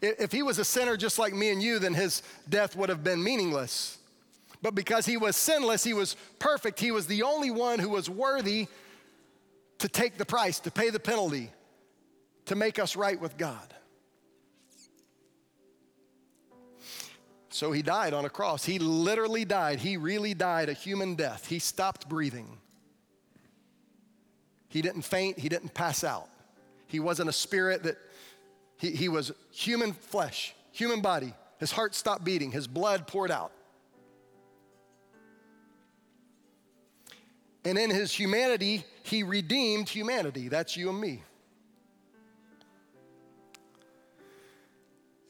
If 0.00 0.32
he 0.32 0.42
was 0.42 0.58
a 0.58 0.64
sinner 0.64 0.96
just 0.96 1.18
like 1.18 1.32
me 1.32 1.50
and 1.50 1.62
you, 1.62 1.78
then 1.78 1.94
his 1.94 2.22
death 2.48 2.74
would 2.76 2.88
have 2.88 3.04
been 3.04 3.22
meaningless. 3.22 3.98
But 4.62 4.74
because 4.74 5.06
he 5.06 5.16
was 5.16 5.36
sinless, 5.36 5.84
he 5.84 5.94
was 5.94 6.16
perfect, 6.38 6.80
he 6.80 6.90
was 6.90 7.06
the 7.06 7.22
only 7.22 7.50
one 7.50 7.78
who 7.78 7.90
was 7.90 8.10
worthy 8.10 8.66
to 9.78 9.88
take 9.88 10.16
the 10.16 10.24
price, 10.24 10.58
to 10.60 10.70
pay 10.70 10.90
the 10.90 10.98
penalty, 10.98 11.50
to 12.46 12.56
make 12.56 12.78
us 12.78 12.96
right 12.96 13.20
with 13.20 13.36
God. 13.36 13.74
So 17.50 17.72
he 17.72 17.80
died 17.80 18.12
on 18.12 18.24
a 18.24 18.30
cross. 18.30 18.64
He 18.64 18.78
literally 18.78 19.44
died. 19.44 19.78
He 19.78 19.96
really 19.96 20.34
died 20.34 20.68
a 20.68 20.74
human 20.74 21.14
death. 21.14 21.46
He 21.46 21.58
stopped 21.58 22.08
breathing. 22.08 22.58
He 24.68 24.82
didn't 24.82 25.02
faint, 25.02 25.38
he 25.38 25.48
didn't 25.48 25.74
pass 25.74 26.04
out. 26.04 26.28
He 26.86 27.00
wasn't 27.00 27.28
a 27.28 27.32
spirit 27.32 27.82
that, 27.84 27.96
he, 28.76 28.90
he 28.90 29.08
was 29.08 29.32
human 29.50 29.92
flesh, 29.92 30.54
human 30.72 31.00
body. 31.00 31.32
His 31.58 31.72
heart 31.72 31.94
stopped 31.94 32.24
beating, 32.24 32.52
his 32.52 32.66
blood 32.66 33.06
poured 33.06 33.30
out. 33.30 33.52
And 37.64 37.76
in 37.78 37.90
his 37.90 38.12
humanity, 38.12 38.84
he 39.02 39.24
redeemed 39.24 39.88
humanity. 39.88 40.48
That's 40.48 40.76
you 40.76 40.88
and 40.90 41.00
me. 41.00 41.22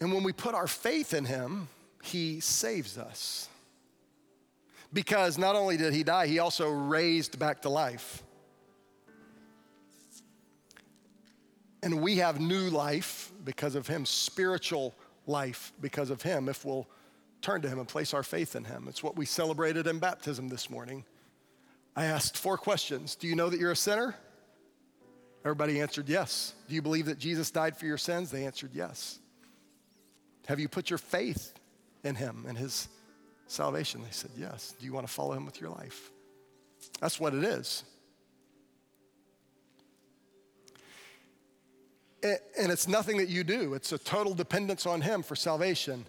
And 0.01 0.13
when 0.13 0.23
we 0.23 0.33
put 0.33 0.55
our 0.55 0.67
faith 0.67 1.15
in 1.15 1.25
him, 1.25 1.69
he 2.03 2.41
saves 2.41 2.99
us. 2.99 3.49
Because 4.93 5.39
not 5.39 5.57
only 5.57 5.79
did 5.79 5.95
he 5.95 6.03
die, 6.03 6.27
he 6.27 6.39
also 6.39 6.69
raised 6.69 7.39
back 7.39 7.63
to 7.63 7.71
life. 7.71 8.23
And 11.87 12.03
we 12.03 12.17
have 12.17 12.41
new 12.41 12.69
life 12.69 13.31
because 13.45 13.77
of 13.77 13.87
him, 13.87 14.05
spiritual 14.07 14.93
life 15.25 15.73
because 15.81 16.11
of 16.11 16.21
him, 16.21 16.49
if 16.49 16.65
we'll 16.65 16.89
turn 17.43 17.63
to 17.63 17.69
him 17.69 17.79
and 17.79 17.87
place 17.87 18.13
our 18.13 18.25
faith 18.25 18.57
in 18.57 18.65
him. 18.65 18.87
It's 18.89 19.05
what 19.05 19.17
we 19.17 19.25
celebrated 19.25 19.87
in 19.87 20.01
baptism 20.01 20.49
this 20.49 20.69
morning. 20.69 21.05
I 21.95 22.07
asked 22.07 22.37
four 22.37 22.59
questions 22.59 23.15
Do 23.15 23.29
you 23.29 23.37
know 23.37 23.49
that 23.49 23.61
you're 23.61 23.71
a 23.71 23.77
sinner? 23.77 24.17
Everybody 25.45 25.81
answered 25.81 26.09
yes. 26.09 26.55
Do 26.69 26.75
you 26.75 26.83
believe 26.83 27.07
that 27.07 27.21
Jesus 27.21 27.53
died 27.53 27.77
for 27.77 27.87
your 27.87 27.99
sins? 27.99 28.33
They 28.33 28.47
answered 28.47 28.73
yes. 28.75 29.21
Have 30.47 30.59
you 30.59 30.69
put 30.69 30.91
your 30.91 30.99
faith 30.99 31.53
in 32.03 32.17
him 32.17 32.47
and 32.49 32.59
his 32.59 32.89
salvation? 33.47 34.03
They 34.03 34.11
said 34.11 34.33
yes. 34.37 34.75
Do 34.81 34.87
you 34.87 34.93
want 34.93 35.07
to 35.07 35.13
follow 35.13 35.35
him 35.35 35.47
with 35.47 35.61
your 35.61 35.71
life? 35.71 36.11
That's 37.01 37.21
what 37.21 37.33
it 37.33 37.45
is. 37.45 37.85
And 42.59 42.73
it's 42.73 42.89
nothing 42.89 43.17
that 43.19 43.29
you 43.29 43.45
do, 43.45 43.75
it's 43.75 43.93
a 43.93 43.99
total 43.99 44.35
dependence 44.35 44.87
on 44.87 45.01
Him 45.01 45.23
for 45.23 45.37
salvation. 45.37 46.07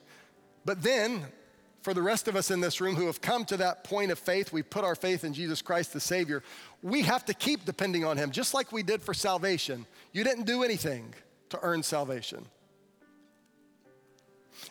But 0.66 0.84
then, 0.84 1.26
for 1.82 1.94
the 1.94 2.02
rest 2.02 2.28
of 2.28 2.36
us 2.36 2.52
in 2.52 2.60
this 2.60 2.82
room 2.82 2.96
who 2.96 3.06
have 3.06 3.22
come 3.22 3.46
to 3.46 3.58
that 3.58 3.84
point 3.84 4.12
of 4.12 4.20
faith, 4.20 4.52
we 4.52 4.62
put 4.62 4.84
our 4.84 4.96
faith 4.96 5.24
in 5.24 5.34
Jesus 5.34 5.62
Christ 5.62 5.94
the 5.94 6.00
Savior, 6.00 6.44
we 6.82 7.02
have 7.04 7.24
to 7.26 7.34
keep 7.34 7.66
depending 7.66 8.04
on 8.04 8.18
Him, 8.18 8.32
just 8.32 8.54
like 8.54 8.72
we 8.72 8.84
did 8.84 9.02
for 9.02 9.14
salvation. 9.14 9.86
You 10.12 10.24
didn't 10.24 10.46
do 10.46 10.64
anything 10.64 11.14
to 11.50 11.60
earn 11.62 11.84
salvation. 11.84 12.46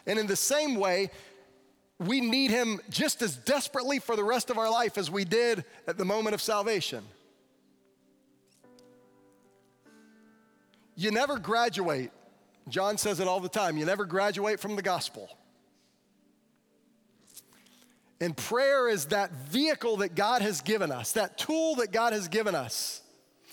And 0.07 0.18
in 0.18 0.26
the 0.26 0.36
same 0.36 0.76
way, 0.76 1.11
we 1.99 2.20
need 2.20 2.51
Him 2.51 2.80
just 2.90 3.22
as 3.22 3.36
desperately 3.36 3.99
for 3.99 4.16
the 4.16 4.24
rest 4.24 4.51
of 4.51 4.59
our 4.59 4.70
life 4.70 4.99
as 4.99 5.11
we 5.11 5.24
did 5.24 5.64
at 5.86 5.97
the 5.97 6.05
moment 6.05 6.34
of 6.34 6.42
salvation. 6.42 7.05
You 10.97 11.11
never 11.11 11.38
graduate. 11.38 12.11
John 12.68 12.99
says 12.99 13.20
it 13.20 13.28
all 13.28 13.40
the 13.40 13.49
time. 13.49 13.76
You 13.76 13.84
never 13.84 14.05
graduate 14.05 14.59
from 14.59 14.74
the 14.74 14.82
gospel. 14.82 15.28
And 18.20 18.36
prayer 18.36 18.88
is 18.88 19.07
that 19.07 19.30
vehicle 19.32 19.99
that 19.99 20.14
God 20.14 20.40
has 20.40 20.62
given 20.62 20.90
us, 20.90 21.12
that 21.12 21.36
tool 21.36 21.76
that 21.76 21.92
God 21.92 22.14
has 22.14 22.28
given 22.28 22.55
us, 22.55 23.03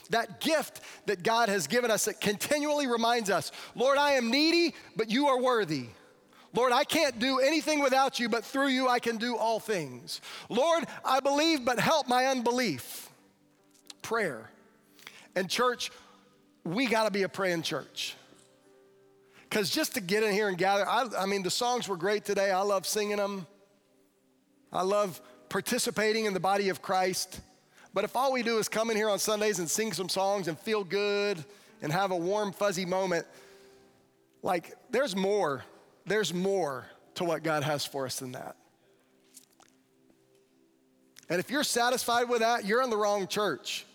that 0.10 0.40
gift 0.40 0.80
that 1.06 1.22
God 1.22 1.50
has 1.50 1.68
given 1.68 1.92
us 1.92 2.06
that 2.06 2.22
continually 2.22 2.88
reminds 2.88 3.30
us 3.30 3.52
Lord, 3.76 3.98
I 3.98 4.14
am 4.14 4.32
needy, 4.32 4.74
but 4.96 5.12
you 5.12 5.28
are 5.28 5.42
worthy. 5.42 5.88
Lord, 6.56 6.72
I 6.72 6.84
can't 6.84 7.18
do 7.18 7.40
anything 7.40 7.82
without 7.82 8.20
you, 8.20 8.30
but 8.30 8.46
through 8.46 8.68
you 8.68 8.88
I 8.88 9.00
can 9.00 9.18
do 9.18 9.36
all 9.36 9.60
things. 9.60 10.22
Lord, 10.50 10.86
I 11.04 11.20
believe, 11.20 11.66
but 11.66 11.80
help 11.80 12.08
my 12.08 12.28
unbelief. 12.28 13.10
Prayer. 14.04 14.52
And, 15.36 15.50
church, 15.50 15.90
we 16.64 16.88
got 16.88 17.04
to 17.04 17.12
be 17.12 17.24
a 17.24 17.30
praying 17.30 17.64
church. 17.64 18.16
Because 19.50 19.70
just 19.70 19.94
to 19.96 20.02
get 20.02 20.24
in 20.24 20.32
here 20.32 20.48
and 20.48 20.58
gather, 20.58 20.88
I, 20.88 21.08
I, 21.20 21.26
mean, 21.26 21.44
the 21.44 21.52
songs 21.52 21.88
were 21.88 21.98
great 21.98 22.26
today. 22.26 22.52
I 22.52 22.62
love 22.62 22.88
singing 22.88 23.18
them. 23.18 23.46
I 24.72 24.82
love 24.82 25.22
participating 25.50 26.26
in 26.26 26.34
the 26.34 26.40
body 26.40 26.70
of 26.70 26.82
Christ. 26.82 27.40
But 27.94 28.04
if 28.04 28.16
all 28.16 28.34
we 28.34 28.42
do 28.42 28.58
is 28.58 28.68
come 28.68 28.90
in 28.90 28.98
here 28.98 29.10
on 29.10 29.20
Sundays 29.20 29.60
and 29.60 29.70
sing 29.70 29.94
some 29.94 30.10
songs 30.10 30.48
and 30.48 30.58
feel 30.58 30.84
good 30.84 31.44
and 31.84 31.92
have 31.92 32.10
a 32.10 32.16
warm, 32.16 32.52
fuzzy 32.52 32.86
moment, 32.86 33.28
like 34.42 34.74
there's 34.90 35.16
more. 35.16 35.64
There's 36.06 36.34
more 36.34 36.86
to 37.16 37.24
what 37.24 37.44
God 37.44 37.64
has 37.64 37.86
for 37.86 38.06
us 38.06 38.20
than 38.20 38.32
that. 38.32 38.56
And 41.30 41.40
if 41.40 41.52
you're 41.52 41.64
satisfied 41.64 42.28
with 42.28 42.40
that, 42.40 42.66
you're 42.66 42.82
in 42.82 42.90
the 42.90 42.98
wrong 42.98 43.28
church. 43.28 43.86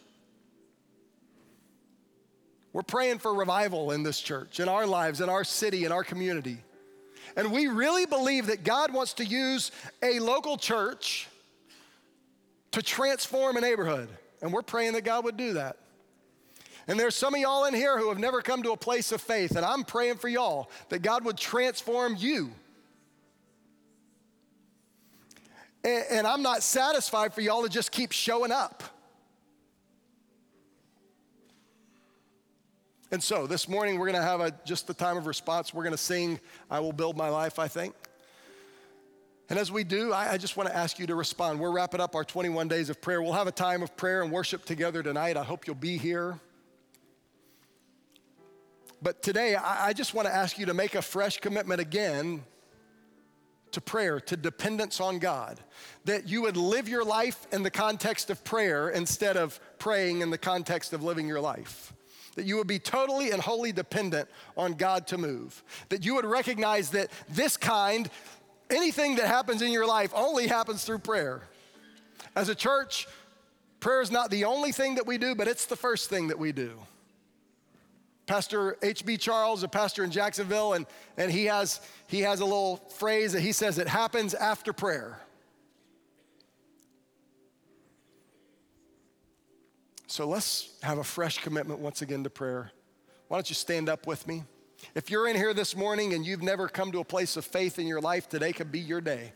We're 2.79 2.83
praying 2.85 3.19
for 3.19 3.35
revival 3.35 3.91
in 3.91 4.05
this 4.05 4.21
church, 4.21 4.61
in 4.61 4.69
our 4.69 4.87
lives, 4.87 5.21
in 5.21 5.29
our 5.29 5.43
city, 5.43 5.85
in 5.85 5.91
our 5.91 6.05
community. 6.05 6.59
And 7.35 7.51
we 7.51 7.67
really 7.67 8.07
believe 8.07 8.47
that 8.47 8.63
God 8.63 8.95
wants 8.95 9.15
to 9.15 9.25
use 9.25 9.73
a 10.01 10.21
local 10.21 10.57
church 10.57 11.27
to 12.71 12.81
transform 12.81 13.57
a 13.57 13.61
neighborhood. 13.61 14.09
And 14.43 14.53
we're 14.53 14.63
praying 14.63 14.93
that 14.93 15.03
God 15.03 15.25
would 15.25 15.37
do 15.37 15.55
that. 15.55 15.79
And 16.87 17.01
there's 17.01 17.17
some 17.17 17.35
of 17.35 17.41
y'all 17.41 17.65
in 17.65 17.75
here 17.75 17.99
who 17.99 18.11
have 18.11 18.19
never 18.21 18.43
come 18.43 18.63
to 18.63 18.71
a 18.71 18.77
place 18.77 19.11
of 19.11 19.21
faith, 19.21 19.57
and 19.57 19.67
I'm 19.67 19.83
praying 19.83 20.19
for 20.19 20.29
y'all 20.29 20.71
that 20.91 21.03
God 21.03 21.25
would 21.25 21.37
transform 21.37 22.15
you. 22.17 22.53
And, 25.83 26.05
and 26.13 26.27
I'm 26.29 26.43
not 26.43 26.63
satisfied 26.63 27.35
for 27.35 27.41
y'all 27.41 27.65
to 27.65 27.69
just 27.69 27.91
keep 27.91 28.13
showing 28.13 28.53
up. 28.53 28.85
And 33.11 33.23
so 33.23 33.47
this 33.47 33.69
morning 33.69 33.99
we're 33.99 34.11
going 34.11 34.21
to 34.21 34.29
have 34.29 34.41
a, 34.41 34.53
just 34.67 34.87
the 34.87 34.93
time 34.93 35.17
of 35.17 35.27
response. 35.27 35.73
We're 35.73 35.83
going 35.83 35.95
to 35.95 35.99
sing, 35.99 36.39
I 36.71 36.81
Will 36.81 36.93
Build 36.93 37.17
My 37.17 37.31
Life, 37.31 37.59
I 37.59 37.67
think. 37.67 37.95
And 39.49 39.59
as 39.59 39.73
we 39.73 39.83
do, 39.83 40.13
I, 40.13 40.33
I 40.33 40.37
just 40.37 40.59
want 40.59 40.69
to 40.69 40.77
ask 40.77 40.99
you 40.99 41.07
to 41.07 41.15
respond. 41.15 41.59
We're 41.59 41.71
wrapping 41.71 42.03
up 42.03 42.15
our 42.15 42.25
21 42.25 42.69
days 42.69 42.91
of 42.91 43.01
prayer. 43.01 43.23
We'll 43.23 43.33
have 43.33 43.47
a 43.47 43.53
time 43.53 43.83
of 43.83 43.97
prayer 43.97 44.23
and 44.23 44.31
worship 44.31 44.67
together 44.67 45.03
tonight. 45.03 45.39
I 45.39 45.43
hope 45.43 45.67
you'll 45.67 45.77
be 45.77 45.97
here. 45.97 46.39
But 49.01 49.23
today, 49.23 49.55
I, 49.55 49.87
I 49.89 49.93
just 49.95 50.13
want 50.13 50.29
to 50.29 50.35
ask 50.35 50.59
you 50.59 50.67
to 50.67 50.75
make 50.75 50.95
a 50.95 51.01
fresh 51.01 51.39
commitment 51.39 51.81
again 51.81 52.45
to 53.71 53.81
prayer, 53.81 54.21
to 54.21 54.37
dependence 54.37 55.01
on 55.01 55.19
God. 55.19 55.61
That 56.05 56.29
you 56.29 56.43
would 56.43 56.59
live 56.59 56.91
your 56.91 57.05
life 57.05 57.47
in 57.53 57.63
the 57.63 57.71
context 57.71 58.29
of 58.29 58.45
prayer 58.45 58.91
instead 58.91 59.39
of 59.39 59.59
praying 59.79 60.21
in 60.21 60.29
the 60.29 60.39
context 60.39 60.93
of 60.93 61.03
living 61.03 61.27
your 61.27 61.41
life 61.41 61.95
that 62.39 62.47
you 62.47 62.57
would 62.57 62.69
be 62.69 62.79
totally 62.79 63.33
and 63.33 63.43
wholly 63.43 63.73
dependent 63.73 64.29
on 64.57 64.75
God 64.75 65.09
to 65.09 65.19
move. 65.19 65.65
That 65.89 66.05
you 66.05 66.15
would 66.15 66.25
recognize 66.25 66.91
that 66.91 67.11
this 67.29 67.57
kind, 67.57 68.09
anything 68.71 69.17
that 69.17 69.27
happens 69.27 69.61
in 69.61 69.73
your 69.73 69.87
life, 69.87 70.13
only 70.15 70.47
happens 70.47 70.85
through 70.85 71.01
prayer. 71.01 71.43
As 72.37 72.49
a 72.49 72.55
church, 72.55 73.09
prayer 73.81 74.01
is 74.01 74.13
not 74.13 74.31
the 74.31 74.45
only 74.45 74.71
thing 74.71 74.95
that 74.95 75.07
we 75.07 75.19
do, 75.19 75.35
but 75.35 75.49
it's 75.49 75.67
the 75.67 75.75
first 75.75 76.09
thing 76.09 76.29
that 76.29 76.39
we 76.39 76.53
do. 76.53 76.79
Pastor 78.27 78.77
H.B. 78.83 79.17
Charles, 79.17 79.65
a 79.65 79.69
pastor 79.69 80.05
in 80.05 80.13
Jacksonville, 80.13 80.75
and, 80.75 80.87
and 81.17 81.33
he, 81.33 81.47
has, 81.47 81.81
he 82.07 82.21
has 82.21 82.39
a 82.39 82.45
little 82.45 82.77
phrase 82.77 83.33
that 83.33 83.41
he 83.41 83.51
says, 83.51 83.79
it 83.79 83.89
happens 83.89 84.33
after 84.33 84.73
prayer. 84.73 85.19
So 90.09 90.27
let's 90.27 90.71
have 90.83 90.97
a 90.97 91.05
fresh 91.05 91.37
commitment 91.37 91.81
once 91.81 92.01
again 92.01 92.25
to 92.25 92.31
prayer. 92.31 92.73
Why 93.29 93.37
don't 93.37 93.49
you 93.51 93.55
stand 93.55 93.91
up 93.91 94.07
with 94.07 94.27
me? 94.27 94.43
If 94.95 95.11
you're 95.11 95.29
in 95.29 95.37
here 95.37 95.53
this 95.53 95.77
morning 95.77 96.15
and 96.15 96.25
you've 96.25 96.43
never 96.43 96.67
come 96.67 96.91
to 96.93 97.01
a 97.01 97.05
place 97.05 97.37
of 97.37 97.45
faith 97.45 97.79
in 97.79 97.87
your 97.87 98.01
life, 98.01 98.27
today 98.27 98.55
could 98.55 98.73
be 98.73 98.81
your 98.81 99.03
day. 99.03 99.33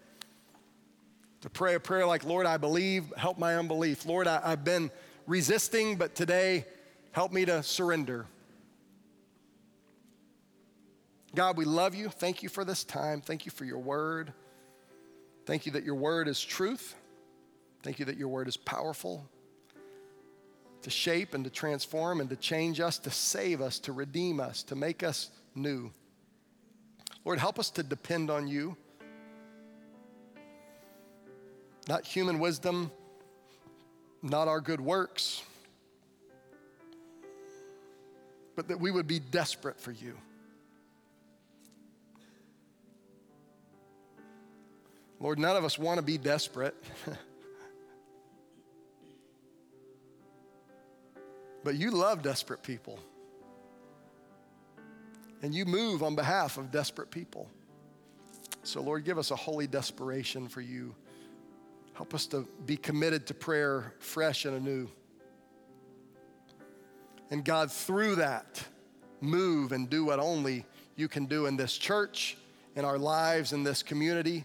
To 1.42 1.50
pray 1.50 1.74
a 1.74 1.80
prayer 1.80 2.06
like, 2.06 2.24
Lord, 2.24 2.46
I 2.46 2.56
believe, 2.56 3.12
help 3.18 3.38
my 3.38 3.56
unbelief. 3.56 4.06
Lord, 4.06 4.26
I, 4.26 4.48
have 4.48 4.64
been 4.64 4.90
resisting, 5.26 5.96
but 5.96 6.14
today, 6.14 6.64
help 7.10 7.32
me 7.32 7.44
to 7.44 7.62
surrender. 7.62 8.24
God, 11.34 11.58
we 11.58 11.66
love 11.66 11.94
you. 11.94 12.08
Thank 12.08 12.42
you 12.42 12.48
for 12.48 12.64
this 12.64 12.82
time. 12.82 13.20
Thank 13.20 13.44
you 13.44 13.52
for 13.52 13.66
your 13.66 13.78
word. 13.78 14.32
Thank 15.44 15.66
you 15.66 15.72
that 15.72 15.84
your 15.84 15.96
word 15.96 16.28
is 16.28 16.42
truth. 16.42 16.94
Thank 17.82 17.98
you 17.98 18.06
that 18.06 18.16
your 18.16 18.28
word 18.28 18.48
is 18.48 18.56
powerful 18.56 19.28
to 20.82 20.90
shape 20.90 21.34
and 21.34 21.44
to 21.44 21.50
transform 21.50 22.20
and 22.20 22.28
to 22.30 22.36
change 22.36 22.80
us, 22.80 22.98
to 22.98 23.10
save 23.10 23.60
us, 23.60 23.78
to 23.80 23.92
redeem 23.92 24.40
us, 24.40 24.62
to 24.64 24.74
make 24.74 25.02
us 25.02 25.30
new. 25.54 25.90
Lord, 27.24 27.38
help 27.38 27.58
us 27.58 27.70
to 27.70 27.82
depend 27.82 28.30
on 28.30 28.48
you. 28.48 28.76
Not 31.88 32.04
human 32.04 32.38
wisdom, 32.38 32.90
not 34.22 34.48
our 34.48 34.60
good 34.60 34.80
works, 34.80 35.42
but 38.54 38.68
that 38.68 38.78
we 38.78 38.90
would 38.90 39.06
be 39.06 39.18
desperate 39.18 39.80
for 39.80 39.92
you. 39.92 40.16
Lord, 45.18 45.38
none 45.38 45.56
of 45.56 45.64
us 45.64 45.78
want 45.78 45.98
to 45.98 46.02
be 46.02 46.18
desperate. 46.18 46.74
But 51.64 51.76
you 51.76 51.90
love 51.90 52.22
desperate 52.22 52.62
people. 52.62 52.98
And 55.42 55.54
you 55.54 55.64
move 55.64 56.02
on 56.02 56.14
behalf 56.14 56.58
of 56.58 56.70
desperate 56.70 57.10
people. 57.10 57.48
So, 58.62 58.80
Lord, 58.80 59.04
give 59.04 59.18
us 59.18 59.30
a 59.30 59.36
holy 59.36 59.66
desperation 59.66 60.48
for 60.48 60.60
you. 60.60 60.94
Help 61.94 62.14
us 62.14 62.26
to 62.26 62.48
be 62.64 62.76
committed 62.76 63.26
to 63.26 63.34
prayer 63.34 63.94
fresh 63.98 64.44
and 64.44 64.56
anew. 64.56 64.88
And 67.30 67.44
God, 67.44 67.72
through 67.72 68.16
that, 68.16 68.62
move 69.20 69.72
and 69.72 69.88
do 69.90 70.04
what 70.04 70.20
only 70.20 70.64
you 70.96 71.08
can 71.08 71.26
do 71.26 71.46
in 71.46 71.56
this 71.56 71.76
church, 71.76 72.36
in 72.76 72.84
our 72.84 72.98
lives, 72.98 73.52
in 73.52 73.62
this 73.62 73.82
community. 73.82 74.44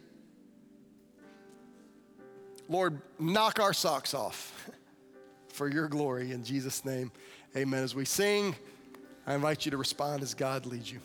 Lord, 2.70 3.02
knock 3.20 3.60
our 3.60 3.74
socks 3.74 4.14
off. 4.14 4.70
for 5.58 5.68
your 5.68 5.88
glory. 5.88 6.32
In 6.32 6.44
Jesus' 6.44 6.86
name, 6.86 7.12
amen. 7.56 7.84
As 7.84 7.96
we 7.96 8.06
sing, 8.06 8.56
I 9.26 9.34
invite 9.34 9.66
you 9.66 9.72
to 9.72 9.78
respond 9.78 10.22
as 10.22 10.36
God 10.36 10.68
leads 10.68 10.92
you. 10.92 11.00